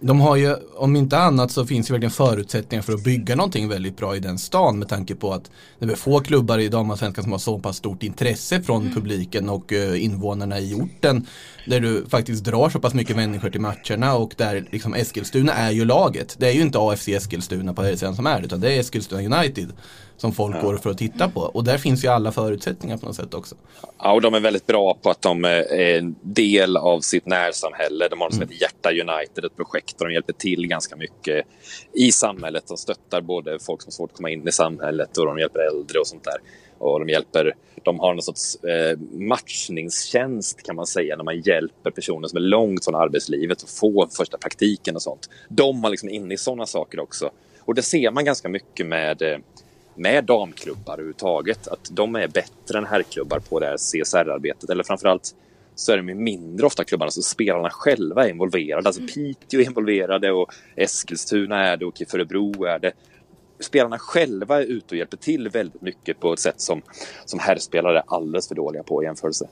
De 0.00 0.20
har 0.20 0.36
ju, 0.36 0.56
om 0.76 0.96
inte 0.96 1.18
annat 1.18 1.50
så 1.50 1.66
finns 1.66 1.90
ju 1.90 1.92
verkligen 1.92 2.10
förutsättningar 2.10 2.82
för 2.82 2.92
att 2.92 3.04
bygga 3.04 3.36
någonting 3.36 3.68
väldigt 3.68 3.96
bra 3.96 4.16
i 4.16 4.20
den 4.20 4.38
stan 4.38 4.78
med 4.78 4.88
tanke 4.88 5.14
på 5.14 5.32
att 5.32 5.50
det 5.78 5.92
är 5.92 5.96
få 5.96 6.20
klubbar 6.20 6.58
i 6.58 6.68
damallsvenskan 6.68 7.24
som 7.24 7.32
har 7.32 7.38
så 7.38 7.58
pass 7.58 7.76
stort 7.76 8.02
intresse 8.02 8.62
från 8.62 8.94
publiken 8.94 9.48
och 9.48 9.72
eh, 9.72 10.04
invånarna 10.04 10.60
i 10.60 10.74
orten. 10.74 11.26
Där 11.66 11.80
du 11.80 12.06
faktiskt 12.08 12.44
drar 12.44 12.70
så 12.70 12.80
pass 12.80 12.94
mycket 12.94 13.16
människor 13.16 13.50
till 13.50 13.60
matcherna 13.60 14.14
och 14.14 14.34
där 14.36 14.68
liksom 14.70 14.94
Eskilstuna 14.94 15.52
är 15.52 15.70
ju 15.70 15.84
laget. 15.84 16.36
Det 16.38 16.48
är 16.48 16.52
ju 16.52 16.60
inte 16.60 16.78
AFC 16.78 17.08
Eskilstuna 17.08 17.74
på 17.74 17.82
här 17.82 17.96
sidan 17.96 18.16
som 18.16 18.26
är 18.26 18.42
utan 18.42 18.60
det 18.60 18.72
är 18.72 18.80
Eskilstuna 18.80 19.36
United 19.36 19.72
som 20.16 20.32
folk 20.32 20.60
går 20.60 20.76
för 20.76 20.90
att 20.90 20.98
titta 20.98 21.28
på. 21.28 21.40
Och 21.40 21.64
där 21.64 21.78
finns 21.78 22.04
ju 22.04 22.08
alla 22.08 22.32
förutsättningar 22.32 22.96
på 22.96 23.06
något 23.06 23.16
sätt 23.16 23.34
också. 23.34 23.54
Ja, 23.98 24.12
och 24.12 24.20
de 24.20 24.34
är 24.34 24.40
väldigt 24.40 24.66
bra 24.66 24.94
på 25.02 25.10
att 25.10 25.22
de 25.22 25.44
är 25.44 25.72
en 25.72 26.14
del 26.22 26.76
av 26.76 27.00
sitt 27.00 27.26
närsamhälle. 27.26 28.08
De 28.08 28.20
har 28.20 28.26
något 28.26 28.34
som 28.34 28.42
heter 28.42 28.62
Hjärta 28.62 28.90
United, 28.90 29.44
ett 29.44 29.56
projekt 29.56 29.98
där 29.98 30.06
de 30.06 30.12
hjälper 30.12 30.32
till 30.32 30.66
ganska 30.66 30.96
mycket 30.96 31.46
i 31.92 32.12
samhället. 32.12 32.64
De 32.68 32.76
stöttar 32.76 33.20
både 33.20 33.58
folk 33.58 33.82
som 33.82 33.88
har 33.88 33.92
svårt 33.92 34.10
att 34.10 34.16
komma 34.16 34.30
in 34.30 34.48
i 34.48 34.52
samhället 34.52 35.16
och 35.18 35.26
de 35.26 35.38
hjälper 35.38 35.60
äldre 35.60 35.98
och 35.98 36.06
sånt 36.06 36.24
där. 36.24 36.36
Och 36.78 37.00
de 37.00 37.08
hjälper, 37.08 37.54
de 37.82 38.00
har 38.00 38.14
någon 38.14 38.22
sorts 38.22 38.64
eh, 38.64 38.98
matchningstjänst 39.12 40.62
kan 40.62 40.76
man 40.76 40.86
säga 40.86 41.16
när 41.16 41.24
man 41.24 41.40
hjälper 41.40 41.90
personer 41.90 42.28
som 42.28 42.36
är 42.36 42.40
långt 42.40 42.84
från 42.84 42.94
arbetslivet 42.94 43.62
att 43.62 43.70
få 43.70 44.08
första 44.16 44.38
praktiken 44.38 44.96
och 44.96 45.02
sånt. 45.02 45.30
De 45.48 45.84
har 45.84 45.90
liksom 45.90 46.08
inne 46.08 46.34
i 46.34 46.36
sådana 46.36 46.66
saker 46.66 47.00
också. 47.00 47.30
Och 47.60 47.74
det 47.74 47.82
ser 47.82 48.10
man 48.10 48.24
ganska 48.24 48.48
mycket 48.48 48.86
med 48.86 49.22
eh, 49.22 49.38
med 49.94 50.24
damklubbar 50.24 50.92
överhuvudtaget. 50.92 51.68
Att 51.68 51.88
de 51.90 52.16
är 52.16 52.28
bättre 52.28 52.78
än 52.78 52.86
herrklubbar 52.86 53.38
på 53.38 53.60
det 53.60 53.66
här 53.66 53.76
CSR-arbetet. 53.76 54.70
Eller 54.70 54.84
framförallt 54.84 55.34
så 55.74 55.92
är 55.92 55.96
de 55.96 56.14
mindre 56.14 56.66
ofta 56.66 56.84
klubbarna 56.84 57.10
så 57.10 57.22
spelarna 57.22 57.70
själva 57.70 58.24
är 58.24 58.30
involverade. 58.30 58.88
Alltså 58.88 59.02
Piteå 59.14 59.60
är 59.60 59.64
involverade 59.64 60.32
och 60.32 60.54
Eskilstuna 60.76 61.66
är 61.66 61.76
det 61.76 61.84
och 61.84 62.14
Örebro 62.14 62.64
är 62.64 62.78
det. 62.78 62.92
Spelarna 63.60 63.98
själva 63.98 64.62
är 64.62 64.66
ute 64.66 64.86
och 64.94 64.96
hjälper 64.96 65.16
till 65.16 65.48
väldigt 65.48 65.82
mycket 65.82 66.20
på 66.20 66.32
ett 66.32 66.38
sätt 66.38 66.60
som, 66.60 66.82
som 67.24 67.38
herrspelare 67.38 67.98
är 67.98 68.04
alldeles 68.06 68.48
för 68.48 68.54
dåliga 68.54 68.82
på 68.82 69.02
i 69.02 69.06
jämförelse. 69.06 69.48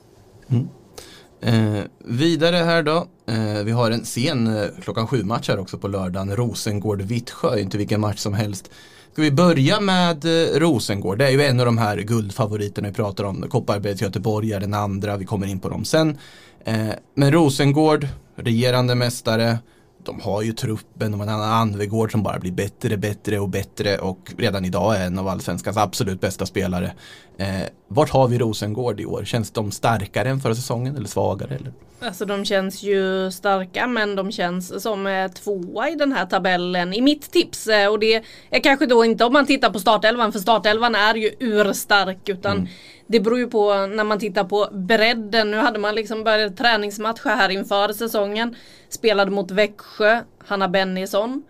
Eh, 1.41 1.83
vidare 1.97 2.55
här 2.55 2.83
då. 2.83 3.07
Eh, 3.25 3.63
vi 3.65 3.71
har 3.71 3.91
en 3.91 4.05
sen 4.05 4.57
eh, 4.57 4.67
klockan 4.81 5.07
sju 5.07 5.23
match 5.23 5.49
här 5.49 5.59
också 5.59 5.77
på 5.77 5.87
lördagen. 5.87 6.35
Rosengård-Vittsjö, 6.35 7.57
inte 7.57 7.77
vilken 7.77 8.01
match 8.01 8.19
som 8.19 8.33
helst. 8.33 8.71
Ska 9.13 9.21
vi 9.21 9.31
börja 9.31 9.79
med 9.79 10.25
eh, 10.25 10.59
Rosengård? 10.59 11.17
Det 11.17 11.25
är 11.25 11.31
ju 11.31 11.43
en 11.43 11.59
av 11.59 11.65
de 11.65 11.77
här 11.77 11.97
guldfavoriterna 11.97 12.87
vi 12.87 12.93
pratar 12.93 13.23
om. 13.23 13.41
Kopparbergs 13.49 14.01
Göteborg 14.01 14.53
är 14.53 14.59
den 14.59 14.73
andra, 14.73 15.17
vi 15.17 15.25
kommer 15.25 15.47
in 15.47 15.59
på 15.59 15.69
dem 15.69 15.85
sen. 15.85 16.17
Eh, 16.65 16.87
men 17.15 17.31
Rosengård, 17.31 18.07
regerande 18.35 18.95
mästare. 18.95 19.57
De 20.05 20.19
har 20.21 20.41
ju 20.41 20.53
truppen, 20.53 21.11
de 21.11 21.19
har 21.19 21.27
en 21.27 21.33
annan 21.33 21.51
Anvegård 21.51 22.11
som 22.11 22.23
bara 22.23 22.39
blir 22.39 22.51
bättre, 22.51 22.97
bättre 22.97 23.39
och 23.39 23.49
bättre 23.49 23.97
och 23.97 24.33
redan 24.37 24.65
idag 24.65 24.95
är 24.95 25.05
en 25.05 25.19
av 25.19 25.27
allsvenskans 25.27 25.77
absolut 25.77 26.21
bästa 26.21 26.45
spelare. 26.45 26.93
Eh, 27.37 27.47
vart 27.87 28.09
har 28.09 28.27
vi 28.27 28.37
Rosengård 28.37 28.99
i 28.99 29.05
år? 29.05 29.23
Känns 29.25 29.51
de 29.51 29.71
starkare 29.71 30.29
än 30.29 30.39
förra 30.39 30.55
säsongen 30.55 30.95
eller 30.95 31.07
svagare? 31.07 31.55
Eller? 31.55 31.73
Alltså 31.99 32.25
de 32.25 32.45
känns 32.45 32.83
ju 32.83 33.31
starka 33.31 33.87
men 33.87 34.15
de 34.15 34.31
känns 34.31 34.83
som 34.83 35.07
eh, 35.07 35.31
tvåa 35.31 35.89
i 35.89 35.95
den 35.95 36.11
här 36.11 36.25
tabellen 36.25 36.93
i 36.93 37.01
mitt 37.01 37.31
tips. 37.31 37.67
Eh, 37.67 37.87
och 37.91 37.99
det 37.99 38.23
är 38.49 38.59
kanske 38.59 38.85
då 38.85 39.05
inte 39.05 39.25
om 39.25 39.33
man 39.33 39.45
tittar 39.45 39.69
på 39.69 39.79
startelvan 39.79 40.31
för 40.31 40.39
startelvan 40.39 40.95
är 40.95 41.15
ju 41.15 41.31
urstark 41.39 42.29
utan 42.29 42.57
Mm. 42.57 42.67
det 43.07 43.19
beror 43.19 43.39
ju 43.39 43.47
på 43.47 43.73
när 43.85 44.03
man 44.03 44.19
tittar 44.19 44.43
på 44.43 44.67
bredden. 44.71 45.51
Nu 45.51 45.57
hade 45.57 45.79
man 45.79 45.95
liksom 45.95 46.23
börjat 46.23 46.57
träningsmatcha 46.57 47.29
här 47.29 47.49
inför 47.49 47.93
säsongen. 47.93 48.55
Spelade 48.89 49.31
mot 49.31 49.51
Växjö, 49.51 50.19
Hanna 50.45 50.67
Bennison 50.67 51.43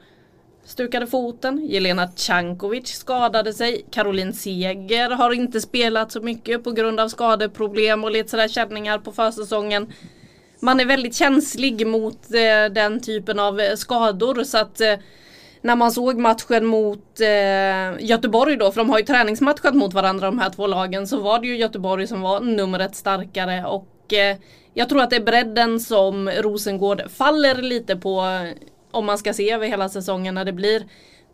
stukade 0.66 1.08
foten. 1.08 1.66
Jelena 1.68 2.08
Cankovic 2.08 2.88
skadade 2.88 3.54
sig. 3.54 3.86
Caroline 3.92 4.34
Seger 4.34 5.10
har 5.10 5.34
inte 5.34 5.62
spelat 5.62 6.12
så 6.12 6.22
mycket 6.22 6.64
på 6.64 6.72
grund 6.72 7.00
av 7.00 7.08
skadeproblem 7.08 8.04
och 8.04 8.12
lite 8.12 8.30
sådär 8.30 8.48
känningar 8.48 8.98
på 8.98 9.12
försäsongen. 9.12 9.94
Man 10.60 10.80
är 10.80 10.86
väldigt 10.86 11.16
känslig 11.16 11.88
mot 11.88 12.34
eh, 12.34 12.74
den 12.74 13.00
typen 13.02 13.40
av 13.40 13.60
eh, 13.60 13.76
skador 13.76 14.44
så 14.44 14.58
att 14.58 14.82
eh, 14.82 14.94
när 15.62 15.76
man 15.76 15.92
såg 15.92 16.18
matchen 16.18 16.66
mot 16.66 17.20
eh, 17.22 18.06
Göteborg 18.06 18.58
då, 18.58 18.72
för 18.72 18.82
de 18.82 18.90
har 18.90 19.00
ju 19.00 19.06
träningsmatchat 19.06 19.76
mot 19.76 19.94
varandra 19.94 20.26
de 20.26 20.40
här 20.40 20.50
två 20.50 20.68
lagen, 20.68 21.08
så 21.08 21.20
var 21.20 21.40
det 21.40 21.48
ju 21.48 21.58
Göteborg 21.58 22.08
som 22.08 22.22
var 22.22 22.40
numret 22.40 22.96
starkare 22.96 23.66
och 23.66 24.14
eh, 24.14 24.38
jag 24.74 24.90
tror 24.90 25.02
att 25.02 25.10
det 25.10 25.16
är 25.16 25.24
bredden 25.24 25.80
som 25.80 26.30
Rosengård 26.30 27.04
faller 27.12 27.62
lite 27.62 27.96
på 27.96 28.22
eh, 28.22 28.54
om 28.94 29.06
man 29.06 29.18
ska 29.18 29.34
se 29.34 29.52
över 29.52 29.68
hela 29.68 29.90
säsongen 29.90 30.36
när 30.36 30.46
det 30.46 30.54
blir 30.54 30.84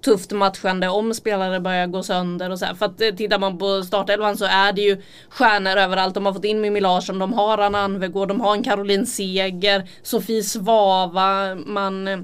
tufft 0.01 0.31
matchande 0.31 0.89
om 0.89 1.13
spelare 1.13 1.59
börjar 1.59 1.87
gå 1.87 2.03
sönder 2.03 2.49
och 2.49 2.59
så 2.59 2.65
här. 2.65 2.73
För 2.73 2.85
att 2.85 3.01
eh, 3.01 3.09
tittar 3.09 3.39
man 3.39 3.57
på 3.57 3.83
startelvan 3.83 4.37
så 4.37 4.45
är 4.45 4.73
det 4.73 4.81
ju 4.81 5.01
stjärnor 5.29 5.77
överallt. 5.77 6.13
De 6.13 6.25
har 6.25 6.33
fått 6.33 6.45
in 6.45 6.61
Mimmi 6.61 6.81
Larsson, 6.81 7.19
de 7.19 7.33
har 7.33 7.57
Anna 7.57 7.79
Anvegård, 7.79 8.27
de 8.27 8.41
har 8.41 8.53
en 8.53 8.63
Caroline 8.63 9.05
Seger, 9.05 9.89
Sofie 10.01 10.43
Svava. 10.43 11.55
Man 11.55 12.07
eh, 12.07 12.19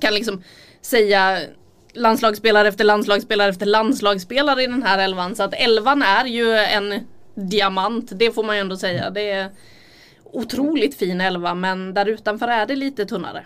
kan 0.00 0.14
liksom 0.14 0.42
säga 0.82 1.38
landslagsspelare 1.92 2.68
efter 2.68 2.84
landslagsspelare 2.84 3.48
efter 3.48 3.66
landslagsspelare 3.66 4.62
i 4.62 4.66
den 4.66 4.82
här 4.82 4.98
elvan. 4.98 5.36
Så 5.36 5.42
att 5.42 5.54
elvan 5.54 6.02
är 6.02 6.24
ju 6.24 6.54
en 6.54 7.06
diamant, 7.34 8.10
det 8.14 8.30
får 8.30 8.44
man 8.44 8.56
ju 8.56 8.60
ändå 8.60 8.76
säga. 8.76 9.10
Det 9.10 9.30
är 9.30 9.50
otroligt 10.24 10.94
fin 10.94 11.20
elva 11.20 11.54
men 11.54 11.94
där 11.94 12.06
utanför 12.06 12.48
är 12.48 12.66
det 12.66 12.76
lite 12.76 13.06
tunnare. 13.06 13.44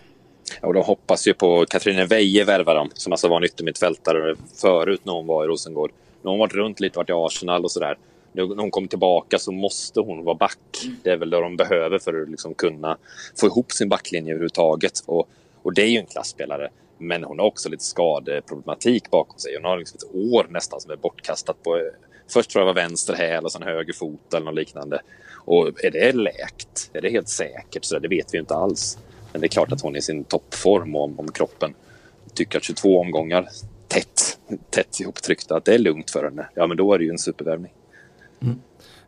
Och 0.62 0.74
de 0.74 0.84
hoppas 0.84 1.28
ju 1.28 1.34
på 1.34 1.66
Katrine 1.66 2.06
Weije 2.06 2.44
värva 2.44 2.74
dem, 2.74 2.90
som 2.94 3.12
alltså 3.12 3.28
var 3.28 3.36
en 3.36 3.44
yttermittfältare 3.44 4.36
förut 4.56 5.00
när 5.04 5.12
hon 5.12 5.26
var 5.26 5.44
i 5.44 5.46
Rosengård. 5.46 5.90
Nu 6.22 6.28
har 6.28 6.30
hon 6.30 6.38
varit 6.38 6.54
runt 6.54 6.80
lite, 6.80 6.98
varit 6.98 7.10
i 7.10 7.12
Arsenal 7.12 7.64
och 7.64 7.70
sådär. 7.70 7.98
Nu 8.32 8.46
när 8.46 8.56
hon 8.56 8.70
kommer 8.70 8.88
tillbaka 8.88 9.38
så 9.38 9.52
måste 9.52 10.00
hon 10.00 10.24
vara 10.24 10.34
back. 10.34 10.58
Det 11.02 11.10
är 11.10 11.16
väl 11.16 11.30
det 11.30 11.40
de 11.40 11.56
behöver 11.56 11.98
för 11.98 12.22
att 12.22 12.28
liksom 12.28 12.54
kunna 12.54 12.96
få 13.40 13.46
ihop 13.46 13.72
sin 13.72 13.88
backlinje 13.88 14.32
överhuvudtaget. 14.32 14.92
Och, 15.06 15.28
och 15.62 15.74
det 15.74 15.82
är 15.82 15.88
ju 15.88 15.98
en 15.98 16.06
klassspelare. 16.06 16.70
Men 16.98 17.24
hon 17.24 17.38
har 17.38 17.46
också 17.46 17.68
lite 17.68 17.84
skadeproblematik 17.84 19.10
bakom 19.10 19.38
sig. 19.38 19.54
Hon 19.54 19.64
har 19.64 19.78
liksom 19.78 19.96
ett 19.96 20.14
år 20.14 20.46
nästan 20.50 20.80
som 20.80 20.90
är 20.90 20.96
bortkastat 20.96 21.62
på... 21.62 21.90
Först 22.32 22.50
tror 22.50 22.60
jag 22.60 22.66
var 22.66 22.82
vänster 22.82 23.14
häl 23.14 23.44
och 23.44 23.52
sen 23.52 23.62
höger 23.62 23.92
fot 23.92 24.34
eller 24.34 24.46
något 24.46 24.54
liknande. 24.54 25.00
Och 25.44 25.84
är 25.84 25.90
det 25.90 26.12
läkt? 26.12 26.90
Är 26.92 27.00
det 27.00 27.10
helt 27.10 27.28
säkert? 27.28 27.84
Så 27.84 27.98
det 27.98 28.08
vet 28.08 28.34
vi 28.34 28.36
ju 28.36 28.40
inte 28.40 28.54
alls. 28.54 28.98
Men 29.32 29.40
det 29.40 29.46
är 29.46 29.48
klart 29.48 29.72
att 29.72 29.80
hon 29.80 29.94
är 29.94 29.98
i 29.98 30.02
sin 30.02 30.24
toppform 30.24 30.96
om, 30.96 31.20
om 31.20 31.32
kroppen 31.32 31.74
tycker 32.34 32.58
att 32.58 32.64
22 32.64 33.00
omgångar 33.00 33.48
tätt, 33.88 34.38
tätt 34.70 35.00
ihoptryckta, 35.00 35.56
att 35.56 35.64
det 35.64 35.74
är 35.74 35.78
lugnt 35.78 36.10
för 36.10 36.24
henne. 36.24 36.46
Ja, 36.54 36.66
men 36.66 36.76
då 36.76 36.94
är 36.94 36.98
det 36.98 37.04
ju 37.04 37.10
en 37.10 37.18
supervärvning. 37.18 37.72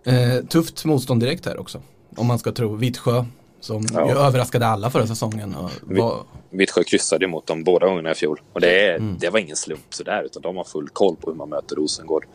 Eh, 0.04 0.44
tufft 0.48 0.85
motstånd 0.85 1.20
direkt 1.20 1.46
här 1.46 1.61
också. 1.61 1.82
Om 2.16 2.26
man 2.26 2.38
ska 2.38 2.52
tro 2.52 2.74
Vittsjö 2.76 3.24
som 3.61 3.87
Ja. 3.92 4.08
ju 4.08 4.18
överraskade 4.18 4.66
alla 4.66 4.90
förra 4.90 5.06
säsongen. 5.06 5.54
Och 5.54 5.70
var, 5.82 6.22
Vittsjö 6.50 6.85
kryssade 6.85 7.26
mot 7.26 7.46
dem 7.46 7.64
båda 7.64 7.87
gångerna 7.87 8.11
i 8.11 8.14
fjol. 8.14 8.40
Och 8.52 8.61
det, 8.61 8.87
är, 8.88 8.98
det 9.20 9.30
var 9.30 9.38
ingen 9.38 9.56
slump 9.56 9.94
sådär, 9.94 10.22
utan 10.22 10.42
de 10.42 10.56
har 10.56 10.64
full 10.64 10.88
koll 10.88 11.16
på 11.16 11.30
hur 11.30 11.37
man 11.37 11.48
möter 11.48 11.76
Rosengård. 11.76 12.26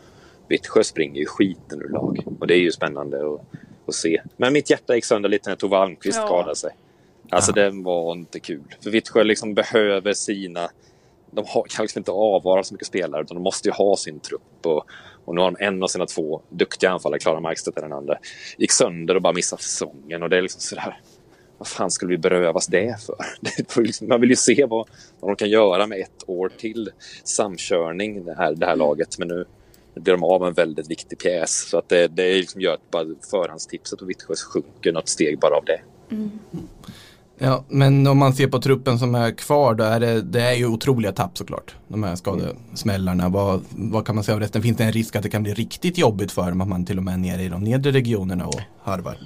Vittsjö 0.48 0.84
springer 0.84 1.20
ju 1.20 1.26
skiten 1.26 1.82
ur 1.82 1.88
lag. 1.88 2.24
Och 2.40 2.46
det 2.46 2.54
är 2.54 2.58
ju 2.60 2.72
spännande 2.72 3.16
att, 3.34 3.40
att 3.88 3.94
se. 3.94 4.22
Men 4.36 4.52
mitt 4.52 4.70
hjärta 4.70 4.94
gick 4.94 5.04
sönder 5.04 5.28
lite 5.28 5.48
när 5.50 5.56
Tove 5.56 5.76
Almqvist 5.76 6.18
Ja. 6.18 6.26
skadade 6.26 6.56
sig. 6.56 6.70
Alltså 7.30 7.52
det 7.52 7.70
var 7.70 8.12
inte 8.12 8.40
kul. 8.40 8.76
För 8.82 8.90
Vittsjö 8.90 9.24
liksom 9.24 9.54
behöver 9.54 10.12
sina... 10.12 10.70
De 11.30 11.44
har, 11.48 11.62
kan 11.62 11.82
liksom 11.82 12.00
inte 12.00 12.10
avvara 12.10 12.62
så 12.62 12.74
mycket 12.74 12.86
spelare, 12.86 13.22
utan 13.22 13.34
de 13.34 13.42
måste 13.42 13.68
ju 13.68 13.72
ha 13.72 13.96
sin 13.96 14.20
trupp. 14.20 14.66
Och, 14.66 14.84
och 15.24 15.34
nu 15.34 15.40
har 15.40 15.50
de 15.50 15.64
en 15.64 15.82
av 15.82 15.86
sina 15.86 16.06
två 16.06 16.42
duktiga 16.48 16.90
anfallare, 16.90 17.20
Klara 17.20 17.40
Markstedt 17.40 17.78
är 17.78 17.82
den 17.82 17.92
andra, 17.92 18.18
gick 18.58 18.72
sönder 18.72 19.14
och 19.14 19.22
bara 19.22 19.32
missade 19.32 19.62
säsongen. 19.62 20.22
Och 20.22 20.30
det 20.30 20.36
är 20.36 20.42
liksom 20.42 20.60
sådär... 20.60 21.00
Vad 21.58 21.68
fan 21.68 21.90
skulle 21.90 22.10
vi 22.10 22.18
berövas 22.18 22.66
det 22.66 22.96
för? 23.06 23.80
Liksom, 23.82 24.08
man 24.08 24.20
vill 24.20 24.30
ju 24.30 24.36
se 24.36 24.64
vad, 24.64 24.88
vad 25.20 25.30
de 25.30 25.36
kan 25.36 25.50
göra 25.50 25.86
med 25.86 26.00
ett 26.00 26.24
år 26.26 26.48
till 26.58 26.90
samkörning, 27.24 28.24
det 28.24 28.34
här, 28.34 28.54
det 28.54 28.66
här 28.66 28.76
laget. 28.76 29.18
Men 29.18 29.28
nu, 29.28 29.44
nu 29.94 30.02
blir 30.02 30.12
de 30.12 30.24
av 30.24 30.40
med 30.40 30.48
en 30.48 30.54
väldigt 30.54 30.90
viktig 30.90 31.18
pjäs. 31.18 31.68
Så 31.68 31.78
att 31.78 31.88
det, 31.88 32.08
det 32.08 32.34
liksom 32.34 32.60
gör 32.60 32.74
att 32.74 32.90
bara 32.90 33.04
förhandstipset 33.30 33.98
på 33.98 34.04
Vittsjö 34.04 34.34
sjunker 34.52 34.92
något 34.92 35.08
steg 35.08 35.38
bara 35.38 35.56
av 35.56 35.64
det. 35.64 35.80
Ja, 37.38 37.64
men 37.68 38.06
om 38.06 38.18
man 38.18 38.32
ser 38.32 38.46
på 38.48 38.58
truppen 38.60 38.98
som 38.98 39.14
är 39.14 39.30
kvar 39.30 39.74
då 39.74 39.84
är 39.84 40.00
det, 40.00 40.22
det 40.22 40.40
är 40.42 40.54
ju 40.54 40.66
otroliga 40.66 41.12
tapp 41.12 41.38
såklart. 41.38 41.74
De 41.88 42.02
här 42.02 42.16
skadesmällarna. 42.16 43.28
Vad, 43.28 43.60
vad 43.70 44.06
kan 44.06 44.14
man 44.14 44.24
säga 44.24 44.34
av 44.34 44.40
resten? 44.40 44.62
Finns 44.62 44.76
det 44.76 44.84
en 44.84 44.92
risk 44.92 45.16
att 45.16 45.22
det 45.22 45.30
kan 45.30 45.42
bli 45.42 45.54
riktigt 45.54 45.98
jobbigt 45.98 46.32
för 46.32 46.48
dem 46.48 46.60
att 46.60 46.68
man 46.68 46.84
till 46.86 46.98
och 46.98 47.04
med 47.04 47.14
är 47.14 47.18
nere 47.18 47.42
i 47.42 47.48
de 47.48 47.64
nedre 47.64 47.92
regionerna 47.92 48.46
och 48.46 48.60
harvar? 48.82 49.18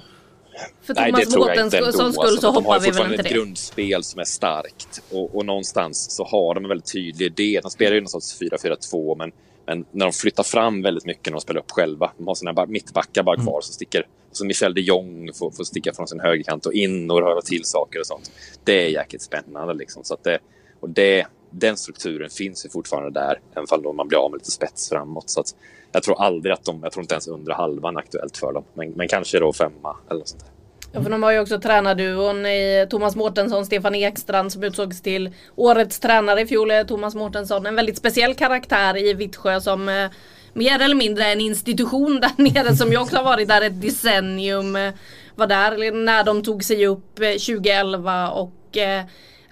För 0.83 0.93
Nej, 0.93 1.11
det 1.11 1.17
Thomas 1.25 1.33
tror 1.33 1.47
jag 1.47 1.55
Båtens 1.57 1.73
inte 1.73 1.77
ändå. 1.77 1.91
skull, 1.91 2.13
skull 2.13 2.23
Alltså, 2.25 2.41
så 2.41 2.47
de 2.47 2.55
har 2.55 2.61
hoppar 2.61 2.79
vi 2.79 2.85
väl 2.85 2.93
fortfarande 2.93 3.15
inte 3.15 3.23
ett 3.27 3.33
det. 3.33 3.35
grundspel 3.39 4.03
som 4.03 4.19
är 4.19 4.23
starkt. 4.25 5.01
Och, 5.11 5.35
och 5.37 5.45
någonstans 5.45 6.11
så 6.15 6.23
har 6.25 6.55
de 6.55 6.63
en 6.65 6.69
väldigt 6.69 6.91
tydlig 6.93 7.25
idé. 7.25 7.59
De 7.63 7.71
spelar 7.71 7.95
ju 7.95 8.01
någon 8.01 8.07
sorts 8.09 8.39
4-4-2, 8.41 9.15
men, 9.17 9.31
men 9.67 9.85
när 9.91 10.05
de 10.05 10.11
flyttar 10.11 10.43
fram 10.43 10.81
väldigt 10.81 11.05
mycket 11.05 11.25
när 11.25 11.31
de 11.31 11.41
spelar 11.41 11.59
upp 11.61 11.71
själva. 11.71 12.11
De 12.17 12.27
har 12.27 12.35
sina 12.35 12.53
ba- 12.53 12.65
mittbackar 12.65 13.23
bara 13.23 13.35
kvar 13.35 13.61
som 13.61 13.73
sticker. 13.73 14.03
Så 14.33 14.45
Michel 14.45 14.73
de 14.73 14.81
Jong 14.81 15.33
får, 15.33 15.51
får 15.51 15.63
sticka 15.63 15.93
från 15.93 16.07
sin 16.07 16.19
högerkant 16.19 16.65
och 16.65 16.73
in 16.73 17.11
och 17.11 17.21
röra 17.21 17.41
till 17.41 17.65
saker 17.65 17.99
och 17.99 18.07
sånt. 18.07 18.31
Det 18.63 18.85
är 18.85 18.89
jäkligt 18.89 19.21
spännande. 19.21 19.73
Liksom. 19.73 20.03
Så 20.03 20.13
att 20.13 20.23
det, 20.23 20.39
och 20.79 20.89
det, 20.89 21.27
den 21.49 21.77
strukturen 21.77 22.29
finns 22.29 22.65
ju 22.65 22.69
fortfarande 22.69 23.19
där, 23.19 23.39
även 23.51 23.85
om 23.85 23.95
man 23.95 24.07
blir 24.07 24.17
av 24.17 24.31
med 24.31 24.37
lite 24.37 24.51
spets 24.51 24.89
framåt. 24.89 25.29
Så 25.29 25.39
att 25.39 25.55
jag 25.91 26.03
tror 26.03 26.21
aldrig 26.21 26.53
att 26.53 26.65
de, 26.65 26.79
jag 26.83 26.91
tror 26.91 27.03
inte 27.03 27.13
ens 27.13 27.27
under 27.27 27.53
halvan 27.53 27.95
är 27.95 27.99
aktuellt 27.99 28.37
för 28.37 28.53
dem. 28.53 28.63
Men, 28.73 28.91
men 28.91 29.07
kanske 29.07 29.39
då 29.39 29.53
femma 29.53 29.97
eller 30.09 30.19
något 30.19 30.27
sånt 30.27 30.43
där. 30.43 30.53
Ja, 30.95 31.03
för 31.03 31.09
de 31.09 31.23
har 31.23 31.31
ju 31.31 31.39
också 31.39 31.59
tränarduon 31.59 32.45
i 32.45 32.87
Thomas 32.89 33.15
Mårtensson, 33.15 33.65
Stefan 33.65 33.95
Ekstrand 33.95 34.51
som 34.51 34.63
utsågs 34.63 35.01
till 35.01 35.31
årets 35.55 35.99
tränare 35.99 36.41
i 36.41 36.45
fjol. 36.45 36.71
Eh, 36.71 36.83
Thomas 36.83 37.15
Mårtensson, 37.15 37.65
en 37.65 37.75
väldigt 37.75 37.97
speciell 37.97 38.35
karaktär 38.35 38.97
i 38.97 39.13
Vittsjö 39.13 39.61
som 39.61 39.89
eh, 39.89 40.09
mer 40.53 40.79
eller 40.79 40.95
mindre 40.95 41.25
en 41.25 41.41
institution 41.41 42.19
där 42.21 42.31
nere 42.37 42.75
som 42.75 42.91
ju 42.91 42.97
också 42.97 43.15
har 43.15 43.23
varit 43.23 43.47
där 43.47 43.61
ett 43.61 43.81
decennium. 43.81 44.75
Eh, 44.75 44.93
var 45.35 45.47
där 45.47 45.91
när 45.91 46.23
de 46.23 46.43
tog 46.43 46.63
sig 46.63 46.87
upp 46.87 47.19
eh, 47.19 47.29
2011 47.29 48.29
och 48.29 48.77
eh, 48.77 49.03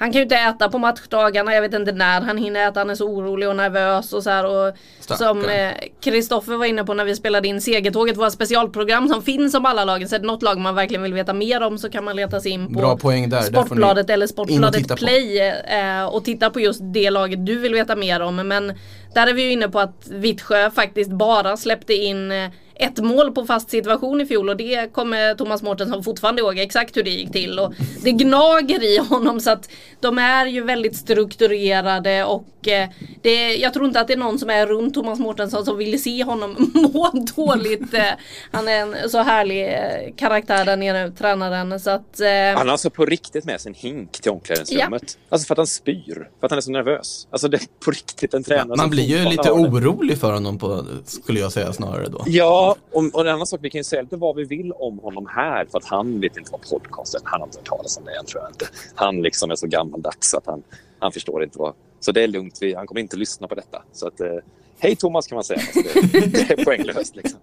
han 0.01 0.11
kan 0.11 0.19
ju 0.19 0.23
inte 0.23 0.35
äta 0.35 0.69
på 0.69 0.77
matchdagarna, 0.77 1.53
jag 1.53 1.61
vet 1.61 1.73
inte 1.73 1.91
när 1.91 2.21
han 2.21 2.37
hinner 2.37 2.67
äta, 2.67 2.79
han 2.79 2.89
är 2.89 2.95
så 2.95 3.05
orolig 3.05 3.49
och 3.49 3.55
nervös 3.55 4.13
och 4.13 4.23
så 4.23 4.29
här. 4.29 4.45
Och 4.45 4.75
som 4.99 5.45
eh, 5.45 5.71
Kristoffer 5.99 6.55
var 6.55 6.65
inne 6.65 6.83
på 6.83 6.93
när 6.93 7.05
vi 7.05 7.15
spelade 7.15 7.47
in 7.47 7.61
Segertåget, 7.61 8.17
våra 8.17 8.31
specialprogram 8.31 9.07
som 9.07 9.21
finns 9.21 9.53
om 9.53 9.65
alla 9.65 9.85
lagen. 9.85 10.09
Så 10.09 10.15
är 10.15 10.19
det 10.19 10.27
något 10.27 10.41
lag 10.41 10.59
man 10.59 10.75
verkligen 10.75 11.03
vill 11.03 11.13
veta 11.13 11.33
mer 11.33 11.63
om 11.63 11.77
så 11.77 11.89
kan 11.89 12.03
man 12.03 12.15
leta 12.15 12.41
sig 12.41 12.51
in 12.51 12.67
på 12.67 12.79
Bra 12.79 12.97
poäng 12.97 13.29
där. 13.29 13.41
Sportbladet 13.41 14.09
eller 14.09 14.27
Sportbladet. 14.27 14.95
Play 14.95 15.39
eh, 15.39 16.05
och 16.05 16.25
titta 16.25 16.49
på 16.49 16.59
just 16.59 16.81
det 16.83 17.09
laget 17.09 17.45
du 17.45 17.59
vill 17.59 17.73
veta 17.73 17.95
mer 17.95 18.19
om. 18.19 18.35
Men 18.35 18.73
där 19.13 19.27
är 19.27 19.33
vi 19.33 19.41
ju 19.43 19.51
inne 19.51 19.69
på 19.69 19.79
att 19.79 20.07
Vittsjö 20.07 20.71
faktiskt 20.71 21.11
bara 21.11 21.57
släppte 21.57 21.93
in 21.93 22.31
eh, 22.31 22.49
ett 22.81 22.97
mål 22.97 23.31
på 23.31 23.45
fast 23.45 23.69
situation 23.69 24.21
i 24.21 24.25
fjol 24.25 24.49
och 24.49 24.57
det 24.57 24.93
kommer 24.93 25.35
Thomas 25.35 25.61
Mårtensson 25.61 26.03
fortfarande 26.03 26.41
ihåg 26.41 26.59
exakt 26.59 26.97
hur 26.97 27.03
det 27.03 27.09
gick 27.09 27.31
till. 27.31 27.59
Och 27.59 27.73
det 28.03 28.11
gnager 28.11 28.83
i 28.83 28.97
honom 28.97 29.39
så 29.39 29.51
att 29.51 29.69
de 29.99 30.17
är 30.17 30.45
ju 30.45 30.63
väldigt 30.63 30.95
strukturerade 30.95 32.23
och 32.23 32.67
eh, 32.67 32.89
det, 33.21 33.55
jag 33.55 33.73
tror 33.73 33.85
inte 33.85 33.99
att 33.99 34.07
det 34.07 34.13
är 34.13 34.17
någon 34.17 34.39
som 34.39 34.49
är 34.49 34.67
runt 34.67 34.93
Thomas 34.93 35.19
Mårtensson 35.19 35.65
som 35.65 35.77
vill 35.77 36.03
se 36.03 36.23
honom 36.23 36.71
må 36.73 37.25
dåligt. 37.35 37.93
Eh, 37.93 38.03
han 38.51 38.67
är 38.67 38.79
en 38.79 39.09
så 39.09 39.17
härlig 39.17 39.73
eh, 39.73 40.15
karaktär 40.17 40.65
där 40.65 40.77
nere, 40.77 41.11
tränaren. 41.11 41.79
Så 41.79 41.89
att, 41.89 42.19
eh, 42.19 42.27
Han 42.27 42.67
har 42.67 42.71
alltså 42.71 42.89
på 42.89 43.05
riktigt 43.05 43.45
med 43.45 43.61
sig 43.61 43.69
en 43.69 43.75
hink 43.75 44.11
till 44.11 44.31
omklädningsrummet. 44.31 45.17
Alltså 45.29 45.47
för 45.47 45.53
att 45.53 45.57
han 45.57 45.67
spyr. 45.67 46.29
För 46.39 46.45
att 46.45 46.51
han 46.51 46.57
är 46.57 46.61
så 46.61 46.71
nervös. 46.71 47.27
Alltså 47.31 47.47
det 47.47 47.57
är 47.57 47.61
på 47.85 47.91
riktigt 47.91 48.33
en 48.33 48.43
tränare 48.43 48.77
Man 48.77 48.89
blir 48.89 49.03
ju 49.03 49.29
lite 49.29 49.51
orolig 49.51 50.17
för 50.17 50.33
honom 50.33 50.57
på, 50.57 50.85
skulle 51.05 51.39
jag 51.39 51.51
säga 51.51 51.73
snarare 51.73 52.09
då. 52.09 52.23
Ja, 52.25 52.70
och, 52.91 53.15
och 53.15 53.21
en 53.21 53.27
annan 53.27 53.47
sak, 53.47 53.59
vi 53.63 53.69
kan 53.69 53.79
ju 53.79 53.83
säga 53.83 54.01
lite 54.01 54.17
vad 54.17 54.35
vi 54.35 54.43
vill 54.43 54.71
om 54.71 54.99
honom 54.99 55.27
här. 55.27 55.65
För 55.65 55.77
att 55.77 55.85
han 55.85 56.19
vet 56.19 56.37
inte 56.37 56.51
vad 56.51 56.61
podcasten, 56.69 57.21
han 57.23 57.41
har 57.41 57.47
inte 57.47 57.57
hört 57.57 57.67
talas 57.67 57.97
om 57.97 58.05
det 58.05 58.17
än 58.17 58.25
tror 58.25 58.43
jag 58.43 58.51
inte. 58.51 58.65
Han 58.95 59.21
liksom 59.21 59.51
är 59.51 59.55
så 59.55 59.67
gammaldags 59.67 60.33
att 60.33 60.45
han, 60.45 60.63
han 60.99 61.11
förstår 61.11 61.43
inte 61.43 61.59
vad... 61.59 61.73
Så 61.99 62.11
det 62.11 62.23
är 62.23 62.27
lugnt, 62.27 62.57
vi, 62.61 62.73
han 62.73 62.87
kommer 62.87 63.01
inte 63.01 63.17
lyssna 63.17 63.47
på 63.47 63.55
detta. 63.55 63.83
Så 63.91 64.07
att, 64.07 64.21
eh, 64.21 64.35
Hej 64.83 64.95
Thomas 64.95 65.27
kan 65.27 65.35
man 65.35 65.43
säga. 65.43 65.59
Alltså, 65.59 66.01
det, 66.01 66.19
det 66.19 66.53
är 66.53 66.65
poänglöst 66.65 67.15
liksom. 67.15 67.39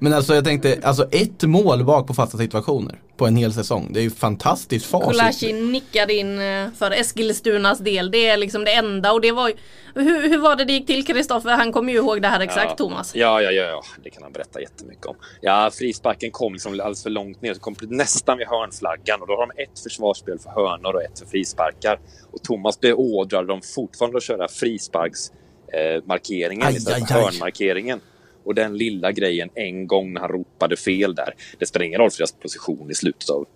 Men 0.00 0.12
alltså 0.12 0.34
jag 0.34 0.44
tänkte, 0.44 0.80
alltså 0.82 1.08
ett 1.10 1.42
mål 1.42 1.84
bak 1.84 2.06
på 2.06 2.14
fasta 2.14 2.38
situationer 2.38 3.00
på 3.16 3.26
en 3.26 3.36
hel 3.36 3.52
säsong. 3.52 3.90
Det 3.92 4.00
är 4.00 4.02
ju 4.02 4.10
fantastiskt 4.10 4.86
facit. 4.86 5.06
Kolashi 5.06 5.52
nickade 5.52 6.14
in 6.14 6.38
eh, 6.38 6.68
för 6.78 6.90
Eskilstunas 6.90 7.78
del. 7.78 8.10
Det 8.10 8.28
är 8.28 8.36
liksom 8.36 8.64
det 8.64 8.72
enda 8.72 9.12
och 9.12 9.20
det 9.20 9.32
var 9.32 9.48
ju, 9.48 9.54
hur, 9.94 10.28
hur 10.28 10.38
var 10.38 10.56
det 10.56 10.64
det 10.64 10.72
gick 10.72 10.86
till 10.86 11.06
Kristoffer? 11.06 11.50
Han 11.50 11.72
kommer 11.72 11.92
ju 11.92 11.98
ihåg 11.98 12.22
det 12.22 12.28
här 12.28 12.40
exakt 12.40 12.70
ja. 12.70 12.76
Thomas. 12.76 13.14
Ja, 13.14 13.42
ja, 13.42 13.50
ja, 13.50 13.64
ja, 13.64 13.82
det 14.04 14.10
kan 14.10 14.22
han 14.22 14.32
berätta 14.32 14.60
jättemycket 14.60 15.06
om. 15.06 15.16
Ja, 15.40 15.70
frisparken 15.72 16.30
kom 16.30 16.52
liksom 16.52 16.72
alldeles 16.72 17.02
för 17.02 17.10
långt 17.10 17.42
ner, 17.42 17.54
så 17.54 17.60
kom 17.60 17.76
nästan 17.80 18.38
vid 18.38 18.46
hörnflaggan 18.46 19.20
och 19.20 19.26
då 19.26 19.32
har 19.32 19.46
de 19.46 19.62
ett 19.62 19.78
försvarsspel 19.78 20.38
för 20.38 20.50
hörnor 20.50 20.94
och 20.94 21.02
ett 21.02 21.18
för 21.18 21.26
frisparkar. 21.26 22.00
Och 22.32 22.42
Thomas 22.42 22.80
beordrade 22.80 23.46
dem 23.46 23.60
fortfarande 23.74 24.16
att 24.16 24.22
köra 24.22 24.48
frisparks 24.48 25.32
eh, 25.72 26.02
markeringen 26.04 26.66
Aj, 26.66 26.76
istället 26.76 27.02
aj, 27.02 27.08
för 27.08 27.14
aj. 27.14 27.24
hörnmarkeringen. 27.24 28.00
Och 28.44 28.54
den 28.54 28.76
lilla 28.76 29.12
grejen 29.12 29.50
en 29.54 29.86
gång 29.86 30.12
när 30.12 30.20
han 30.20 30.30
ropade 30.30 30.76
fel 30.76 31.14
där. 31.14 31.34
Det 31.58 31.66
spelar 31.66 31.86
ingen 31.86 32.00
roll 32.00 32.10
för 32.10 32.18
deras 32.18 32.32
position 32.32 32.90
i 32.90 32.94
slutet 32.94 33.30
av, 33.30 33.46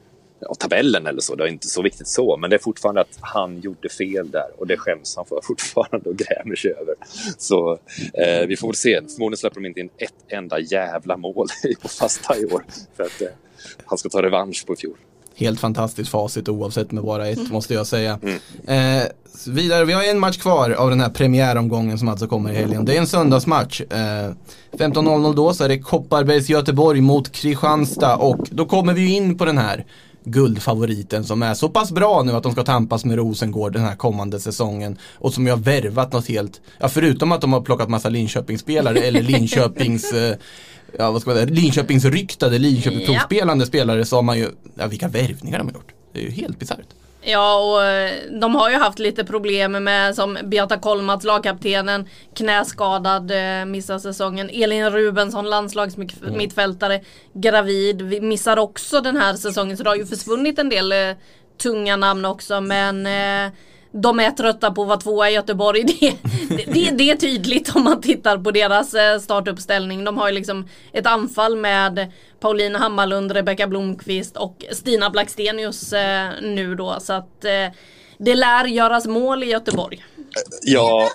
av 0.46 0.54
tabellen 0.54 1.06
eller 1.06 1.20
så. 1.20 1.34
Det 1.34 1.44
är 1.44 1.48
inte 1.48 1.68
så 1.68 1.82
viktigt 1.82 2.08
så. 2.08 2.36
Men 2.36 2.50
det 2.50 2.56
är 2.56 2.58
fortfarande 2.58 3.00
att 3.00 3.18
han 3.20 3.60
gjorde 3.60 3.88
fel 3.88 4.30
där 4.30 4.50
och 4.56 4.66
det 4.66 4.76
skäms 4.76 5.16
han 5.16 5.26
för 5.26 5.40
fortfarande 5.44 6.10
och 6.10 6.16
grämer 6.16 6.56
sig 6.56 6.70
över. 6.70 6.94
Så 7.38 7.78
eh, 8.14 8.46
vi 8.46 8.56
får 8.56 8.68
väl 8.68 8.74
se. 8.74 9.00
Förmodligen 9.14 9.36
släpper 9.38 9.60
de 9.60 9.66
inte 9.66 9.80
in 9.80 9.90
ett 9.98 10.14
enda 10.28 10.58
jävla 10.58 11.16
mål 11.16 11.46
på 11.82 11.88
fasta 11.88 12.38
i 12.38 12.44
år. 12.44 12.64
För 12.96 13.04
att 13.04 13.22
eh, 13.22 13.28
han 13.84 13.98
ska 13.98 14.08
ta 14.08 14.22
revansch 14.22 14.66
på 14.66 14.72
i 14.72 14.76
fjol. 14.76 14.96
Helt 15.38 15.60
fantastiskt 15.60 16.10
facit 16.10 16.48
oavsett 16.48 16.92
med 16.92 17.04
bara 17.04 17.28
ett 17.28 17.50
måste 17.50 17.74
jag 17.74 17.86
säga. 17.86 18.18
Eh, 18.66 19.02
vidare, 19.46 19.84
vi 19.84 19.92
har 19.92 20.02
en 20.02 20.18
match 20.18 20.38
kvar 20.38 20.70
av 20.70 20.90
den 20.90 21.00
här 21.00 21.10
premiäromgången 21.10 21.98
som 21.98 22.08
alltså 22.08 22.26
kommer 22.26 22.52
i 22.52 22.54
helgen. 22.54 22.84
Det 22.84 22.96
är 22.96 23.00
en 23.00 23.06
söndagsmatch. 23.06 23.80
Eh, 23.80 24.32
15.00 24.72 25.34
då 25.34 25.54
så 25.54 25.64
är 25.64 25.68
det 25.68 25.78
Kopparbergs 25.78 26.48
Göteborg 26.48 27.00
mot 27.00 27.32
Kristianstad 27.32 28.16
och 28.16 28.48
då 28.50 28.66
kommer 28.66 28.92
vi 28.92 29.00
ju 29.00 29.14
in 29.14 29.38
på 29.38 29.44
den 29.44 29.58
här 29.58 29.86
guldfavoriten 30.24 31.24
som 31.24 31.42
är 31.42 31.54
så 31.54 31.68
pass 31.68 31.92
bra 31.92 32.22
nu 32.22 32.32
att 32.32 32.42
de 32.42 32.52
ska 32.52 32.62
tampas 32.62 33.04
med 33.04 33.16
Rosengård 33.16 33.72
den 33.72 33.82
här 33.82 33.96
kommande 33.96 34.40
säsongen 34.40 34.98
och 35.14 35.34
som 35.34 35.46
har 35.46 35.56
värvat 35.56 36.12
något 36.12 36.28
helt, 36.28 36.60
ja 36.78 36.88
förutom 36.88 37.32
att 37.32 37.40
de 37.40 37.52
har 37.52 37.60
plockat 37.60 37.88
massa 37.88 38.08
Linköpingsspelare 38.08 38.98
eller 38.98 39.22
Linköpings 39.32 40.12
eh, 40.12 40.36
Ja 40.98 41.10
vad 41.10 41.20
ska 41.20 41.30
man 41.30 41.38
säga, 41.38 41.50
Linköpingsryktade, 41.50 42.58
Linköpingsprovspelande 42.58 43.66
spelare 43.66 44.04
så 44.04 44.16
har 44.16 44.22
man 44.22 44.38
ju, 44.38 44.48
ja 44.74 44.86
vilka 44.86 45.08
värvningar 45.08 45.58
de 45.58 45.66
har 45.66 45.74
gjort. 45.74 45.92
Det 46.12 46.18
är 46.20 46.24
ju 46.24 46.30
helt 46.30 46.58
bisarrt. 46.58 46.86
Ja 47.28 47.58
och 47.58 47.84
eh, 47.84 48.12
de 48.40 48.54
har 48.54 48.70
ju 48.70 48.76
haft 48.76 48.98
lite 48.98 49.24
problem 49.24 49.84
med 49.84 50.14
som 50.14 50.38
Beata 50.44 50.78
Kolmats, 50.78 51.24
lagkaptenen, 51.24 52.08
knäskadad, 52.34 53.30
eh, 53.30 53.64
missar 53.64 53.98
säsongen. 53.98 54.50
Elin 54.52 54.90
Rubensson, 54.90 55.50
landslagsmittfältare, 55.50 57.00
gravid, 57.32 58.02
vi 58.02 58.20
missar 58.20 58.56
också 58.56 59.00
den 59.00 59.16
här 59.16 59.34
säsongen. 59.34 59.76
Så 59.76 59.82
det 59.82 59.90
har 59.90 59.96
ju 59.96 60.06
försvunnit 60.06 60.58
en 60.58 60.68
del 60.68 60.92
eh, 60.92 60.98
tunga 61.62 61.96
namn 61.96 62.24
också 62.24 62.60
men 62.60 63.06
eh, 63.06 63.52
de 64.02 64.20
är 64.20 64.30
trötta 64.30 64.70
på 64.70 64.82
att 64.82 64.88
vara 64.88 64.98
tvåa 64.98 65.30
i 65.30 65.34
Göteborg. 65.34 65.82
Det, 65.98 66.16
det, 66.48 66.72
det, 66.72 66.90
det 66.90 67.10
är 67.10 67.16
tydligt 67.16 67.76
om 67.76 67.84
man 67.84 68.00
tittar 68.00 68.38
på 68.38 68.50
deras 68.50 68.94
eh, 68.94 69.18
startuppställning. 69.18 70.04
De 70.04 70.18
har 70.18 70.28
ju 70.28 70.34
liksom 70.34 70.68
ett 70.92 71.06
anfall 71.06 71.56
med 71.56 72.12
Paulina 72.40 72.78
Hammarlund, 72.78 73.32
Rebecka 73.32 73.66
Blomqvist 73.66 74.36
och 74.36 74.64
Stina 74.72 75.10
Blackstenius 75.10 75.92
eh, 75.92 76.28
nu 76.42 76.74
då. 76.74 76.96
Så 77.00 77.12
att 77.12 77.44
eh, 77.44 77.72
det 78.18 78.34
lär 78.34 78.64
göras 78.64 79.06
mål 79.06 79.42
i 79.42 79.46
Göteborg. 79.46 80.04
Ja, 80.62 81.10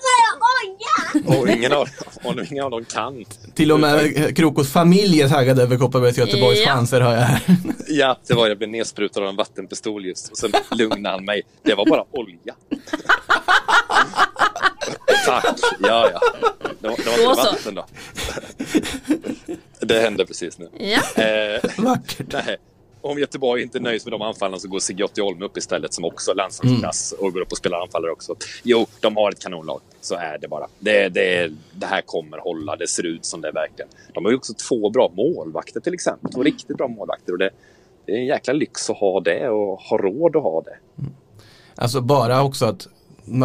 och 1.25 1.49
ingen 1.49 1.73
av, 1.73 1.87
och 2.23 2.39
ingen 2.51 2.63
av 2.63 2.71
dem 2.71 2.85
kan. 2.85 3.25
Till 3.55 3.71
och 3.71 3.79
med 3.79 4.37
Krokos 4.37 4.71
familj 4.71 5.21
är 5.21 5.29
taggad 5.29 5.59
över 5.59 5.77
Kopparbergs 5.77 6.17
Göteborgs 6.17 6.59
Ja. 6.59 6.65
chanser 6.73 7.01
har 7.01 7.13
jag 7.13 7.21
här. 7.21 7.41
Ja, 7.87 8.17
det 8.27 8.33
var 8.33 8.47
jag 8.47 8.57
blev 8.57 8.69
nedsprutad 8.69 9.21
av 9.21 9.27
en 9.27 9.35
vattenpistol 9.35 10.05
just 10.05 10.31
och 10.31 10.37
sen 10.37 10.51
lugnade 10.71 11.15
han 11.15 11.25
mig. 11.25 11.41
Det 11.63 11.75
var 11.75 11.85
bara 11.85 12.03
olja. 12.11 12.55
Tack, 15.25 15.45
ja 15.79 16.09
ja. 16.13 16.19
Det 16.79 16.87
var, 16.87 16.97
det 16.97 17.25
var 17.25 17.31
inte 17.31 17.43
vatten 17.51 17.75
då. 17.75 17.85
Det 19.79 19.99
hände 19.99 20.25
precis 20.25 20.57
nu. 20.57 20.69
Ja. 20.79 21.23
Eh, 21.23 21.61
Vackert. 21.77 22.33
nej. 22.45 22.57
Om 23.01 23.19
Göteborg 23.19 23.61
inte 23.61 23.79
nöjs 23.79 24.05
med 24.05 24.13
de 24.13 24.21
anfallen 24.21 24.59
så 24.59 24.67
går 24.67 24.79
Sigge 24.79 25.21
Olme 25.21 25.45
upp 25.45 25.57
istället 25.57 25.93
som 25.93 26.05
också 26.05 26.33
landslagsklass 26.33 27.13
och 27.19 27.33
går 27.33 27.41
upp 27.41 27.51
och 27.51 27.57
spelar 27.57 27.81
anfallare 27.81 28.11
också. 28.11 28.35
Jo, 28.63 28.87
de 28.99 29.17
har 29.17 29.31
ett 29.31 29.39
kanonlag. 29.39 29.81
Så 30.01 30.15
är 30.15 30.37
det 30.37 30.47
bara. 30.47 30.67
Det, 30.79 31.09
det, 31.09 31.51
det 31.73 31.85
här 31.85 32.01
kommer 32.01 32.37
hålla. 32.37 32.75
Det 32.75 32.87
ser 32.87 33.05
ut 33.05 33.25
som 33.25 33.41
det 33.41 33.51
verkligen. 33.51 33.89
De 34.13 34.25
har 34.25 34.31
ju 34.31 34.37
också 34.37 34.53
två 34.53 34.89
bra 34.89 35.11
målvakter 35.15 35.79
till 35.79 35.93
exempel. 35.93 36.31
Två 36.31 36.43
riktigt 36.43 36.77
bra 36.77 36.87
målvakter. 36.87 37.31
Och 37.31 37.39
det, 37.39 37.49
det 38.05 38.11
är 38.11 38.17
en 38.17 38.25
jäkla 38.25 38.53
lyx 38.53 38.89
att 38.89 38.97
ha 38.97 39.19
det 39.19 39.49
och 39.49 39.79
ha 39.81 39.97
råd 39.97 40.35
att 40.35 40.43
ha 40.43 40.61
det. 40.61 40.77
Alltså 41.75 42.01
bara 42.01 42.43
också 42.43 42.65
att 42.65 42.87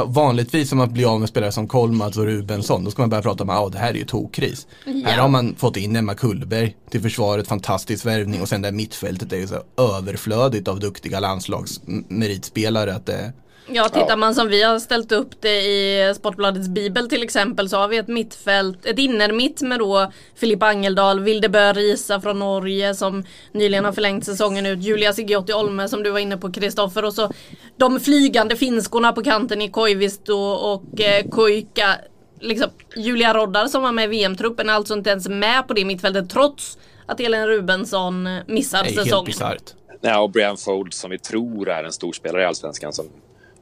vanligtvis 0.06 0.72
om 0.72 0.78
man 0.78 0.92
blir 0.92 1.12
av 1.12 1.20
med 1.20 1.28
spelare 1.28 1.52
som 1.52 1.68
Kolmats 1.68 2.16
och 2.16 2.24
Rubensson 2.24 2.84
då 2.84 2.90
ska 2.90 3.02
man 3.02 3.10
börja 3.10 3.22
prata 3.22 3.44
om 3.44 3.50
att 3.50 3.58
ah, 3.58 3.68
det 3.68 3.78
här 3.78 3.90
är 3.90 3.94
ju 3.94 4.04
tokkris. 4.04 4.66
Här 5.04 5.18
har 5.18 5.28
man 5.28 5.54
fått 5.56 5.76
in 5.76 5.96
Emma 5.96 6.14
Kullberg 6.14 6.76
till 6.90 7.02
försvaret, 7.02 7.48
fantastisk 7.48 8.06
värvning 8.06 8.42
och 8.42 8.48
sen 8.48 8.62
det 8.62 8.68
här 8.68 8.72
mittfältet 8.72 9.32
är 9.32 9.36
ju 9.36 9.46
så 9.46 9.62
överflödigt 9.76 10.68
av 10.68 10.80
duktiga 10.80 11.20
landslagsmeritspelare 11.20 12.94
att 12.94 13.06
det 13.06 13.32
Ja, 13.68 13.88
tittar 13.88 14.16
man 14.16 14.34
som 14.34 14.48
vi 14.48 14.62
har 14.62 14.78
ställt 14.78 15.12
upp 15.12 15.40
det 15.40 15.62
i 15.62 16.14
Sportbladets 16.14 16.68
bibel 16.68 17.08
till 17.08 17.22
exempel 17.22 17.68
så 17.68 17.76
har 17.76 17.88
vi 17.88 17.96
ett 17.96 18.08
mittfält, 18.08 18.86
ett 18.86 18.98
innermitt 18.98 19.62
med 19.62 19.78
då 19.78 20.12
Filip 20.34 20.62
Angeldal, 20.62 21.20
Vildebø 21.20 21.72
Risa 21.72 22.20
från 22.20 22.38
Norge 22.38 22.94
som 22.94 23.24
nyligen 23.52 23.84
har 23.84 23.92
förlängt 23.92 24.24
säsongen 24.24 24.66
ut, 24.66 24.82
Julia 24.82 25.12
Sigiotti 25.12 25.52
Olme 25.52 25.88
som 25.88 26.02
du 26.02 26.10
var 26.10 26.18
inne 26.18 26.36
på 26.36 26.52
Kristoffer 26.52 27.04
och 27.04 27.14
så 27.14 27.30
de 27.76 28.00
flygande 28.00 28.56
finskorna 28.56 29.12
på 29.12 29.22
kanten 29.22 29.62
i 29.62 29.70
Koivisto 29.70 30.36
och 30.42 31.00
eh, 31.00 31.24
Kuika. 31.30 31.96
Liksom, 32.40 32.70
Julia 32.96 33.34
Roddar 33.34 33.66
som 33.66 33.82
var 33.82 33.92
med 33.92 34.04
i 34.04 34.08
VM-truppen 34.08 34.68
är 34.68 34.72
alltså 34.72 34.94
inte 34.94 35.10
ens 35.10 35.28
med 35.28 35.68
på 35.68 35.74
det 35.74 35.84
mittfältet 35.84 36.30
trots 36.30 36.78
att 37.06 37.20
Elin 37.20 37.46
Rubensson 37.46 38.28
missar 38.46 38.84
helt 38.84 38.96
säsongen. 38.96 39.24
bisarrt. 39.24 39.74
Ja, 40.00 40.20
och 40.20 40.30
Brian 40.30 40.56
Fold 40.56 40.94
som 40.94 41.10
vi 41.10 41.18
tror 41.18 41.68
är 41.68 41.84
en 41.84 41.92
stor 41.92 42.12
spelare 42.12 42.42
i 42.42 42.44
Allsvenskan. 42.44 42.92
Som, 42.92 43.06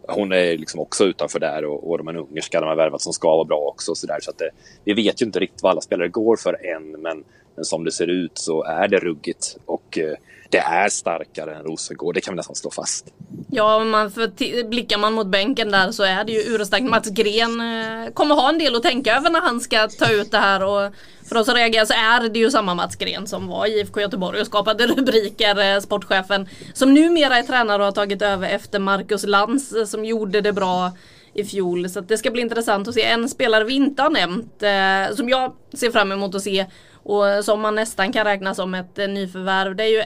hon 0.09 0.33
är 0.33 0.59
liksom 0.59 0.81
också 0.81 1.05
utanför 1.05 1.41
där 1.41 1.65
och, 1.65 1.91
och 1.91 1.99
de 1.99 2.09
är 2.09 2.17
ungerska 2.17 2.61
de 2.61 2.67
har 2.67 2.77
värvat 2.77 3.03
som 3.03 3.13
ska 3.13 3.29
vara 3.29 3.45
bra 3.45 3.59
också. 3.59 3.95
Så 3.95 4.07
där, 4.07 4.21
så 4.21 4.31
att 4.31 4.39
det, 4.39 4.51
vi 4.85 4.95
vet 4.95 5.23
ju 5.23 5.27
inte 5.27 5.41
riktigt 5.41 5.63
vad 5.63 5.71
alla 5.71 5.81
spelare 5.81 6.09
går 6.09 6.37
för 6.37 6.67
än, 6.67 6.91
men, 6.91 7.25
men 7.55 7.65
som 7.65 7.85
det 7.85 7.93
ser 7.93 8.07
ut 8.07 8.39
så 8.39 8.65
är 8.65 8.89
det 8.89 8.99
ruggigt. 8.99 9.57
Och 9.67 9.99
eh, 9.99 10.17
det 10.55 10.61
är 10.61 10.89
starkare 10.89 11.55
än 11.55 11.63
Rosengård, 11.63 12.15
det 12.15 12.21
kan 12.21 12.35
vi 12.35 12.37
nästan 12.37 12.55
slå 12.55 12.71
fast. 12.71 13.07
Ja, 13.51 13.85
man 13.85 14.11
för 14.11 14.69
blickar 14.69 14.99
man 14.99 15.13
mot 15.13 15.27
bänken 15.27 15.71
där 15.71 15.93
så 15.93 16.03
är 16.03 16.25
det 16.25 16.33
ju 16.33 16.41
urstarkt. 16.41 16.85
Mats 16.85 17.09
Gren 17.11 17.61
eh, 17.61 18.13
kommer 18.13 18.35
ha 18.35 18.49
en 18.49 18.59
del 18.59 18.77
att 18.77 18.83
tänka 18.83 19.17
över 19.17 19.31
när 19.31 19.41
han 19.41 19.61
ska 19.61 19.89
ta 19.89 20.11
ut 20.11 20.31
det 20.31 20.39
här 20.39 20.65
och 20.65 20.93
för 21.29 21.37
oss 21.37 21.47
som 21.47 21.55
reagerar 21.55 21.85
så 21.85 21.95
är 21.95 22.29
det 22.29 22.39
ju 22.39 22.51
samma 22.51 22.75
Mats 22.75 22.97
Gren 22.97 23.27
som 23.27 23.47
var 23.47 23.67
i 23.67 23.81
IFK 23.81 24.01
Göteborg 24.01 24.41
och 24.41 24.47
skapade 24.47 24.87
rubriker, 24.97 25.75
eh, 25.75 25.81
sportchefen, 25.81 26.49
som 26.75 26.95
numera 26.95 27.39
är 27.39 27.43
tränare 27.43 27.79
och 27.79 27.85
har 27.85 27.93
tagit 27.93 28.23
över 28.23 28.49
efter 28.49 28.79
Marcus 28.79 29.27
Lantz 29.27 29.73
eh, 29.73 29.85
som 29.85 30.05
gjorde 30.05 30.41
det 30.41 30.53
bra 30.53 30.93
i 31.35 31.45
fjol. 31.45 31.89
Så 31.89 31.99
att 31.99 32.09
det 32.09 32.19
ska 32.19 32.31
bli 32.31 32.43
intressant 32.43 32.89
att 32.89 32.95
se. 32.95 33.03
En 33.03 33.29
spelare 33.29 33.65
vi 33.65 33.75
inte 33.75 34.03
har 34.03 34.11
nämnt, 34.11 34.63
eh, 34.63 35.17
som 35.17 35.29
jag 35.29 35.53
ser 35.73 35.91
fram 35.91 36.13
emot 36.13 36.35
att 36.35 36.43
se 36.43 36.67
och 37.05 37.45
som 37.45 37.61
man 37.61 37.75
nästan 37.75 38.13
kan 38.13 38.25
räkna 38.25 38.55
som 38.55 38.75
ett 38.75 38.99
eh, 38.99 39.09
nyförvärv, 39.09 39.77
det 39.77 39.85
är 39.85 39.89
ju 39.89 40.03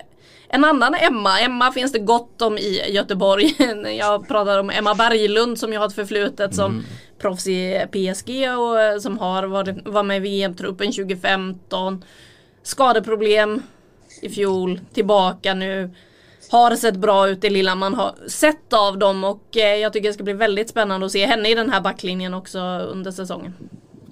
en 0.49 0.65
annan 0.65 0.95
Emma, 0.95 1.41
Emma 1.41 1.73
finns 1.73 1.93
det 1.93 1.99
gott 1.99 2.43
om 2.43 2.59
i 2.59 2.91
Göteborg. 2.91 3.57
Jag 3.99 4.29
pratar 4.29 4.59
om 4.59 4.71
Emma 4.71 4.95
Berglund 4.95 5.59
som 5.59 5.73
jag 5.73 5.81
har 5.81 5.87
ett 5.87 5.95
förflutet 5.95 6.55
som 6.55 6.85
proffs 7.19 7.47
i 7.47 7.87
PSG 7.93 8.31
och 8.59 8.81
eh, 8.81 8.99
som 8.99 9.19
har 9.19 9.43
varit, 9.43 9.89
var 9.89 10.03
med 10.03 10.17
i 10.17 10.21
VM-truppen 10.21 10.93
2015. 10.93 12.05
Skadeproblem 12.63 13.63
i 14.23 14.29
fjol, 14.29 14.81
tillbaka 14.93 15.55
nu. 15.55 15.91
Har 16.51 16.77
sett 16.77 16.97
bra 16.97 17.29
ut 17.29 17.41
det 17.41 17.51
lilla 17.51 17.75
man 17.75 17.95
har 17.95 18.15
sett 18.27 18.73
av 18.73 18.99
dem 18.99 19.25
och 19.25 19.57
eh, 19.57 19.77
jag 19.77 19.93
tycker 19.93 20.09
det 20.09 20.15
ska 20.15 20.25
bli 20.25 20.33
väldigt 20.33 20.71
spännande 20.71 21.07
att 21.07 21.13
se 21.13 21.27
henne 21.27 21.51
i 21.51 21.55
den 21.55 21.71
här 21.71 21.81
backlinjen 21.81 22.35
också 22.35 22.59
under 22.79 23.11
säsongen. 23.11 23.55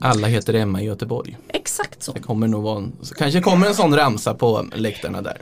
Alla 0.01 0.27
heter 0.27 0.55
Emma 0.55 0.83
i 0.83 0.85
Göteborg. 0.85 1.37
Exakt 1.49 2.03
så. 2.03 2.13
Det 2.13 2.21
kommer 2.21 2.49
nog 2.49 2.63
vara 2.63 2.79
en, 2.79 2.93
kanske 3.17 3.41
kommer 3.41 3.67
en 3.67 3.75
sån 3.75 3.97
ramsa 3.97 4.35
på 4.35 4.67
läktarna 4.75 5.23
där. 5.23 5.41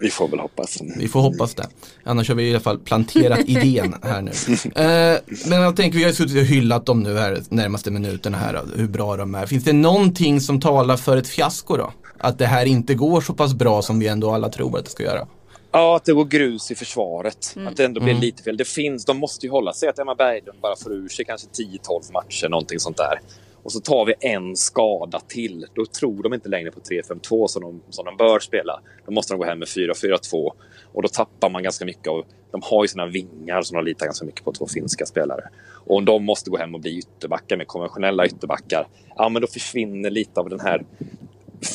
Vi 0.00 0.10
får 0.10 0.28
väl 0.28 0.40
hoppas. 0.40 0.78
Vi 0.98 1.08
får 1.08 1.20
hoppas 1.20 1.54
det. 1.54 1.66
Annars 2.04 2.28
har 2.28 2.34
vi 2.34 2.48
i 2.48 2.50
alla 2.50 2.60
fall 2.60 2.78
planterat 2.78 3.38
idén 3.46 3.94
här 4.02 4.22
nu. 4.22 4.30
Eh, 4.64 5.18
men 5.46 5.60
jag 5.60 5.76
tänker, 5.76 5.98
vi 5.98 6.04
har 6.04 6.12
suttit 6.12 6.36
och 6.36 6.42
hyllat 6.42 6.86
dem 6.86 7.02
nu 7.02 7.18
här 7.18 7.42
närmaste 7.48 7.90
minuterna 7.90 8.38
här, 8.38 8.62
hur 8.76 8.88
bra 8.88 9.16
de 9.16 9.34
är. 9.34 9.46
Finns 9.46 9.64
det 9.64 9.72
någonting 9.72 10.40
som 10.40 10.60
talar 10.60 10.96
för 10.96 11.16
ett 11.16 11.28
fiasko 11.28 11.76
då? 11.76 11.92
Att 12.18 12.38
det 12.38 12.46
här 12.46 12.66
inte 12.66 12.94
går 12.94 13.20
så 13.20 13.34
pass 13.34 13.54
bra 13.54 13.82
som 13.82 13.98
vi 13.98 14.08
ändå 14.08 14.30
alla 14.30 14.48
tror 14.48 14.78
att 14.78 14.84
det 14.84 14.90
ska 14.90 15.02
göra? 15.02 15.26
Ja, 15.72 15.96
att 15.96 16.04
det 16.04 16.12
går 16.12 16.24
grus 16.24 16.70
i 16.70 16.74
försvaret. 16.74 17.56
Att 17.68 17.76
det 17.76 17.84
ändå 17.84 18.00
blir 18.00 18.14
lite 18.14 18.42
fel. 18.42 18.56
Det 18.56 18.64
finns, 18.68 19.04
de 19.04 19.16
måste 19.16 19.46
ju 19.46 19.52
hålla 19.52 19.72
sig 19.72 19.88
att 19.88 19.98
Emma 19.98 20.14
Berglund 20.14 20.60
bara 20.60 20.76
får 20.76 20.92
ur 20.92 21.08
sig 21.08 21.24
kanske 21.24 21.46
10-12 21.48 22.12
matcher, 22.12 22.48
någonting 22.48 22.78
sånt 22.80 22.96
där 22.96 23.20
och 23.66 23.72
så 23.72 23.80
tar 23.80 24.04
vi 24.04 24.14
en 24.20 24.56
skada 24.56 25.20
till. 25.20 25.66
Då 25.74 25.86
tror 25.86 26.22
de 26.22 26.34
inte 26.34 26.48
längre 26.48 26.70
på 26.70 26.80
3-5-2 26.80 27.46
som 27.46 27.62
de, 27.62 27.82
som 27.90 28.04
de 28.04 28.16
bör 28.16 28.38
spela. 28.38 28.80
Då 29.06 29.12
måste 29.12 29.32
de 29.32 29.38
gå 29.38 29.44
hem 29.44 29.58
med 29.58 29.68
4-4-2 29.68 30.52
och 30.92 31.02
då 31.02 31.08
tappar 31.08 31.50
man 31.50 31.62
ganska 31.62 31.84
mycket 31.84 32.08
av... 32.08 32.24
De 32.50 32.60
har 32.64 32.84
ju 32.84 32.88
sina 32.88 33.06
vingar 33.06 33.62
som 33.62 33.74
de 33.74 33.84
litar 33.84 34.06
ganska 34.06 34.26
mycket 34.26 34.44
på, 34.44 34.52
två 34.52 34.66
finska 34.66 35.06
spelare. 35.06 35.48
Och 35.68 35.96
om 35.96 36.04
de 36.04 36.24
måste 36.24 36.50
gå 36.50 36.56
hem 36.56 36.74
och 36.74 36.80
bli 36.80 36.98
ytterbackar 36.98 37.56
med 37.56 37.66
konventionella 37.66 38.26
ytterbackar, 38.26 38.88
ja 39.16 39.28
men 39.28 39.42
då 39.42 39.48
försvinner 39.48 40.10
lite 40.10 40.40
av 40.40 40.48
den 40.48 40.60
här 40.60 40.84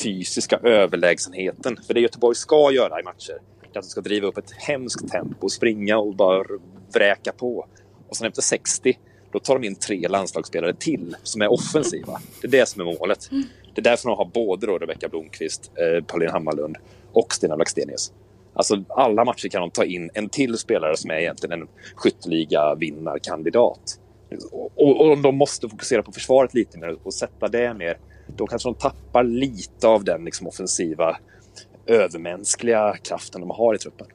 fysiska 0.02 0.56
överlägsenheten. 0.56 1.78
För 1.86 1.94
det 1.94 2.00
Göteborg 2.00 2.36
ska 2.36 2.72
göra 2.72 3.00
i 3.00 3.02
matcher, 3.02 3.38
det 3.60 3.66
är 3.66 3.78
att 3.78 3.84
de 3.84 3.90
ska 3.90 4.00
driva 4.00 4.28
upp 4.28 4.38
ett 4.38 4.52
hemskt 4.52 5.08
tempo, 5.08 5.48
springa 5.48 5.98
och 5.98 6.14
bara 6.14 6.44
vräka 6.94 7.32
på. 7.32 7.66
Och 8.08 8.16
sen 8.16 8.26
efter 8.26 8.42
60, 8.42 8.98
då 9.32 9.38
tar 9.38 9.58
de 9.58 9.66
in 9.66 9.74
tre 9.74 10.08
landslagsspelare 10.08 10.74
till 10.74 11.16
som 11.22 11.42
är 11.42 11.52
offensiva. 11.52 12.20
Det 12.40 12.46
är 12.46 12.50
det 12.50 12.68
som 12.68 12.80
är 12.80 12.98
målet. 12.98 13.28
Det 13.74 13.80
är 13.80 13.82
därför 13.82 14.08
de 14.08 14.18
har 14.18 14.24
både 14.24 14.66
då 14.66 14.78
Rebecka 14.78 15.08
Blomqvist, 15.08 15.70
eh, 15.74 16.04
Pauline 16.04 16.30
Hammarlund 16.30 16.76
och 17.12 17.34
Stina 17.34 17.56
Blackstenius. 17.56 18.12
Alltså 18.54 18.84
alla 18.88 19.24
matcher 19.24 19.48
kan 19.48 19.60
de 19.60 19.70
ta 19.70 19.84
in 19.84 20.10
en 20.14 20.28
till 20.28 20.58
spelare 20.58 20.96
som 20.96 21.10
är 21.10 21.14
egentligen 21.14 21.62
en 21.62 21.68
skytteliga-vinnarkandidat. 21.94 23.98
Och, 24.52 24.70
och, 24.76 25.10
och 25.10 25.18
de 25.18 25.36
måste 25.36 25.68
fokusera 25.68 26.02
på 26.02 26.12
försvaret 26.12 26.54
lite 26.54 26.78
mer 26.78 26.96
och 27.02 27.14
sätta 27.14 27.48
det 27.48 27.74
mer. 27.74 27.98
Då 28.36 28.46
kanske 28.46 28.68
de 28.68 28.74
tappar 28.74 29.24
lite 29.24 29.88
av 29.88 30.04
den 30.04 30.24
liksom, 30.24 30.46
offensiva 30.46 31.16
övermänskliga 31.86 32.96
kraften 33.02 33.40
de 33.40 33.50
har 33.50 33.74
i 33.74 33.78
truppen. 33.78 34.06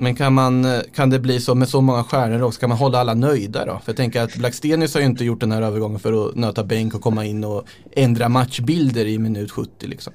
Men 0.00 0.14
kan, 0.14 0.32
man, 0.32 0.82
kan 0.94 1.10
det 1.10 1.18
bli 1.18 1.40
så 1.40 1.54
med 1.54 1.68
så 1.68 1.80
många 1.80 2.04
stjärnor 2.04 2.42
också? 2.42 2.60
Kan 2.60 2.68
man 2.68 2.78
hålla 2.78 2.98
alla 2.98 3.14
nöjda 3.14 3.64
då? 3.64 3.72
För 3.72 3.82
jag 3.86 3.96
tänker 3.96 4.22
att 4.22 4.36
Blackstenius 4.36 4.94
har 4.94 5.00
ju 5.00 5.06
inte 5.06 5.24
gjort 5.24 5.40
den 5.40 5.52
här 5.52 5.62
övergången 5.62 6.00
för 6.00 6.28
att 6.28 6.34
nöta 6.34 6.64
bänk 6.64 6.94
och 6.94 7.02
komma 7.02 7.24
in 7.24 7.44
och 7.44 7.64
ändra 7.92 8.28
matchbilder 8.28 9.06
i 9.06 9.18
minut 9.18 9.50
70 9.50 9.86
liksom. 9.86 10.12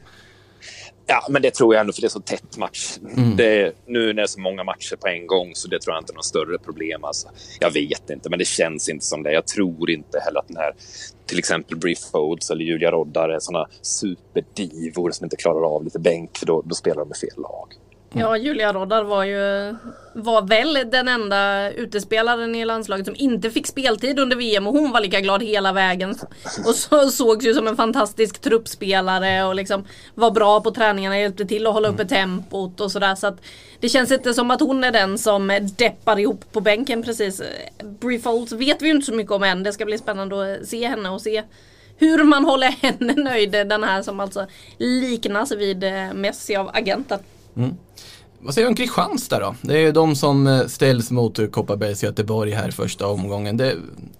Ja, 1.08 1.28
men 1.30 1.42
det 1.42 1.54
tror 1.54 1.76
jag 1.76 1.82
ändå 1.82 1.94
för 1.94 2.02
det 2.02 2.08
är 2.08 2.10
så 2.10 2.20
tätt 2.20 2.58
match. 2.58 2.98
Mm. 3.18 3.36
Det, 3.36 3.74
nu 3.88 4.06
när 4.06 4.14
det 4.14 4.22
är 4.22 4.28
så 4.28 4.40
många 4.40 4.64
matcher 4.64 4.96
på 4.96 5.08
en 5.08 5.28
gång 5.28 5.52
så 5.54 5.68
det 5.68 5.80
tror 5.80 5.96
jag 5.96 6.02
inte 6.02 6.14
är 6.14 6.16
något 6.16 6.26
större 6.26 6.58
problem. 6.58 7.04
Alltså. 7.04 7.28
Jag 7.60 7.72
vet 7.72 8.10
inte, 8.10 8.30
men 8.30 8.40
det 8.40 8.46
känns 8.46 8.90
inte 8.90 9.06
som 9.06 9.24
det. 9.24 9.34
Jag 9.34 9.48
tror 9.48 9.90
inte 9.90 10.20
heller 10.20 10.40
att 10.40 10.48
den 10.48 10.58
här, 10.58 10.74
till 11.26 11.40
exempel 11.40 11.78
Brief 11.78 12.00
Folds 12.12 12.50
eller 12.50 12.66
Julia 12.66 12.92
Roddar 12.92 13.30
är 13.30 13.40
sådana 13.40 13.68
superdivor 13.82 15.12
som 15.12 15.24
inte 15.24 15.36
klarar 15.36 15.76
av 15.76 15.84
lite 15.84 16.00
bänk 16.00 16.38
för 16.38 16.46
då, 16.46 16.62
då 16.66 16.76
spelar 16.76 16.98
de 16.98 17.08
med 17.08 17.18
fel 17.18 17.38
lag. 17.38 17.68
Ja, 18.18 18.38
Julia 18.38 18.74
Roddar 18.74 19.04
var 19.04 19.24
ju 19.24 19.76
var 20.14 20.42
väl 20.42 20.80
den 20.92 21.08
enda 21.08 21.72
utespelaren 21.72 22.56
i 22.56 22.66
landslaget 22.66 23.06
som 23.06 23.16
inte 23.18 23.52
fick 23.52 23.68
speltid 23.68 24.20
under 24.20 24.36
VM 24.36 24.68
och 24.68 24.74
hon 24.74 24.92
var 24.92 25.00
lika 25.00 25.22
glad 25.22 25.44
hela 25.44 25.74
vägen. 25.74 26.16
Och 26.68 26.76
så 26.76 27.10
sågs 27.10 27.46
ju 27.46 27.54
som 27.54 27.68
en 27.68 27.76
fantastisk 27.76 28.42
truppspelare 28.42 29.44
och 29.44 29.56
liksom 29.56 29.86
var 30.14 30.32
bra 30.32 30.62
på 30.62 30.72
träningarna, 30.72 31.20
hjälpte 31.20 31.46
till 31.46 31.68
att 31.68 31.74
hålla 31.74 31.90
uppe 31.90 32.06
tempot 32.06 32.82
och 32.82 32.92
sådär. 32.92 33.16
Så 33.16 33.28
att 33.28 33.42
det 33.80 33.90
känns 33.90 34.12
inte 34.12 34.34
som 34.34 34.52
att 34.52 34.62
hon 34.62 34.84
är 34.84 34.92
den 34.92 35.18
som 35.18 35.70
deppar 35.78 36.20
ihop 36.20 36.52
på 36.52 36.62
bänken 36.62 37.04
precis. 37.04 37.42
Brie 37.84 38.20
Folds 38.20 38.52
vet 38.52 38.82
vi 38.82 38.86
ju 38.86 38.94
inte 38.94 39.06
så 39.06 39.14
mycket 39.14 39.32
om 39.32 39.44
än. 39.44 39.64
Det 39.64 39.74
ska 39.74 39.86
bli 39.86 39.98
spännande 39.98 40.56
att 40.62 40.68
se 40.68 40.88
henne 40.88 41.10
och 41.10 41.22
se 41.22 41.44
hur 41.98 42.24
man 42.24 42.46
håller 42.46 42.68
henne 42.68 43.14
nöjd. 43.14 43.52
Den 43.52 43.84
här 43.84 44.02
som 44.02 44.20
alltså 44.20 44.46
liknas 44.78 45.52
vid 45.52 45.84
Messi 46.14 46.56
av 46.56 46.70
agenten. 46.74 47.20
Mm. 47.58 47.78
Vad 48.40 48.54
säger 48.54 48.66
du 48.66 48.70
om 48.70 48.76
Kristianstad 48.76 49.40
då? 49.40 49.56
Det 49.62 49.74
är 49.74 49.80
ju 49.80 49.92
de 49.92 50.16
som 50.16 50.48
eh, 50.48 50.66
ställs 50.66 51.12
mot 51.12 51.52
Kopparbergs 51.52 52.04
Göteborg 52.04 52.52
här 52.52 52.72
första 52.72 53.08
omgången. 53.08 53.58
Det 53.58 53.76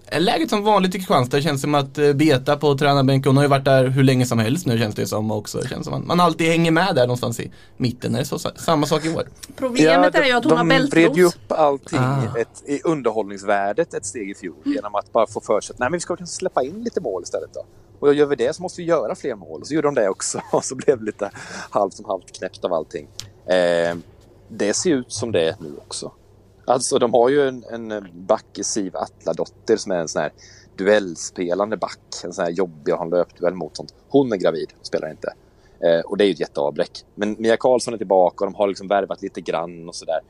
är 0.06 0.20
läget 0.20 0.50
som 0.50 0.64
vanligt 0.64 0.94
i 0.94 0.98
Kristianstad. 0.98 1.36
Det 1.36 1.42
känns 1.42 1.60
som 1.60 1.74
att 1.74 1.98
eh, 1.98 2.12
Beta 2.12 2.56
på 2.56 2.78
tränarbänken, 2.78 3.28
hon 3.28 3.36
har 3.36 3.44
ju 3.44 3.48
varit 3.48 3.64
där 3.64 3.86
hur 3.86 4.02
länge 4.02 4.26
som 4.26 4.38
helst 4.38 4.66
nu 4.66 4.78
känns 4.78 4.94
det 4.94 5.06
som 5.06 5.30
också. 5.30 5.58
Det 5.58 5.68
känns 5.68 5.84
som 5.84 5.94
att 5.94 6.06
man 6.06 6.20
alltid 6.20 6.46
hänger 6.46 6.70
med 6.70 6.94
där 6.94 7.02
någonstans 7.02 7.40
i 7.40 7.52
mitten. 7.76 8.14
Är 8.14 8.18
det 8.18 8.24
så, 8.24 8.38
samma 8.38 8.86
sak 8.86 9.04
i 9.04 9.14
år? 9.14 9.28
Problemet 9.56 10.14
ja, 10.14 10.20
är 10.20 10.26
ju 10.26 10.32
att 10.32 10.44
hon 10.44 10.50
de 10.50 10.58
har 10.58 10.64
bältros. 10.64 10.90
De 10.90 11.00
vred 11.00 11.16
ju 11.16 11.24
upp 11.24 11.52
allting 11.52 11.98
ah. 11.98 12.38
ett, 12.38 12.62
i 12.66 12.80
underhållningsvärdet 12.84 13.94
ett 13.94 14.06
steg 14.06 14.30
i 14.30 14.34
fjol 14.34 14.56
mm. 14.64 14.74
genom 14.74 14.94
att 14.94 15.12
bara 15.12 15.26
få 15.26 15.40
för 15.40 15.60
sig 15.60 15.74
att 15.74 15.78
nej, 15.78 15.90
men 15.90 15.96
vi 15.96 16.00
ska 16.00 16.16
kanske 16.16 16.36
släppa 16.36 16.62
in 16.62 16.84
lite 16.84 17.00
mål 17.00 17.22
istället 17.22 17.54
då. 17.54 17.64
Och 17.98 18.14
gör 18.14 18.26
vi 18.26 18.36
det 18.36 18.56
så 18.56 18.62
måste 18.62 18.80
vi 18.80 18.88
göra 18.88 19.14
fler 19.14 19.34
mål. 19.34 19.60
Och 19.60 19.66
så 19.66 19.74
gjorde 19.74 19.88
de 19.88 19.94
det 19.94 20.08
också. 20.08 20.40
Och 20.52 20.64
så 20.64 20.74
blev 20.74 20.98
det 20.98 21.04
lite 21.04 21.30
halvt 21.70 21.94
som 21.94 22.04
halvt 22.04 22.38
knäppt 22.38 22.64
av 22.64 22.72
allting. 22.72 23.08
Eh, 23.46 23.96
det 24.48 24.74
ser 24.74 24.90
ut 24.90 25.12
som 25.12 25.32
det 25.32 25.48
är 25.48 25.56
nu 25.60 25.76
också. 25.76 26.12
Alltså 26.64 26.98
de 26.98 27.14
har 27.14 27.28
ju 27.28 27.48
en, 27.48 27.64
en 27.64 28.08
back 28.12 28.58
i 28.58 28.64
Siv 28.64 28.96
Atladotter 28.96 29.76
som 29.76 29.92
är 29.92 29.96
en 29.96 30.08
sån 30.08 30.22
här 30.22 30.32
duellspelande 30.76 31.76
back. 31.76 32.00
En 32.24 32.32
sån 32.32 32.44
här 32.44 32.52
jobbig 32.52 32.92
att 32.92 32.98
ha 32.98 33.04
en 33.04 33.10
löpduell 33.10 33.54
mot. 33.54 33.76
Sånt. 33.76 33.94
Hon 34.08 34.32
är 34.32 34.36
gravid, 34.36 34.72
spelar 34.82 35.10
inte. 35.10 35.34
Eh, 35.80 36.00
och 36.00 36.16
det 36.16 36.24
är 36.24 36.26
ju 36.26 36.32
ett 36.32 36.40
jätteavbräck. 36.40 37.04
Men 37.14 37.36
Mia 37.38 37.56
Karlsson 37.56 37.94
är 37.94 37.98
tillbaka 37.98 38.44
och 38.44 38.50
de 38.50 38.56
har 38.56 38.68
liksom 38.68 38.88
värvat 38.88 39.22
lite 39.22 39.40
grann 39.40 39.88
och 39.88 39.94
sådär. 39.94 40.20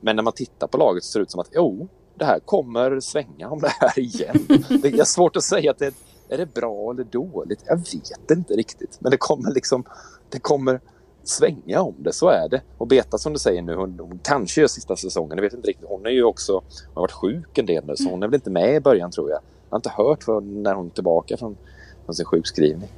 Men 0.00 0.16
när 0.16 0.22
man 0.22 0.32
tittar 0.32 0.66
på 0.66 0.78
laget 0.78 1.04
så 1.04 1.10
ser 1.10 1.20
det 1.20 1.22
ut 1.22 1.30
som 1.30 1.40
att 1.40 1.50
jo, 1.52 1.88
det 2.14 2.24
här 2.24 2.40
kommer 2.40 3.00
svänga 3.00 3.50
om 3.50 3.60
det 3.60 3.72
här 3.80 3.98
igen. 3.98 4.46
det 4.82 4.88
är 4.88 5.04
svårt 5.04 5.36
att 5.36 5.44
säga 5.44 5.70
att 5.70 5.78
det 5.78 5.86
är, 5.86 5.92
är 6.28 6.38
det 6.38 6.54
bra 6.54 6.90
eller 6.90 7.04
dåligt. 7.04 7.60
Jag 7.66 7.76
vet 7.76 8.30
inte 8.30 8.54
riktigt. 8.54 8.98
Men 9.00 9.10
det 9.10 9.16
kommer 9.16 9.50
liksom, 9.50 9.84
det 10.30 10.38
kommer 10.38 10.80
svänga 11.24 11.82
om 11.82 11.94
det, 11.98 12.12
så 12.12 12.28
är 12.28 12.48
det. 12.48 12.62
Och 12.78 12.86
Beta 12.86 13.18
som 13.18 13.32
du 13.32 13.38
säger 13.38 13.62
nu, 13.62 13.74
hon, 13.74 13.98
hon 14.00 14.20
kanske 14.22 14.60
gör 14.60 14.68
sista 14.68 14.96
säsongen, 14.96 15.36
jag 15.36 15.42
vet 15.42 15.52
inte 15.52 15.68
riktigt. 15.68 15.88
Hon 15.88 16.06
är 16.06 16.10
ju 16.10 16.24
också, 16.24 16.52
hon 16.52 16.94
har 16.94 17.02
varit 17.02 17.12
sjuk 17.12 17.58
en 17.58 17.66
del 17.66 17.84
nu, 17.86 17.96
så 17.96 18.10
hon 18.10 18.22
är 18.22 18.26
väl 18.26 18.34
inte 18.34 18.50
med 18.50 18.74
i 18.74 18.80
början 18.80 19.10
tror 19.10 19.30
jag. 19.30 19.38
Jag 19.38 19.74
har 19.74 19.78
inte 19.78 19.90
hört 19.90 20.24
för 20.24 20.40
när 20.40 20.74
hon 20.74 20.86
är 20.86 20.90
tillbaka 20.90 21.36
från, 21.36 21.56
från 22.04 22.14
sin 22.14 22.26
sjukskrivning. 22.26 22.88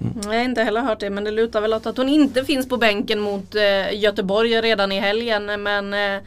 Mm. 0.00 0.20
Jag 0.24 0.38
har 0.38 0.44
inte 0.44 0.62
heller 0.62 0.80
hört 0.80 1.00
det 1.00 1.10
men 1.10 1.24
det 1.24 1.30
lutar 1.30 1.60
väl 1.60 1.74
åt 1.74 1.86
att 1.86 1.96
hon 1.96 2.08
inte 2.08 2.44
finns 2.44 2.68
på 2.68 2.76
bänken 2.76 3.20
mot 3.20 3.54
eh, 3.54 3.94
Göteborg 3.94 4.60
redan 4.60 4.92
i 4.92 5.00
helgen. 5.00 5.62
Men 5.62 5.94
eh, 5.94 6.22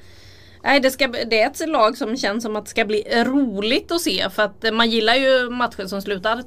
nej, 0.63 0.79
det, 0.79 0.91
ska, 0.91 1.07
det 1.07 1.41
är 1.41 1.47
ett 1.47 1.69
lag 1.69 1.97
som 1.97 2.17
känns 2.17 2.43
som 2.43 2.55
att 2.55 2.65
det 2.65 2.69
ska 2.69 2.85
bli 2.85 3.03
roligt 3.25 3.91
att 3.91 4.01
se. 4.01 4.29
För 4.29 4.43
att 4.43 4.63
eh, 4.63 4.71
man 4.71 4.89
gillar 4.89 5.15
ju 5.15 5.49
matcher 5.49 5.85
som 5.85 6.01
slutar 6.01 6.43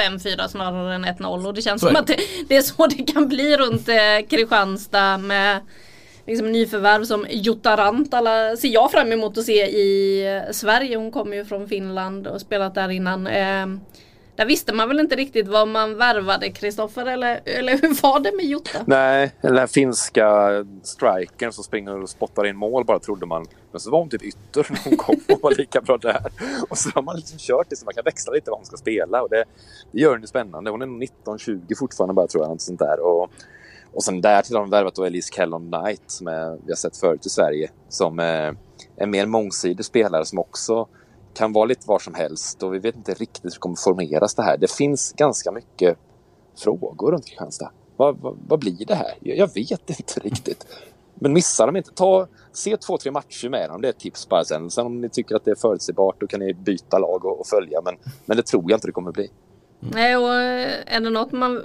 5-4 0.00 0.48
snarare 0.48 0.94
än 0.94 1.04
1-0 1.04 1.46
och 1.46 1.54
det 1.54 1.62
känns 1.62 1.82
som 1.82 1.96
att 1.96 2.06
det, 2.06 2.16
det, 2.48 2.56
är 2.56 2.62
så 2.62 2.86
det 2.86 3.12
kan 3.12 3.28
bli 3.28 3.56
runt 3.56 3.88
eh, 3.88 4.28
Kristianstad 4.28 5.18
med 5.18 5.60
liksom, 6.26 6.52
nyförvärv 6.52 7.04
som 7.04 7.26
Jutta 7.30 7.76
Rantala 7.76 8.56
ser 8.56 8.68
jag 8.68 8.90
fram 8.90 9.12
emot 9.12 9.38
att 9.38 9.44
se 9.44 9.66
i 9.66 10.22
eh, 10.26 10.52
Sverige. 10.52 10.96
Hon 10.96 11.10
kommer 11.10 11.36
ju 11.36 11.44
från 11.44 11.68
Finland 11.68 12.26
och 12.26 12.40
spelat 12.40 12.74
där 12.74 12.88
innan. 12.88 13.26
Eh, 13.26 13.66
där 14.36 14.46
visste 14.46 14.72
man 14.72 14.88
väl 14.88 15.00
inte 15.00 15.16
riktigt 15.16 15.48
vad 15.48 15.68
man 15.68 15.96
värvade 15.96 16.50
Kristoffer 16.50 17.06
eller, 17.06 17.40
eller 17.44 17.72
hur 17.72 18.02
var 18.02 18.20
det 18.20 18.32
med 18.36 18.44
Jutta? 18.44 18.78
Nej, 18.86 19.34
den 19.40 19.56
här 19.56 19.66
finska 19.66 20.50
strikern 20.82 21.52
som 21.52 21.64
springer 21.64 22.02
och 22.02 22.10
spottar 22.10 22.46
in 22.46 22.56
mål 22.56 22.84
bara 22.84 22.98
trodde 22.98 23.26
man. 23.26 23.46
Men 23.72 23.80
så 23.80 23.90
var 23.90 23.98
hon 23.98 24.08
typ 24.08 24.22
ytter 24.22 24.66
när 24.70 24.80
hon 24.84 24.96
kom 24.96 25.20
och 25.28 25.40
var 25.42 25.54
lika 25.58 25.80
bra 25.80 25.98
där. 25.98 26.32
Och 26.68 26.78
så 26.78 26.90
har 26.94 27.02
man 27.02 27.16
liksom 27.16 27.38
kört 27.38 27.70
det 27.70 27.76
så 27.76 27.84
man 27.84 27.94
kan 27.94 28.04
växla 28.04 28.32
lite 28.32 28.50
vad 28.50 28.58
hon 28.58 28.66
ska 28.66 28.76
spela 28.76 29.22
och 29.22 29.28
det, 29.30 29.44
det 29.92 30.00
gör 30.00 30.14
henne 30.14 30.26
spännande. 30.26 30.70
Hon 30.70 30.82
är 30.82 30.86
19-20 30.86 31.74
fortfarande 31.78 32.14
bara 32.14 32.26
tror 32.26 32.44
jag. 32.44 32.50
Något 32.50 32.60
sånt 32.60 32.78
där. 32.78 33.00
Och, 33.00 33.30
och 33.92 34.04
sen 34.04 34.20
därtill 34.20 34.56
har 34.56 34.62
de 34.62 34.70
värvat 34.70 34.94
då 34.94 35.04
Elise 35.04 35.32
Kellon 35.32 35.72
Knight 35.72 36.02
som 36.06 36.26
är, 36.26 36.50
vi 36.50 36.72
har 36.72 36.76
sett 36.76 36.96
förut 36.96 37.26
i 37.26 37.28
Sverige. 37.28 37.70
Som 37.88 38.18
eh, 38.18 38.26
är 38.26 38.56
en 38.96 39.10
mer 39.10 39.26
mångsidig 39.26 39.84
spelare 39.84 40.24
som 40.24 40.38
också 40.38 40.88
kan 41.34 41.52
vara 41.52 41.64
lite 41.64 41.88
var 41.88 41.98
som 41.98 42.14
helst 42.14 42.62
och 42.62 42.74
vi 42.74 42.78
vet 42.78 42.96
inte 42.96 43.14
riktigt 43.14 43.44
hur 43.44 43.50
det 43.50 43.58
kommer 43.58 43.76
formeras 43.76 44.34
det 44.34 44.42
här. 44.42 44.56
Det 44.56 44.70
finns 44.70 45.12
ganska 45.12 45.52
mycket 45.52 45.98
frågor 46.58 47.12
runt 47.12 47.26
Kristianstad. 47.26 47.70
Vad, 47.96 48.18
vad, 48.20 48.38
vad 48.48 48.58
blir 48.58 48.86
det 48.86 48.94
här? 48.94 49.14
Jag, 49.20 49.38
jag, 49.38 49.54
vet 49.54 49.90
inte 49.90 50.20
riktigt. 50.20 50.66
Men 51.14 51.32
missa 51.32 51.66
dem 51.66 51.76
inte. 51.76 51.90
Ta, 51.90 52.26
se 52.52 52.76
två, 52.76 52.98
tre 52.98 53.10
matcher 53.10 53.48
med 53.48 53.70
dem. 53.70 53.80
Det 53.80 53.88
är 53.88 53.90
ett 53.90 53.98
tips 53.98 54.28
bara 54.28 54.44
sen. 54.44 54.70
Sen 54.70 54.86
om 54.86 55.00
ni 55.00 55.08
tycker 55.08 55.36
att 55.36 55.44
det 55.44 55.50
är 55.50 55.54
förutsägbart 55.60 56.20
då 56.20 56.26
kan 56.26 56.40
ni 56.40 56.54
byta 56.54 56.98
lag 56.98 57.24
och, 57.24 57.40
och 57.40 57.46
följa. 57.46 57.80
Men, 57.84 57.96
men 58.26 58.36
det 58.36 58.42
tror 58.42 58.64
jag 58.70 58.76
inte 58.76 58.88
det 58.88 58.92
kommer 58.92 59.12
bli. 59.12 59.30
Nej, 59.80 60.16
och 60.16 60.34
eh, 60.34 60.96
är 60.96 61.00
det 61.00 61.10
något 61.10 61.32
man 61.32 61.62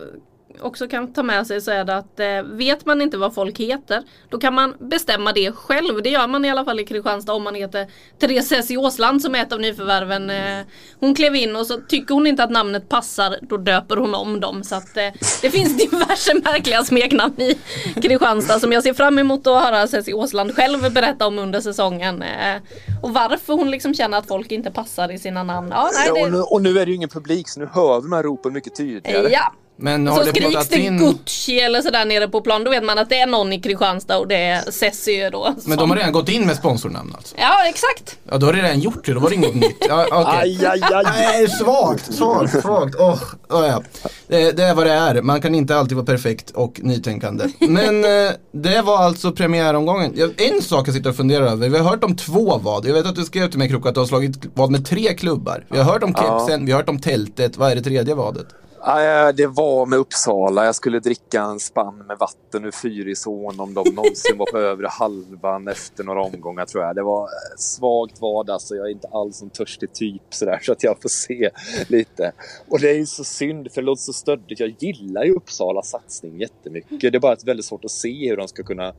också 0.61 0.87
kan 0.87 1.13
ta 1.13 1.23
med 1.23 1.47
sig 1.47 1.61
så 1.61 1.71
är 1.71 1.83
det 1.83 1.97
att 1.97 2.19
eh, 2.19 2.43
vet 2.43 2.85
man 2.85 3.01
inte 3.01 3.17
vad 3.17 3.33
folk 3.35 3.59
heter 3.59 4.03
då 4.29 4.39
kan 4.39 4.53
man 4.53 4.75
bestämma 4.79 5.33
det 5.33 5.51
själv. 5.51 6.03
Det 6.03 6.09
gör 6.09 6.27
man 6.27 6.45
i 6.45 6.49
alla 6.49 6.65
fall 6.65 6.79
i 6.79 6.85
Kristianstad 6.85 7.33
om 7.33 7.43
man 7.43 7.55
heter 7.55 7.87
Therese 8.19 8.51
Hessi 8.51 8.77
Åsland 8.77 9.21
som 9.21 9.35
är 9.35 9.41
ett 9.41 9.53
av 9.53 9.59
nyförvärven. 9.59 10.29
Eh, 10.29 10.65
hon 10.99 11.15
klev 11.15 11.35
in 11.35 11.55
och 11.55 11.67
så 11.67 11.77
tycker 11.77 12.13
hon 12.13 12.27
inte 12.27 12.43
att 12.43 12.51
namnet 12.51 12.89
passar 12.89 13.37
då 13.41 13.57
döper 13.57 13.97
hon 13.97 14.15
om 14.15 14.39
dem. 14.39 14.63
Så 14.63 14.75
att 14.75 14.97
eh, 14.97 15.09
det 15.41 15.49
finns 15.49 15.77
diverse 15.91 16.33
märkliga 16.33 16.83
smeknamn 16.83 17.41
i 17.41 17.57
Kristianstad 18.01 18.59
som 18.59 18.71
jag 18.71 18.83
ser 18.83 18.93
fram 18.93 19.19
emot 19.19 19.47
att 19.47 19.63
höra 19.63 19.77
Hessi 19.77 20.13
Åsland 20.13 20.55
själv 20.55 20.93
berätta 20.93 21.27
om 21.27 21.39
under 21.39 21.61
säsongen. 21.61 22.21
Eh, 22.21 22.61
och 23.03 23.13
varför 23.13 23.53
hon 23.53 23.71
liksom 23.71 23.93
känner 23.93 24.17
att 24.17 24.27
folk 24.27 24.51
inte 24.51 24.71
passar 24.71 25.11
i 25.11 25.19
sina 25.19 25.43
namn. 25.43 25.69
Ja, 25.71 25.89
nej, 25.93 26.11
det... 26.15 26.25
och, 26.25 26.31
nu, 26.31 26.37
och 26.39 26.61
nu 26.61 26.79
är 26.79 26.85
det 26.85 26.89
ju 26.89 26.95
ingen 26.95 27.09
publik 27.09 27.49
så 27.49 27.59
nu 27.59 27.69
hör 27.73 28.15
här 28.15 28.23
ropen 28.23 28.53
mycket 28.53 28.75
tydligare. 28.75 29.29
Ja. 29.31 29.53
Men 29.77 30.07
har 30.07 30.17
Så 30.17 30.23
det 30.23 30.29
skriks 30.29 30.67
det 30.67 30.79
in... 30.79 30.97
Gucci 30.97 31.59
eller 31.59 31.81
sådär 31.81 32.05
nere 32.05 32.27
på 32.27 32.41
plan, 32.41 32.63
då 32.63 32.71
vet 32.71 32.83
man 32.83 32.97
att 32.97 33.09
det 33.09 33.19
är 33.19 33.27
någon 33.27 33.53
i 33.53 33.61
Kristianstad 33.61 34.17
och 34.17 34.27
det 34.27 34.35
är 34.35 34.71
Cessy 34.71 35.29
då. 35.29 35.43
Men 35.55 35.61
som- 35.61 35.75
de 35.77 35.89
har 35.89 35.97
redan 35.97 36.11
gått 36.11 36.29
in 36.29 36.45
med 36.47 36.55
sponsornamn 36.55 37.13
alltså? 37.17 37.35
Ja, 37.37 37.67
exakt. 37.69 38.17
Ja, 38.31 38.37
då 38.37 38.45
har 38.45 38.53
det 38.53 38.61
redan 38.61 38.79
gjort 38.79 39.05
det, 39.05 39.13
då 39.13 39.19
var 39.19 39.29
det 39.29 39.35
inget 39.35 39.55
nytt. 39.55 39.85
Ja, 39.89 40.05
okej. 40.11 40.25
Aj, 40.61 40.65
aj, 40.65 40.81
aj. 40.93 41.03
Nej, 41.05 41.47
svagt, 41.49 42.13
svagt, 42.13 42.61
svagt. 42.61 42.95
Åh, 42.99 43.23
oh, 43.49 43.67
ja. 43.67 43.83
det, 44.27 44.51
det 44.51 44.63
är 44.63 44.73
vad 44.75 44.85
det 44.85 44.93
är. 44.93 45.21
Man 45.21 45.41
kan 45.41 45.55
inte 45.55 45.75
alltid 45.77 45.97
vara 45.97 46.05
perfekt 46.05 46.51
och 46.51 46.79
nytänkande. 46.83 47.45
Men 47.59 48.05
eh, 48.05 48.31
det 48.51 48.81
var 48.81 48.97
alltså 48.97 49.31
premiäromgången. 49.31 50.33
En 50.37 50.61
sak 50.61 50.87
jag 50.87 50.95
sitter 50.95 51.09
och 51.09 51.15
funderar 51.15 51.45
över. 51.45 51.69
Vi 51.69 51.77
har 51.77 51.89
hört 51.89 52.03
om 52.03 52.15
två 52.15 52.57
vad. 52.57 52.85
Jag 52.85 52.93
vet 52.93 53.05
att 53.05 53.15
du 53.15 53.23
skrev 53.25 53.49
till 53.49 53.59
mig 53.59 53.69
Krok 53.69 53.85
att 53.85 53.93
du 53.93 53.99
har 53.99 54.07
slagit 54.07 54.37
vad 54.53 54.71
med 54.71 54.85
tre 54.85 55.13
klubbar. 55.13 55.65
Vi 55.69 55.77
har 55.77 55.85
hört 55.85 56.03
om 56.03 56.13
Ja. 56.17 56.39
kepsen, 56.39 56.65
vi 56.65 56.71
har 56.71 56.79
hört 56.79 56.89
om 56.89 56.99
tältet. 56.99 57.57
Vad 57.57 57.71
är 57.71 57.75
det 57.75 57.81
tredje 57.81 58.15
vadet? 58.15 58.45
Nej, 58.87 59.33
Det 59.33 59.47
var 59.47 59.85
med 59.85 59.99
Uppsala. 59.99 60.65
Jag 60.65 60.75
skulle 60.75 60.99
dricka 60.99 61.41
en 61.41 61.59
spann 61.59 61.97
med 61.97 62.17
vatten 62.17 62.65
ur 62.65 62.71
Fyrisån 62.71 63.59
om 63.59 63.73
de 63.73 63.89
någonsin 63.95 64.37
var 64.37 64.45
på 64.51 64.57
övre 64.57 64.87
halvan 64.87 65.67
efter 65.67 66.03
några 66.03 66.21
omgångar 66.21 66.65
tror 66.65 66.83
jag. 66.83 66.95
Det 66.95 67.03
var 67.03 67.23
eh, 67.23 67.57
svagt 67.57 68.15
vad 68.19 68.49
alltså. 68.49 68.75
Jag 68.75 68.87
är 68.87 68.91
inte 68.91 69.07
alls 69.07 69.41
en 69.41 69.49
törstig 69.49 69.93
typ 69.93 70.21
sådär 70.29 70.59
så 70.63 70.71
att 70.71 70.83
jag 70.83 71.01
får 71.01 71.09
se 71.09 71.49
lite. 71.87 72.31
Och 72.69 72.79
det 72.79 72.89
är 72.89 72.93
ju 72.93 73.05
så 73.05 73.23
synd 73.23 73.71
för 73.71 73.81
det 73.81 73.85
låter 73.85 74.01
så 74.01 74.13
stöddigt. 74.13 74.59
Jag 74.59 74.75
gillar 74.79 75.23
ju 75.23 75.35
Uppsalas 75.35 75.89
satsning 75.89 76.39
jättemycket. 76.39 76.99
Det 76.99 77.15
är 77.15 77.19
bara 77.19 77.35
väldigt 77.45 77.65
svårt 77.65 77.85
att 77.85 77.91
se 77.91 78.29
hur 78.29 78.37
de 78.37 78.47
ska 78.47 78.63
kunna 78.63 78.93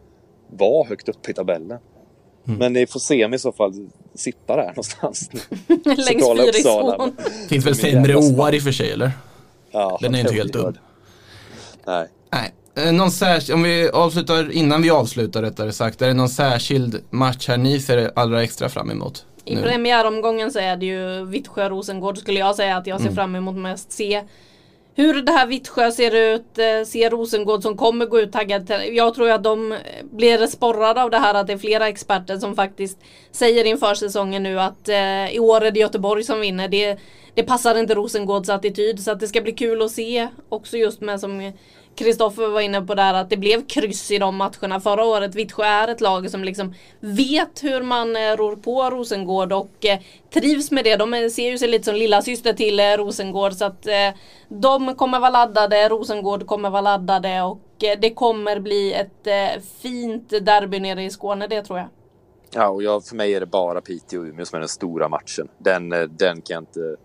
vara 0.50 0.88
högt 0.88 1.08
upp 1.08 1.28
i 1.28 1.34
tabellen. 1.34 1.78
Men 2.58 2.72
ni 2.72 2.86
får 2.86 3.00
se 3.00 3.28
mig 3.28 3.36
i 3.36 3.38
så 3.38 3.52
fall 3.52 3.88
sitta 4.14 4.56
där 4.56 4.68
någonstans. 4.68 5.30
Längs. 5.84 6.26
Fyrisån. 6.54 7.16
Finns 7.48 7.66
väl 7.66 7.74
sämre 7.74 8.16
åar 8.16 8.54
i 8.54 8.58
och 8.58 8.62
för 8.62 8.72
sig 8.72 8.90
eller? 8.90 9.10
Ja, 9.70 9.98
Den 10.02 10.14
är 10.14 10.20
inte 10.20 10.34
helt 10.34 10.52
dum. 10.52 10.76
Nej. 11.86 12.08
Nej. 12.32 12.52
Eh, 12.86 12.92
Någon 12.92 13.10
särskild, 13.10 13.54
om 13.54 13.62
vi 13.62 13.90
avslutar, 13.90 14.52
innan 14.52 14.82
vi 14.82 14.90
avslutar 14.90 15.42
rättare 15.42 15.72
sagt, 15.72 16.02
är 16.02 16.06
det 16.08 16.14
någon 16.14 16.28
särskild 16.28 17.00
match 17.10 17.48
här 17.48 17.56
ni 17.56 17.80
ser 17.80 18.10
allra 18.16 18.42
extra 18.42 18.68
fram 18.68 18.90
emot? 18.90 19.26
I 19.44 19.54
nu? 19.54 19.62
premiäromgången 19.62 20.52
så 20.52 20.58
är 20.58 20.76
det 20.76 20.86
ju 20.86 21.24
Vittsjö-Rosengård 21.24 22.18
skulle 22.18 22.38
jag 22.40 22.56
säga 22.56 22.76
att 22.76 22.86
jag 22.86 23.00
Mm. 23.00 23.08
ser 23.08 23.14
fram 23.16 23.34
emot 23.36 23.56
mest. 23.56 23.92
Se 23.92 24.22
hur 24.98 25.22
det 25.22 25.32
här 25.32 25.46
Vittsjö 25.46 25.90
ser 25.90 26.34
ut, 26.34 26.58
eh, 26.58 26.64
ser 26.64 26.84
se 26.84 27.10
Rosengård 27.10 27.62
som 27.62 27.76
kommer 27.76 28.06
gå 28.06 28.20
ut 28.20 28.32
taggad. 28.32 28.72
Jag 28.92 29.14
tror 29.14 29.30
att 29.30 29.42
de 29.42 29.78
blir 30.02 30.46
sporrade 30.46 31.02
av 31.02 31.10
det 31.10 31.18
här 31.18 31.34
att 31.34 31.46
det 31.46 31.52
är 31.52 31.58
flera 31.58 31.88
experter 31.88 32.38
som 32.38 32.54
faktiskt 32.56 32.98
säger 33.30 33.64
inför 33.64 33.94
säsongen 33.94 34.42
nu 34.42 34.60
att 34.60 34.88
eh, 34.88 35.34
i 35.34 35.38
år 35.38 35.64
är 35.64 35.70
det 35.70 35.80
Göteborg 35.80 36.22
som 36.22 36.40
vinner. 36.40 36.68
Det, 36.68 36.98
det 37.34 37.42
passar 37.42 37.78
inte 37.78 37.94
Rosengårds 37.94 38.48
attityd 38.48 39.00
så 39.00 39.10
att 39.10 39.20
det 39.20 39.28
ska 39.28 39.40
bli 39.40 39.52
kul 39.52 39.82
att 39.82 39.90
se 39.90 40.28
också 40.48 40.76
just 40.76 41.00
med 41.00 41.20
som 41.20 41.52
Kristoffer 41.96 42.48
var 42.48 42.60
inne 42.60 42.82
på 42.82 42.94
där 42.94 43.14
att 43.14 43.30
det 43.30 43.36
blev 43.36 43.66
kryss 43.66 44.10
i 44.10 44.18
de 44.18 44.36
matcherna 44.36 44.80
förra 44.80 45.04
året. 45.04 45.34
Vittsjö 45.34 45.64
är 45.64 45.88
ett 45.88 46.00
lag 46.00 46.30
som 46.30 46.44
liksom 46.44 46.74
vet 47.00 47.64
hur 47.64 47.82
man 47.82 48.16
eh, 48.16 48.36
rår 48.36 48.56
på 48.56 48.90
Rosengård 48.90 49.52
och 49.52 49.84
eh, 49.84 49.98
trivs 50.34 50.70
med 50.70 50.84
det. 50.84 50.96
De 50.96 51.14
eh, 51.14 51.28
ser 51.28 51.50
ju 51.50 51.58
sig 51.58 51.68
lite 51.68 51.84
som 51.84 51.94
lilla 51.94 52.22
syster 52.22 52.52
till 52.52 52.80
Rosengård 52.80 53.52
så 53.52 53.64
att 53.64 53.86
de 54.48 54.94
kommer 54.94 55.20
vara 55.20 55.30
laddade, 55.30 55.88
Rosengård 55.88 56.46
kommer 56.46 56.70
vara 56.70 56.80
laddade 56.80 57.42
och 57.42 57.60
det 57.78 58.14
kommer 58.14 58.60
bli 58.60 58.92
ett 58.92 59.62
fint 59.82 60.28
derby 60.30 60.80
nere 60.80 61.04
i 61.04 61.10
Skåne, 61.10 61.46
det 61.46 61.62
tror 61.62 61.78
jag. 61.78 61.88
Ja, 62.54 62.68
och 62.68 62.82
jag, 62.82 63.04
för 63.04 63.16
mig 63.16 63.34
är 63.34 63.40
det 63.40 63.46
bara 63.46 63.80
Piteå 63.80 64.20
och 64.20 64.26
Umeå 64.26 64.44
som 64.44 64.56
är 64.56 64.60
den 64.60 64.68
stora 64.68 65.08
matchen. 65.08 65.48
Den, 65.58 65.88
den 65.88 66.42
kan 66.42 66.54
jag 66.54 66.62
inte 66.62 66.96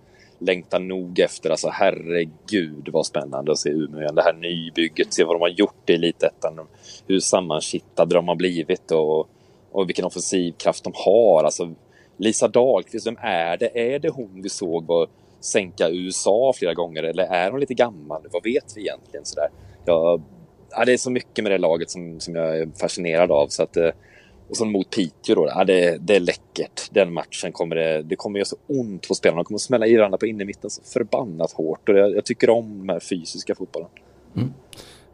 Längtar 0.42 0.80
nog 0.80 1.20
efter. 1.20 1.50
Alltså 1.50 1.70
herregud 1.70 2.90
vad 2.94 3.06
spännande 3.06 3.52
att 3.52 3.60
se 3.60 3.70
Umeå 3.70 4.02
igen. 4.02 4.16
Det 4.16 4.22
här 4.22 4.34
nybygget, 4.34 5.14
se 5.14 5.24
vad 5.24 5.36
de 5.36 5.42
har 5.42 5.50
gjort 5.50 5.90
i 5.90 5.94
Elitettan. 5.94 6.68
Hur 7.08 7.20
sammankittade 7.20 8.16
de 8.16 8.28
har 8.28 8.36
blivit 8.36 8.92
och, 8.92 9.30
och 9.72 9.90
vilken 9.90 10.06
offensiv 10.06 10.52
kraft 10.52 10.84
de 10.84 10.94
har. 10.96 11.44
Alltså, 11.44 11.74
Lisa 12.18 12.48
Dahlqvist, 12.48 13.08
vem 13.08 13.18
är 13.22 13.58
det? 13.58 13.94
Är 13.94 14.00
det 14.00 14.10
hon 14.10 14.42
vi 14.44 14.50
såg 14.50 14.86
var 14.86 15.08
sänka 15.40 15.90
USA 15.90 16.54
flera 16.56 16.74
gånger 16.74 17.04
eller 17.04 17.24
är 17.24 17.52
hon 17.52 17.60
lite 17.60 17.74
gammal? 17.74 18.22
Vad 18.32 18.44
vet 18.44 18.74
vi 18.76 18.82
egentligen? 18.82 19.26
Sådär. 19.26 19.50
Jag, 19.86 20.22
ja, 20.70 20.86
det 20.86 20.94
är 20.94 20.98
så 20.98 21.12
mycket 21.12 21.44
med 21.44 21.52
det 21.52 21.58
laget 21.58 21.90
som, 21.90 22.20
som 22.20 22.36
jag 22.36 22.58
är 22.58 22.70
fascinerad 22.80 23.32
av. 23.32 23.48
Så 23.48 23.64
att, 23.64 23.78
eh, 23.78 23.90
och 24.52 24.58
sen 24.58 24.72
mot 24.72 24.90
Piteå 24.90 25.36
då, 25.36 25.48
ja, 25.48 25.64
det, 25.64 25.98
det 25.98 26.16
är 26.16 26.20
läckert. 26.20 26.90
Den 26.90 27.14
matchen 27.14 27.52
kommer 27.52 27.76
det, 27.76 28.02
det 28.02 28.16
kommer 28.16 28.40
göra 28.40 28.46
så 28.46 28.58
ont 28.68 29.08
på 29.08 29.16
spelarna. 29.16 29.40
De 29.40 29.46
kommer 29.46 29.58
smälla 29.58 29.88
i 29.88 29.98
varandra 29.98 30.18
på 30.18 30.26
innermitten 30.26 30.70
så 30.70 30.82
förbannat 30.84 31.52
hårt. 31.52 31.90
Och 31.90 31.98
jag, 31.98 32.16
jag 32.16 32.26
tycker 32.26 32.50
om 32.50 32.80
den 32.80 32.90
här 32.90 33.00
fysiska 33.00 33.56
fotbollen. 33.56 33.90
Mm. 34.36 34.54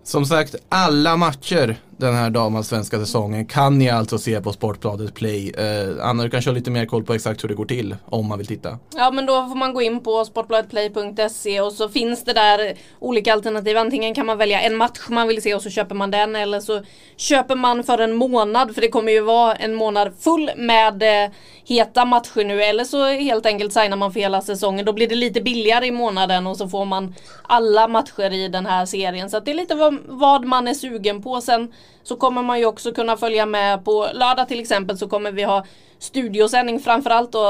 Som 0.03 0.25
sagt, 0.25 0.55
alla 0.69 1.17
matcher 1.17 1.75
den 1.97 2.15
här 2.15 2.29
damallsvenska 2.29 2.99
säsongen 2.99 3.45
kan 3.45 3.79
ni 3.79 3.89
alltså 3.89 4.17
se 4.17 4.41
på 4.41 4.53
Sportbladet 4.53 5.13
Play. 5.13 5.49
Eh, 5.49 6.07
Anna, 6.07 6.23
du 6.23 6.29
kanske 6.29 6.49
har 6.49 6.55
lite 6.55 6.71
mer 6.71 6.85
koll 6.85 7.03
på 7.03 7.13
exakt 7.13 7.43
hur 7.43 7.49
det 7.49 7.55
går 7.55 7.65
till 7.65 7.95
om 8.05 8.27
man 8.27 8.37
vill 8.37 8.47
titta. 8.47 8.79
Ja 8.95 9.11
men 9.11 9.25
då 9.25 9.47
får 9.47 9.55
man 9.55 9.73
gå 9.73 9.81
in 9.81 10.03
på 10.03 10.25
sportbladetplay.se 10.25 11.61
och 11.61 11.73
så 11.73 11.89
finns 11.89 12.23
det 12.23 12.33
där 12.33 12.73
olika 12.99 13.33
alternativ. 13.33 13.77
Antingen 13.77 14.13
kan 14.13 14.25
man 14.25 14.37
välja 14.37 14.61
en 14.61 14.75
match 14.77 14.99
man 15.09 15.27
vill 15.27 15.41
se 15.41 15.55
och 15.55 15.61
så 15.61 15.69
köper 15.69 15.95
man 15.95 16.11
den 16.11 16.35
eller 16.35 16.59
så 16.59 16.81
köper 17.17 17.55
man 17.55 17.83
för 17.83 17.97
en 17.97 18.15
månad 18.15 18.73
för 18.73 18.81
det 18.81 18.89
kommer 18.89 19.11
ju 19.11 19.21
vara 19.21 19.55
en 19.55 19.75
månad 19.75 20.13
full 20.19 20.51
med 20.57 21.03
eh, 21.03 21.31
heta 21.65 22.05
matcher 22.05 22.43
nu 22.43 22.63
eller 22.63 22.83
så 22.83 23.05
helt 23.05 23.45
enkelt 23.45 23.73
signar 23.73 23.97
man 23.97 24.13
för 24.13 24.19
hela 24.19 24.41
säsongen. 24.41 24.85
Då 24.85 24.93
blir 24.93 25.07
det 25.07 25.15
lite 25.15 25.41
billigare 25.41 25.85
i 25.85 25.91
månaden 25.91 26.47
och 26.47 26.57
så 26.57 26.67
får 26.67 26.85
man 26.85 27.15
alla 27.43 27.87
matcher 27.87 28.33
i 28.33 28.47
den 28.47 28.65
här 28.65 28.85
serien. 28.85 29.29
Så 29.29 29.37
att 29.37 29.45
det 29.45 29.51
är 29.51 29.55
lite 29.55 29.75
vad, 29.75 29.97
vad 30.05 30.45
man 30.45 30.67
är 30.67 30.73
sugen 30.73 31.23
på. 31.23 31.41
Sen 31.41 31.73
så 32.03 32.15
kommer 32.15 32.43
man 32.43 32.59
ju 32.59 32.65
också 32.65 32.91
kunna 32.91 33.17
följa 33.17 33.45
med 33.45 33.85
på 33.85 34.07
lördag 34.13 34.47
till 34.47 34.59
exempel 34.59 34.97
så 34.97 35.07
kommer 35.07 35.31
vi 35.31 35.43
ha 35.43 35.65
studiosändning 35.99 36.79
framförallt 36.79 37.35
och 37.35 37.41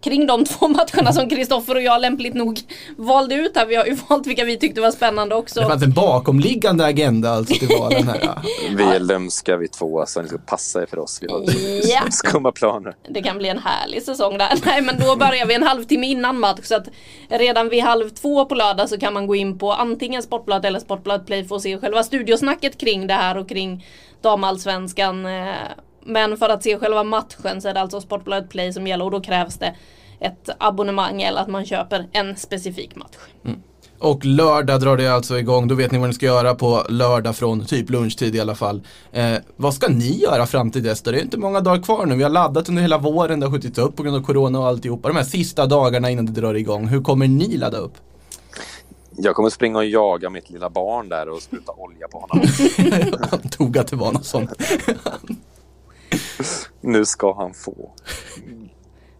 kring 0.00 0.26
de 0.26 0.44
två 0.44 0.68
matcherna 0.68 1.12
som 1.12 1.28
Kristoffer 1.28 1.74
och 1.74 1.82
jag 1.82 2.00
lämpligt 2.00 2.34
nog 2.34 2.60
valde 2.96 3.34
ut 3.34 3.56
här. 3.56 3.66
Vi 3.66 3.76
har 3.76 3.84
ju 3.86 3.96
valt 4.08 4.26
vilka 4.26 4.44
vi 4.44 4.56
tyckte 4.56 4.80
var 4.80 4.90
spännande 4.90 5.34
också. 5.34 5.60
Det 5.60 5.66
fanns 5.66 5.82
en 5.82 5.92
bakomliggande 5.92 6.84
agenda 6.84 7.30
alltså 7.30 7.54
till 7.54 7.68
vad 7.78 7.90
den 7.90 8.08
här. 8.08 8.38
Vi 8.76 8.84
är 8.84 9.00
lömska 9.00 9.56
vi 9.56 9.68
två, 9.68 10.04
så 10.06 10.22
ni 10.22 10.28
ska 10.28 10.38
passa 10.38 10.82
er 10.82 10.86
för 10.86 10.98
oss. 10.98 11.18
Vi 11.22 11.32
har 11.32 11.44
Ja. 11.82 12.00
skumma 12.10 12.52
planer. 12.52 12.94
Det 13.08 13.22
kan 13.22 13.38
bli 13.38 13.48
en 13.48 13.58
härlig 13.58 14.02
säsong 14.02 14.38
där. 14.38 14.58
Nej 14.66 14.82
men 14.82 14.98
då 14.98 15.16
börjar 15.16 15.46
vi 15.46 15.54
en 15.54 15.62
halvtimme 15.62 16.06
innan 16.06 16.40
match 16.40 16.60
så 16.62 16.76
att 16.76 16.88
redan 17.28 17.68
vid 17.68 17.82
halv 17.82 18.08
två 18.08 18.44
på 18.44 18.54
lördag 18.54 18.88
så 18.88 18.98
kan 18.98 19.14
man 19.14 19.26
gå 19.26 19.34
in 19.34 19.58
på 19.58 19.72
antingen 19.72 20.22
Sportbladet 20.22 20.64
eller 20.64 20.80
Sportbladet 20.80 21.26
Play 21.26 21.44
för 21.44 21.56
att 21.56 21.62
se 21.62 21.78
själva 21.78 22.02
studiosnacket 22.02 22.78
kring 22.78 23.06
det 23.06 23.14
här 23.14 23.36
och 23.36 23.48
kring 23.48 23.86
damallsvenskan. 24.22 25.26
Men 26.10 26.36
för 26.36 26.48
att 26.48 26.62
se 26.62 26.78
själva 26.78 27.04
matchen 27.04 27.60
så 27.60 27.68
är 27.68 27.74
det 27.74 27.80
alltså 27.80 28.00
Sportbladet 28.00 28.50
Play 28.50 28.72
som 28.72 28.86
gäller 28.86 29.04
och 29.04 29.10
då 29.10 29.20
krävs 29.20 29.58
det 29.58 29.74
ett 30.20 30.50
abonnemang 30.58 31.22
eller 31.22 31.40
att 31.40 31.48
man 31.48 31.64
köper 31.64 32.08
en 32.12 32.36
specifik 32.36 32.96
match. 32.96 33.16
Och 33.98 34.24
lördag 34.24 34.80
drar 34.80 34.96
det 34.96 35.08
alltså 35.08 35.38
igång, 35.38 35.68
då 35.68 35.74
vet 35.74 35.92
ni 35.92 35.98
vad 35.98 36.08
ni 36.08 36.14
ska 36.14 36.26
göra 36.26 36.54
på 36.54 36.84
lördag 36.88 37.36
från 37.36 37.64
typ 37.64 37.90
lunchtid 37.90 38.36
i 38.36 38.40
alla 38.40 38.54
fall. 38.54 38.82
Eh, 39.12 39.34
vad 39.56 39.74
ska 39.74 39.88
ni 39.88 40.18
göra 40.18 40.46
fram 40.46 40.70
till 40.70 40.82
dess 40.82 41.02
då? 41.02 41.10
Det 41.10 41.18
är 41.18 41.22
inte 41.22 41.38
många 41.38 41.60
dagar 41.60 41.82
kvar 41.82 42.06
nu, 42.06 42.16
vi 42.16 42.22
har 42.22 42.30
laddat 42.30 42.68
under 42.68 42.82
hela 42.82 42.98
våren, 42.98 43.40
det 43.40 43.46
har 43.46 43.52
skjutits 43.52 43.78
upp 43.78 43.96
på 43.96 44.02
grund 44.02 44.16
av 44.16 44.22
corona 44.22 44.58
och 44.58 44.66
alltihopa. 44.66 45.08
De 45.08 45.16
här 45.16 45.24
sista 45.24 45.66
dagarna 45.66 46.10
innan 46.10 46.26
det 46.26 46.40
drar 46.40 46.54
igång, 46.54 46.86
hur 46.86 47.02
kommer 47.02 47.28
ni 47.28 47.56
ladda 47.56 47.78
upp? 47.78 47.92
Jag 49.16 49.34
kommer 49.34 49.50
springa 49.50 49.78
och 49.78 49.84
jaga 49.84 50.30
mitt 50.30 50.50
lilla 50.50 50.70
barn 50.70 51.08
där 51.08 51.28
och 51.28 51.42
spruta 51.42 51.72
olja 51.72 52.08
på 52.08 52.18
honom. 52.18 52.46
Jag 53.10 53.34
antog 53.34 53.78
att 53.78 53.86
det 53.88 53.96
var 53.96 54.12
något 54.12 54.26
sånt. 54.26 54.50
Nu 56.80 57.04
ska 57.04 57.34
han 57.34 57.54
få. 57.54 57.90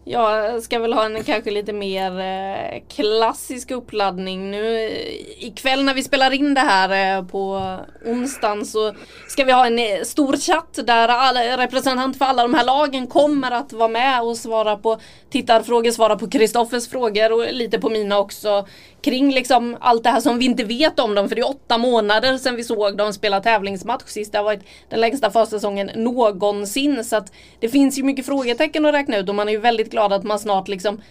Jag 0.03 0.63
ska 0.63 0.79
väl 0.79 0.93
ha 0.93 1.05
en 1.05 1.23
kanske 1.23 1.51
lite 1.51 1.73
mer 1.73 2.19
eh, 2.19 2.81
klassisk 2.89 3.71
uppladdning 3.71 4.51
nu. 4.51 4.85
Eh, 4.85 5.45
ikväll 5.45 5.83
när 5.83 5.93
vi 5.93 6.03
spelar 6.03 6.31
in 6.31 6.53
det 6.53 6.61
här 6.61 7.17
eh, 7.17 7.25
på 7.25 7.77
onsdagen 8.05 8.65
så 8.65 8.93
ska 9.27 9.43
vi 9.43 9.51
ha 9.51 9.67
en 9.67 10.05
stor 10.05 10.37
chatt 10.37 10.79
där 10.87 11.07
alla, 11.07 11.57
representanter 11.57 12.17
för 12.17 12.25
alla 12.25 12.41
de 12.41 12.53
här 12.53 12.65
lagen 12.65 13.07
kommer 13.07 13.51
att 13.51 13.73
vara 13.73 13.89
med 13.89 14.21
och 14.21 14.37
svara 14.37 14.77
på 14.77 14.99
tittarfrågor, 15.31 15.91
svara 15.91 16.15
på 16.15 16.29
Kristoffers 16.29 16.87
frågor 16.87 17.31
och 17.31 17.53
lite 17.53 17.79
på 17.79 17.89
mina 17.89 18.19
också. 18.19 18.67
Kring 19.01 19.33
liksom 19.33 19.77
allt 19.79 20.03
det 20.03 20.09
här 20.09 20.21
som 20.21 20.39
vi 20.39 20.45
inte 20.45 20.63
vet 20.63 20.99
om 20.99 21.15
dem 21.15 21.29
för 21.29 21.35
det 21.35 21.41
är 21.41 21.49
åtta 21.49 21.77
månader 21.77 22.37
sedan 22.37 22.55
vi 22.55 22.63
såg 22.63 22.97
dem 22.97 23.13
spela 23.13 23.39
tävlingsmatch 23.39 24.07
sist. 24.07 24.31
Det 24.31 24.37
har 24.37 24.45
varit 24.45 24.63
den 24.89 25.01
längsta 25.01 25.31
försäsongen 25.31 25.91
någonsin 25.95 27.03
så 27.03 27.15
att 27.15 27.31
det 27.59 27.69
finns 27.69 27.99
ju 27.99 28.03
mycket 28.03 28.25
frågetecken 28.25 28.85
att 28.85 28.93
räkna 28.93 29.17
ut 29.17 29.29
och 29.29 29.35
man 29.35 29.47
är 29.47 29.51
ju 29.51 29.59
väldigt 29.59 29.91
glad 29.91 30.13
att 30.13 30.23
man 30.23 30.39
snart 30.39 30.67
liksom 30.67 31.01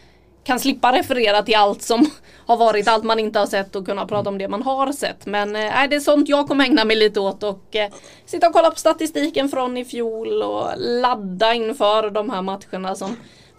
kan 0.45 0.61
slippa 0.61 0.93
referera 0.93 1.43
till 1.43 1.57
allt 1.57 1.83
som 1.83 2.11
har 2.47 2.57
varit, 2.57 2.89
allt 2.89 3.05
man 3.05 3.19
inte 3.19 3.39
har 3.39 3.47
sett 3.47 3.77
och 3.77 3.87
kunna 3.87 4.07
prata 4.07 4.29
om 4.29 4.39
det 4.39 4.49
man 4.49 4.63
har 4.63 4.93
sett. 4.93 5.27
Men 5.27 5.57
äh, 5.57 5.89
det 5.91 5.97
är 5.97 6.01
sånt 6.01 6.29
jag 6.29 6.49
kommer 6.49 6.65
ägna 6.65 6.85
mig 6.85 6.97
lite 6.97 7.21
åt 7.21 7.43
och 7.43 7.77
äh, 7.77 7.91
sitta 8.27 8.47
och 8.47 8.53
kolla 8.53 8.71
på 8.71 8.79
statistiken 8.79 9.49
från 9.49 9.77
i 9.77 9.85
fjol 9.85 10.43
och 10.43 10.69
ladda 10.77 11.55
inför 11.55 12.11
de 12.11 12.31
här 12.31 12.43
matcherna 12.43 12.95
som 12.95 13.17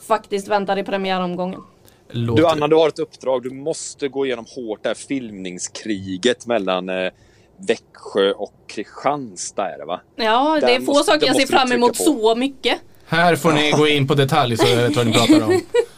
faktiskt 0.08 0.48
väntar 0.48 0.78
i 0.78 0.84
premiäromgången. 0.84 1.62
Låter... 2.10 2.42
Du 2.42 2.48
Anna, 2.48 2.68
du 2.68 2.76
har 2.76 2.88
ett 2.88 3.00
uppdrag. 3.00 3.44
Du 3.44 3.50
måste 3.50 4.08
gå 4.08 4.26
igenom 4.26 4.46
hårt 4.56 4.84
det 4.84 4.90
här 4.90 4.96
filmningskriget 4.96 6.46
mellan 6.48 6.90
eh, 6.90 7.12
Växjö 7.68 8.32
och 8.32 8.54
Kristianstad 8.68 9.70
är 9.70 9.78
det 9.78 9.86
va? 9.86 10.02
Ja, 10.16 10.58
det 10.62 10.76
är 10.76 10.80
få 10.80 10.86
måste- 10.86 11.12
saker 11.12 11.28
jag 11.28 11.36
ser 11.36 11.48
fram 11.48 11.72
emot 11.72 11.98
så 11.98 12.36
mycket. 12.36 12.80
Här 13.06 13.36
får 13.36 13.52
ni 13.52 13.72
gå 13.72 13.88
in 13.88 14.08
på 14.08 14.14
detalj 14.14 14.58
så 14.58 14.68
jag 14.68 14.76
vet 14.76 14.96
vad 14.96 15.08
ni 15.08 15.14
pratar 15.14 15.44
om. 15.46 15.62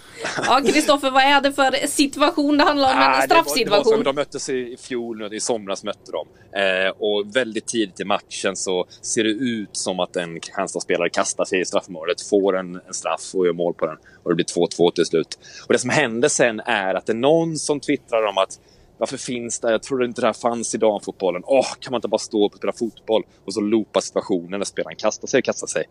Ja, 0.45 0.61
Kristoffer, 0.65 1.11
vad 1.11 1.23
är 1.23 1.41
det 1.41 1.53
för 1.53 1.87
situation? 1.87 2.57
Det 2.57 2.63
handlar 2.63 2.93
om 2.93 2.97
en 2.97 3.03
det 3.03 3.05
var- 3.05 3.27
Det 3.27 3.35
var 3.35 3.41
straffsituation. 3.43 3.97
så, 3.97 4.03
de 4.03 4.15
möttes 4.15 4.49
i, 4.49 4.53
i 4.53 4.77
fjol, 4.77 5.33
i 5.33 5.39
somras 5.39 5.83
mötte 5.83 6.11
de. 6.11 6.27
Eh, 6.59 6.89
och 6.99 7.35
väldigt 7.35 7.65
tidigt 7.67 7.99
i 7.99 8.05
matchen 8.05 8.55
så 8.55 8.85
ser 9.01 9.23
det 9.23 9.29
ut 9.29 9.69
som 9.71 9.99
att 9.99 10.15
en 10.15 10.39
Kristianstad-spelare 10.39 11.09
kastar 11.09 11.45
sig 11.45 11.59
i 11.61 11.65
straffområdet, 11.65 12.21
får 12.21 12.57
en, 12.57 12.75
en 12.87 12.93
straff 12.93 13.31
och 13.33 13.45
gör 13.45 13.53
mål 13.53 13.73
på 13.73 13.85
den. 13.85 13.97
Och 14.23 14.29
det 14.29 14.35
blir 14.35 14.45
2-2 14.45 14.91
till 14.91 15.05
slut. 15.05 15.39
Och 15.67 15.73
det 15.73 15.79
som 15.79 15.89
händer 15.89 16.29
sen 16.29 16.59
är 16.59 16.93
att 16.95 17.05
det 17.05 17.11
är 17.11 17.15
någon 17.17 17.57
som 17.57 17.79
twittrar 17.79 18.25
om 18.25 18.37
att 18.37 18.59
varför 18.97 19.17
finns 19.17 19.59
det? 19.59 19.71
Jag 19.71 19.83
trodde 19.83 20.05
inte 20.05 20.21
det 20.21 20.27
här 20.27 20.33
fanns 20.33 20.75
i 20.75 20.77
damfotbollen. 20.77 21.41
Åh, 21.45 21.65
kan 21.79 21.91
man 21.91 21.97
inte 21.97 22.07
bara 22.07 22.17
stå 22.19 22.45
upp 22.45 22.51
och 22.51 22.57
spela 22.57 22.73
fotboll? 22.73 23.23
Och 23.45 23.53
så 23.53 23.61
loopar 23.61 24.01
situationen 24.01 24.59
när 24.59 24.65
spelaren 24.65 24.95
kastar 24.95 25.27
sig 25.27 25.37
och 25.37 25.43
kastar 25.43 25.67
sig. 25.67 25.83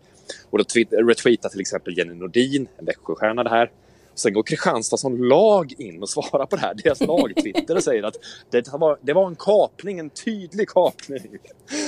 Och 0.49 0.57
då 0.57 0.63
tweet- 0.63 1.07
retweetar 1.07 1.49
till 1.49 1.61
exempel 1.61 1.97
Jenny 1.97 2.13
Nordin, 2.13 2.67
en 2.77 2.85
Växjöstjärna, 2.85 3.43
det 3.43 3.49
här. 3.49 3.71
Sen 4.15 4.33
går 4.33 4.43
Kristianstad 4.43 4.97
som 4.97 5.23
lag 5.23 5.73
in 5.77 6.01
och 6.01 6.09
svarar 6.09 6.45
på 6.45 6.55
det 6.55 6.61
här. 6.61 6.73
Deras 6.83 7.01
lag-twitter 7.01 7.79
säger 7.79 8.03
att 8.03 8.15
det 8.51 8.67
var, 8.73 8.99
det 9.01 9.13
var 9.13 9.27
en 9.27 9.35
kapning, 9.35 9.99
en 9.99 10.09
tydlig 10.09 10.69
kapning. 10.69 11.21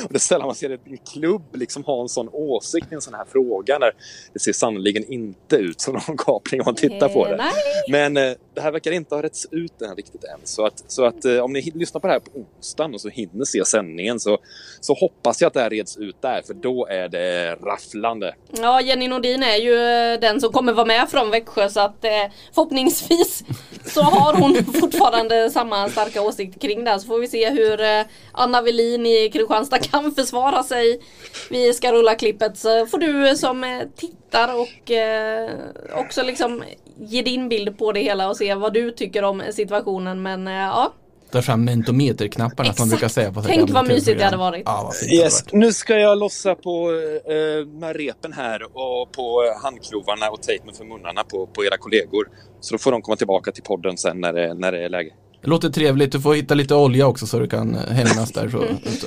Och 0.04 0.10
det 0.10 0.18
är 0.18 0.20
sällan 0.20 0.46
man 0.46 0.56
ser 0.56 0.70
en 0.70 0.98
klubb 1.14 1.56
liksom 1.56 1.84
ha 1.84 2.02
en 2.02 2.10
sån 2.10 2.30
åsikt 2.32 2.92
i 2.92 2.96
en 2.96 3.02
sån 3.02 3.14
här 3.14 3.26
fråga. 3.32 3.78
När 3.80 3.92
det 4.34 4.40
ser 4.40 4.54
sannoliken 4.54 5.12
inte 5.12 5.56
ut 5.56 5.82
som 5.82 5.94
någon 5.94 6.18
kapning 6.18 6.62
om 6.62 6.66
man 6.66 6.76
tittar 6.76 7.10
på 7.10 7.26
det. 7.26 7.44
Men 7.92 8.18
eh, 8.18 8.34
det 8.54 8.62
här 8.62 8.72
verkar 8.72 8.92
inte 8.92 9.16
ha 9.16 9.24
rätts 9.24 9.48
ut 9.52 9.82
än 9.82 9.96
riktigt 9.96 10.24
än. 10.24 10.40
Så 10.44 10.66
att, 10.66 10.84
så 10.88 11.06
att 11.06 11.26
eh, 11.26 11.38
om 11.38 11.54
ni 11.54 11.62
lyssnar 11.62 12.02
på 12.02 12.08
det 12.08 12.14
här 12.14 12.20
på 12.20 12.32
onsdagen 12.40 12.94
och 12.94 13.02
så 13.02 13.10
hinner 13.10 13.46
se 13.46 13.66
sändningen 13.66 14.20
så, 14.20 14.38
så 14.82 14.94
hoppas 14.94 15.42
jag 15.42 15.48
att 15.48 15.54
det 15.54 15.62
här 15.62 15.70
reds 15.70 15.98
ut 15.98 16.22
där. 16.22 16.42
För 16.48 16.54
då 16.54 16.88
är 16.88 17.10
det 17.10 17.56
rafflande. 17.56 18.36
Ja, 18.52 18.82
Jenny 18.82 19.08
Nordin 19.08 19.44
är 19.44 19.58
ju 19.58 19.76
eh, 19.76 20.20
den 20.20 20.42
som 20.42 20.52
kommer 20.52 20.74
vara 20.74 20.86
med 20.86 21.10
från 21.10 21.32
Växjö 21.32 21.70
så 21.70 21.80
att 21.80 22.06
eh, 22.24 22.32
förhoppningsvis 22.54 23.44
så 23.86 24.02
har 24.02 24.34
hon 24.34 24.66
fortfarande 24.82 25.50
samma 25.50 25.90
starka 25.90 26.22
åsikt 26.22 26.62
kring 26.62 26.84
det. 26.84 27.00
Så 27.00 27.08
får 27.08 27.20
vi 27.20 27.28
se 27.28 27.50
hur 27.50 27.82
eh, 27.82 28.06
Anna 28.32 28.62
Velin 28.62 29.06
i 29.06 29.30
Kristianstad 29.34 29.80
kan 29.80 30.12
försvara 30.12 30.64
sig. 30.64 31.02
Vi 31.50 31.74
ska 31.74 31.92
rulla 31.92 32.16
klippet 32.16 32.58
så 32.58 32.86
får 32.86 32.98
du 32.98 33.38
som 33.38 33.64
eh, 33.64 33.82
tittar 33.96 34.56
och 34.62 34.92
eh, 34.92 35.50
också 35.94 36.24
liksom 36.24 36.64
ge 37.00 37.22
din 37.22 37.50
bild 37.50 37.78
på 37.78 37.92
det 37.92 38.00
hela 38.00 38.30
och 38.30 38.38
se 38.38 38.56
vad 38.56 38.74
du 38.74 38.92
tycker 38.92 39.24
om 39.24 39.44
situationen. 39.52 40.22
Men 40.22 40.48
ja, 40.48 40.94
Ta 41.36 41.42
fram 41.42 41.66
mentometerknapparna 41.66 42.74
som 42.74 42.82
man 42.84 42.90
brukar 42.90 43.08
säga 43.08 43.32
på 43.32 43.42
Tänk 43.42 43.70
vad 43.70 43.88
mysigt 43.88 44.18
det 44.18 44.26
hade 44.26 44.38
varit. 44.38 44.64
Ja, 44.66 44.92
det 45.10 45.16
Yes. 45.16 45.44
varit. 45.44 45.54
Nu 45.54 45.74
ska 45.74 45.98
jag 45.98 46.18
lossa 46.20 46.56
på 46.56 46.92
eh, 47.26 47.68
med 47.80 47.96
repen 47.96 48.34
här 48.34 48.64
och 48.64 49.12
på 49.12 49.54
handklovarna 49.64 50.30
och 50.30 50.42
tejpen 50.42 50.74
för 50.74 50.86
munnarna 50.86 51.24
på, 51.24 51.48
på 51.48 51.66
era 51.66 51.78
kollegor. 51.78 52.28
Så 52.60 52.74
då 52.74 52.78
får 52.78 52.92
de 52.92 53.02
komma 53.02 53.16
tillbaka 53.16 53.52
till 53.52 53.64
podden 53.64 53.98
sen 53.98 54.22
när 54.22 54.34
det, 54.34 54.54
när 54.54 54.72
det 54.72 54.86
är 54.86 54.90
läge. 54.90 55.10
Det 55.42 55.48
låter 55.50 55.70
trevligt. 55.70 56.12
Du 56.12 56.22
får 56.22 56.34
hitta 56.34 56.54
lite 56.54 56.76
olja 56.76 57.08
också 57.08 57.28
så 57.28 57.40
du 57.40 57.48
kan 57.48 57.76
eh, 57.76 57.82
hämnas 57.82 58.32
där. 58.32 58.50
Så, 58.50 58.64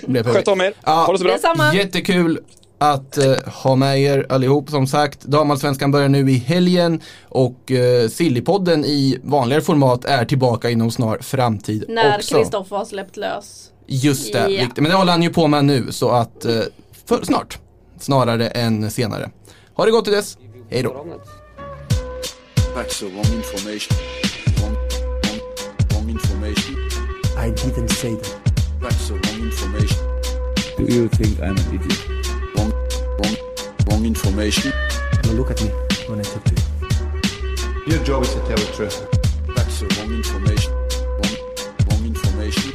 det. 0.07 0.25
Sköt 0.25 0.49
om 0.49 0.61
er. 0.61 0.73
Ja. 0.85 0.93
Ha 0.93 1.13
det 1.13 1.19
så 1.19 1.25
bra. 1.25 1.33
Detsamma. 1.33 1.75
Jättekul 1.75 2.39
att 2.79 3.19
eh, 3.19 3.35
ha 3.47 3.77
med 3.77 4.01
er 4.03 4.27
allihop 4.29 4.71
som 4.71 4.87
sagt. 4.87 5.23
Damallsvenskan 5.25 5.91
börjar 5.91 6.09
nu 6.09 6.31
i 6.31 6.35
helgen 6.39 7.01
och 7.29 7.71
uh, 7.71 8.09
Sillypodden 8.09 8.85
i 8.85 9.19
vanligare 9.23 9.63
format 9.63 10.05
är 10.05 10.25
tillbaka 10.25 10.71
inom 10.71 10.91
snar 10.91 11.19
framtid 11.21 11.85
När. 11.89 12.19
Kristoffer 12.21 12.77
har 12.77 12.85
släppt 12.85 13.17
lös. 13.17 13.71
Just 13.87 14.33
det, 14.33 14.49
Ja. 14.49 14.67
men 14.77 14.85
det 14.85 14.95
håller 14.97 15.13
han 15.13 15.23
ju 15.23 15.31
på 15.31 15.47
med 15.47 15.65
nu 15.65 15.93
så 15.93 16.11
att 16.11 16.45
eh, 16.45 16.61
för, 17.07 17.25
snart. 17.25 17.59
Snarare 18.01 18.49
än 18.49 18.91
senare. 18.91 19.31
Ha 19.75 19.85
det 19.85 19.91
gott 19.91 20.05
till 20.05 20.15
dess. 20.15 20.39
Hej 20.71 20.83
då. 20.83 21.07
That's 22.77 23.01
the 23.01 23.07
wrong 23.07 23.35
information. 23.37 23.97
Wrong, 24.61 24.77
wrong, 25.23 25.41
wrong 25.91 26.11
information. 26.11 26.77
I 27.47 27.51
didn't 27.51 27.89
say 27.89 28.15
that. 28.17 28.37
That's 28.83 29.09
the 29.09 29.15
wrong 29.15 29.47
information. 29.47 29.99
Do 30.79 30.85
you 30.95 31.09
think 31.09 31.39
I'm 31.41 31.51
an 31.51 31.75
idiot? 31.75 32.18
Wrong, 33.99 34.05
wrong, 34.05 34.15
wrong 34.15 34.15
information. 34.15 34.73
Now 35.25 35.33
look 35.33 35.51
at 35.51 35.61
me 35.61 35.71
when 36.07 36.21
I 36.21 36.23
talk 36.23 36.45
to 36.45 36.55
you. 36.55 37.95
Your 37.95 38.05
job 38.05 38.23
is 38.23 38.33
to 38.35 38.41
tell 38.41 38.57
the 38.57 38.71
truth. 38.77 39.09
That's 39.57 39.81
the 39.81 39.87
wrong 39.99 40.13
information. 40.15 40.73
Wrong, 41.19 41.37
wrong 41.91 42.05
information. 42.07 42.73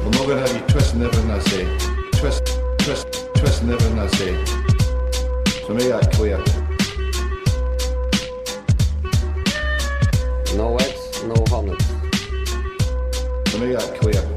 I'm 0.00 0.10
not 0.10 0.26
going 0.26 0.42
to 0.42 0.48
have 0.48 0.54
you 0.54 0.66
twisting 0.66 1.02
everything 1.02 1.30
I 1.30 1.38
say. 1.38 1.64
Twist, 2.18 2.58
twist, 2.78 3.06
twisting 3.36 3.70
everything 3.70 3.98
I 4.00 4.06
say. 4.08 4.44
So 5.62 5.74
make 5.74 5.88
that 5.90 6.10
clear. 6.12 6.38
No 10.56 10.76
eggs, 10.78 11.22
no 11.22 11.34
honey. 11.48 11.76
So 13.46 13.58
make 13.58 13.78
that 13.78 13.96
clear. 14.00 14.33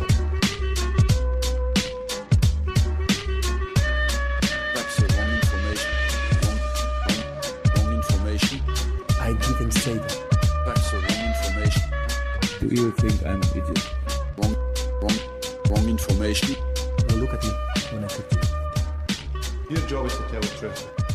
Do 12.68 12.76
you 12.76 12.92
think 12.92 13.26
I'm 13.26 13.42
an 13.42 13.50
idiot? 13.52 13.90
Wrong, 14.38 14.54
wrong, 15.02 15.18
wrong 15.70 15.90
information. 15.90 16.54
Now 17.08 17.16
look 17.16 17.34
at 17.34 17.42
me 17.42 17.50
when 17.92 18.04
I 18.04 18.08
talk 18.08 18.28
to 18.28 18.36
you. 19.70 19.78
Your 19.78 19.88
job 19.88 20.06
is 20.08 20.18
to 20.18 20.24
tell 20.24 20.42
the 20.42 20.48
truth. 20.48 21.07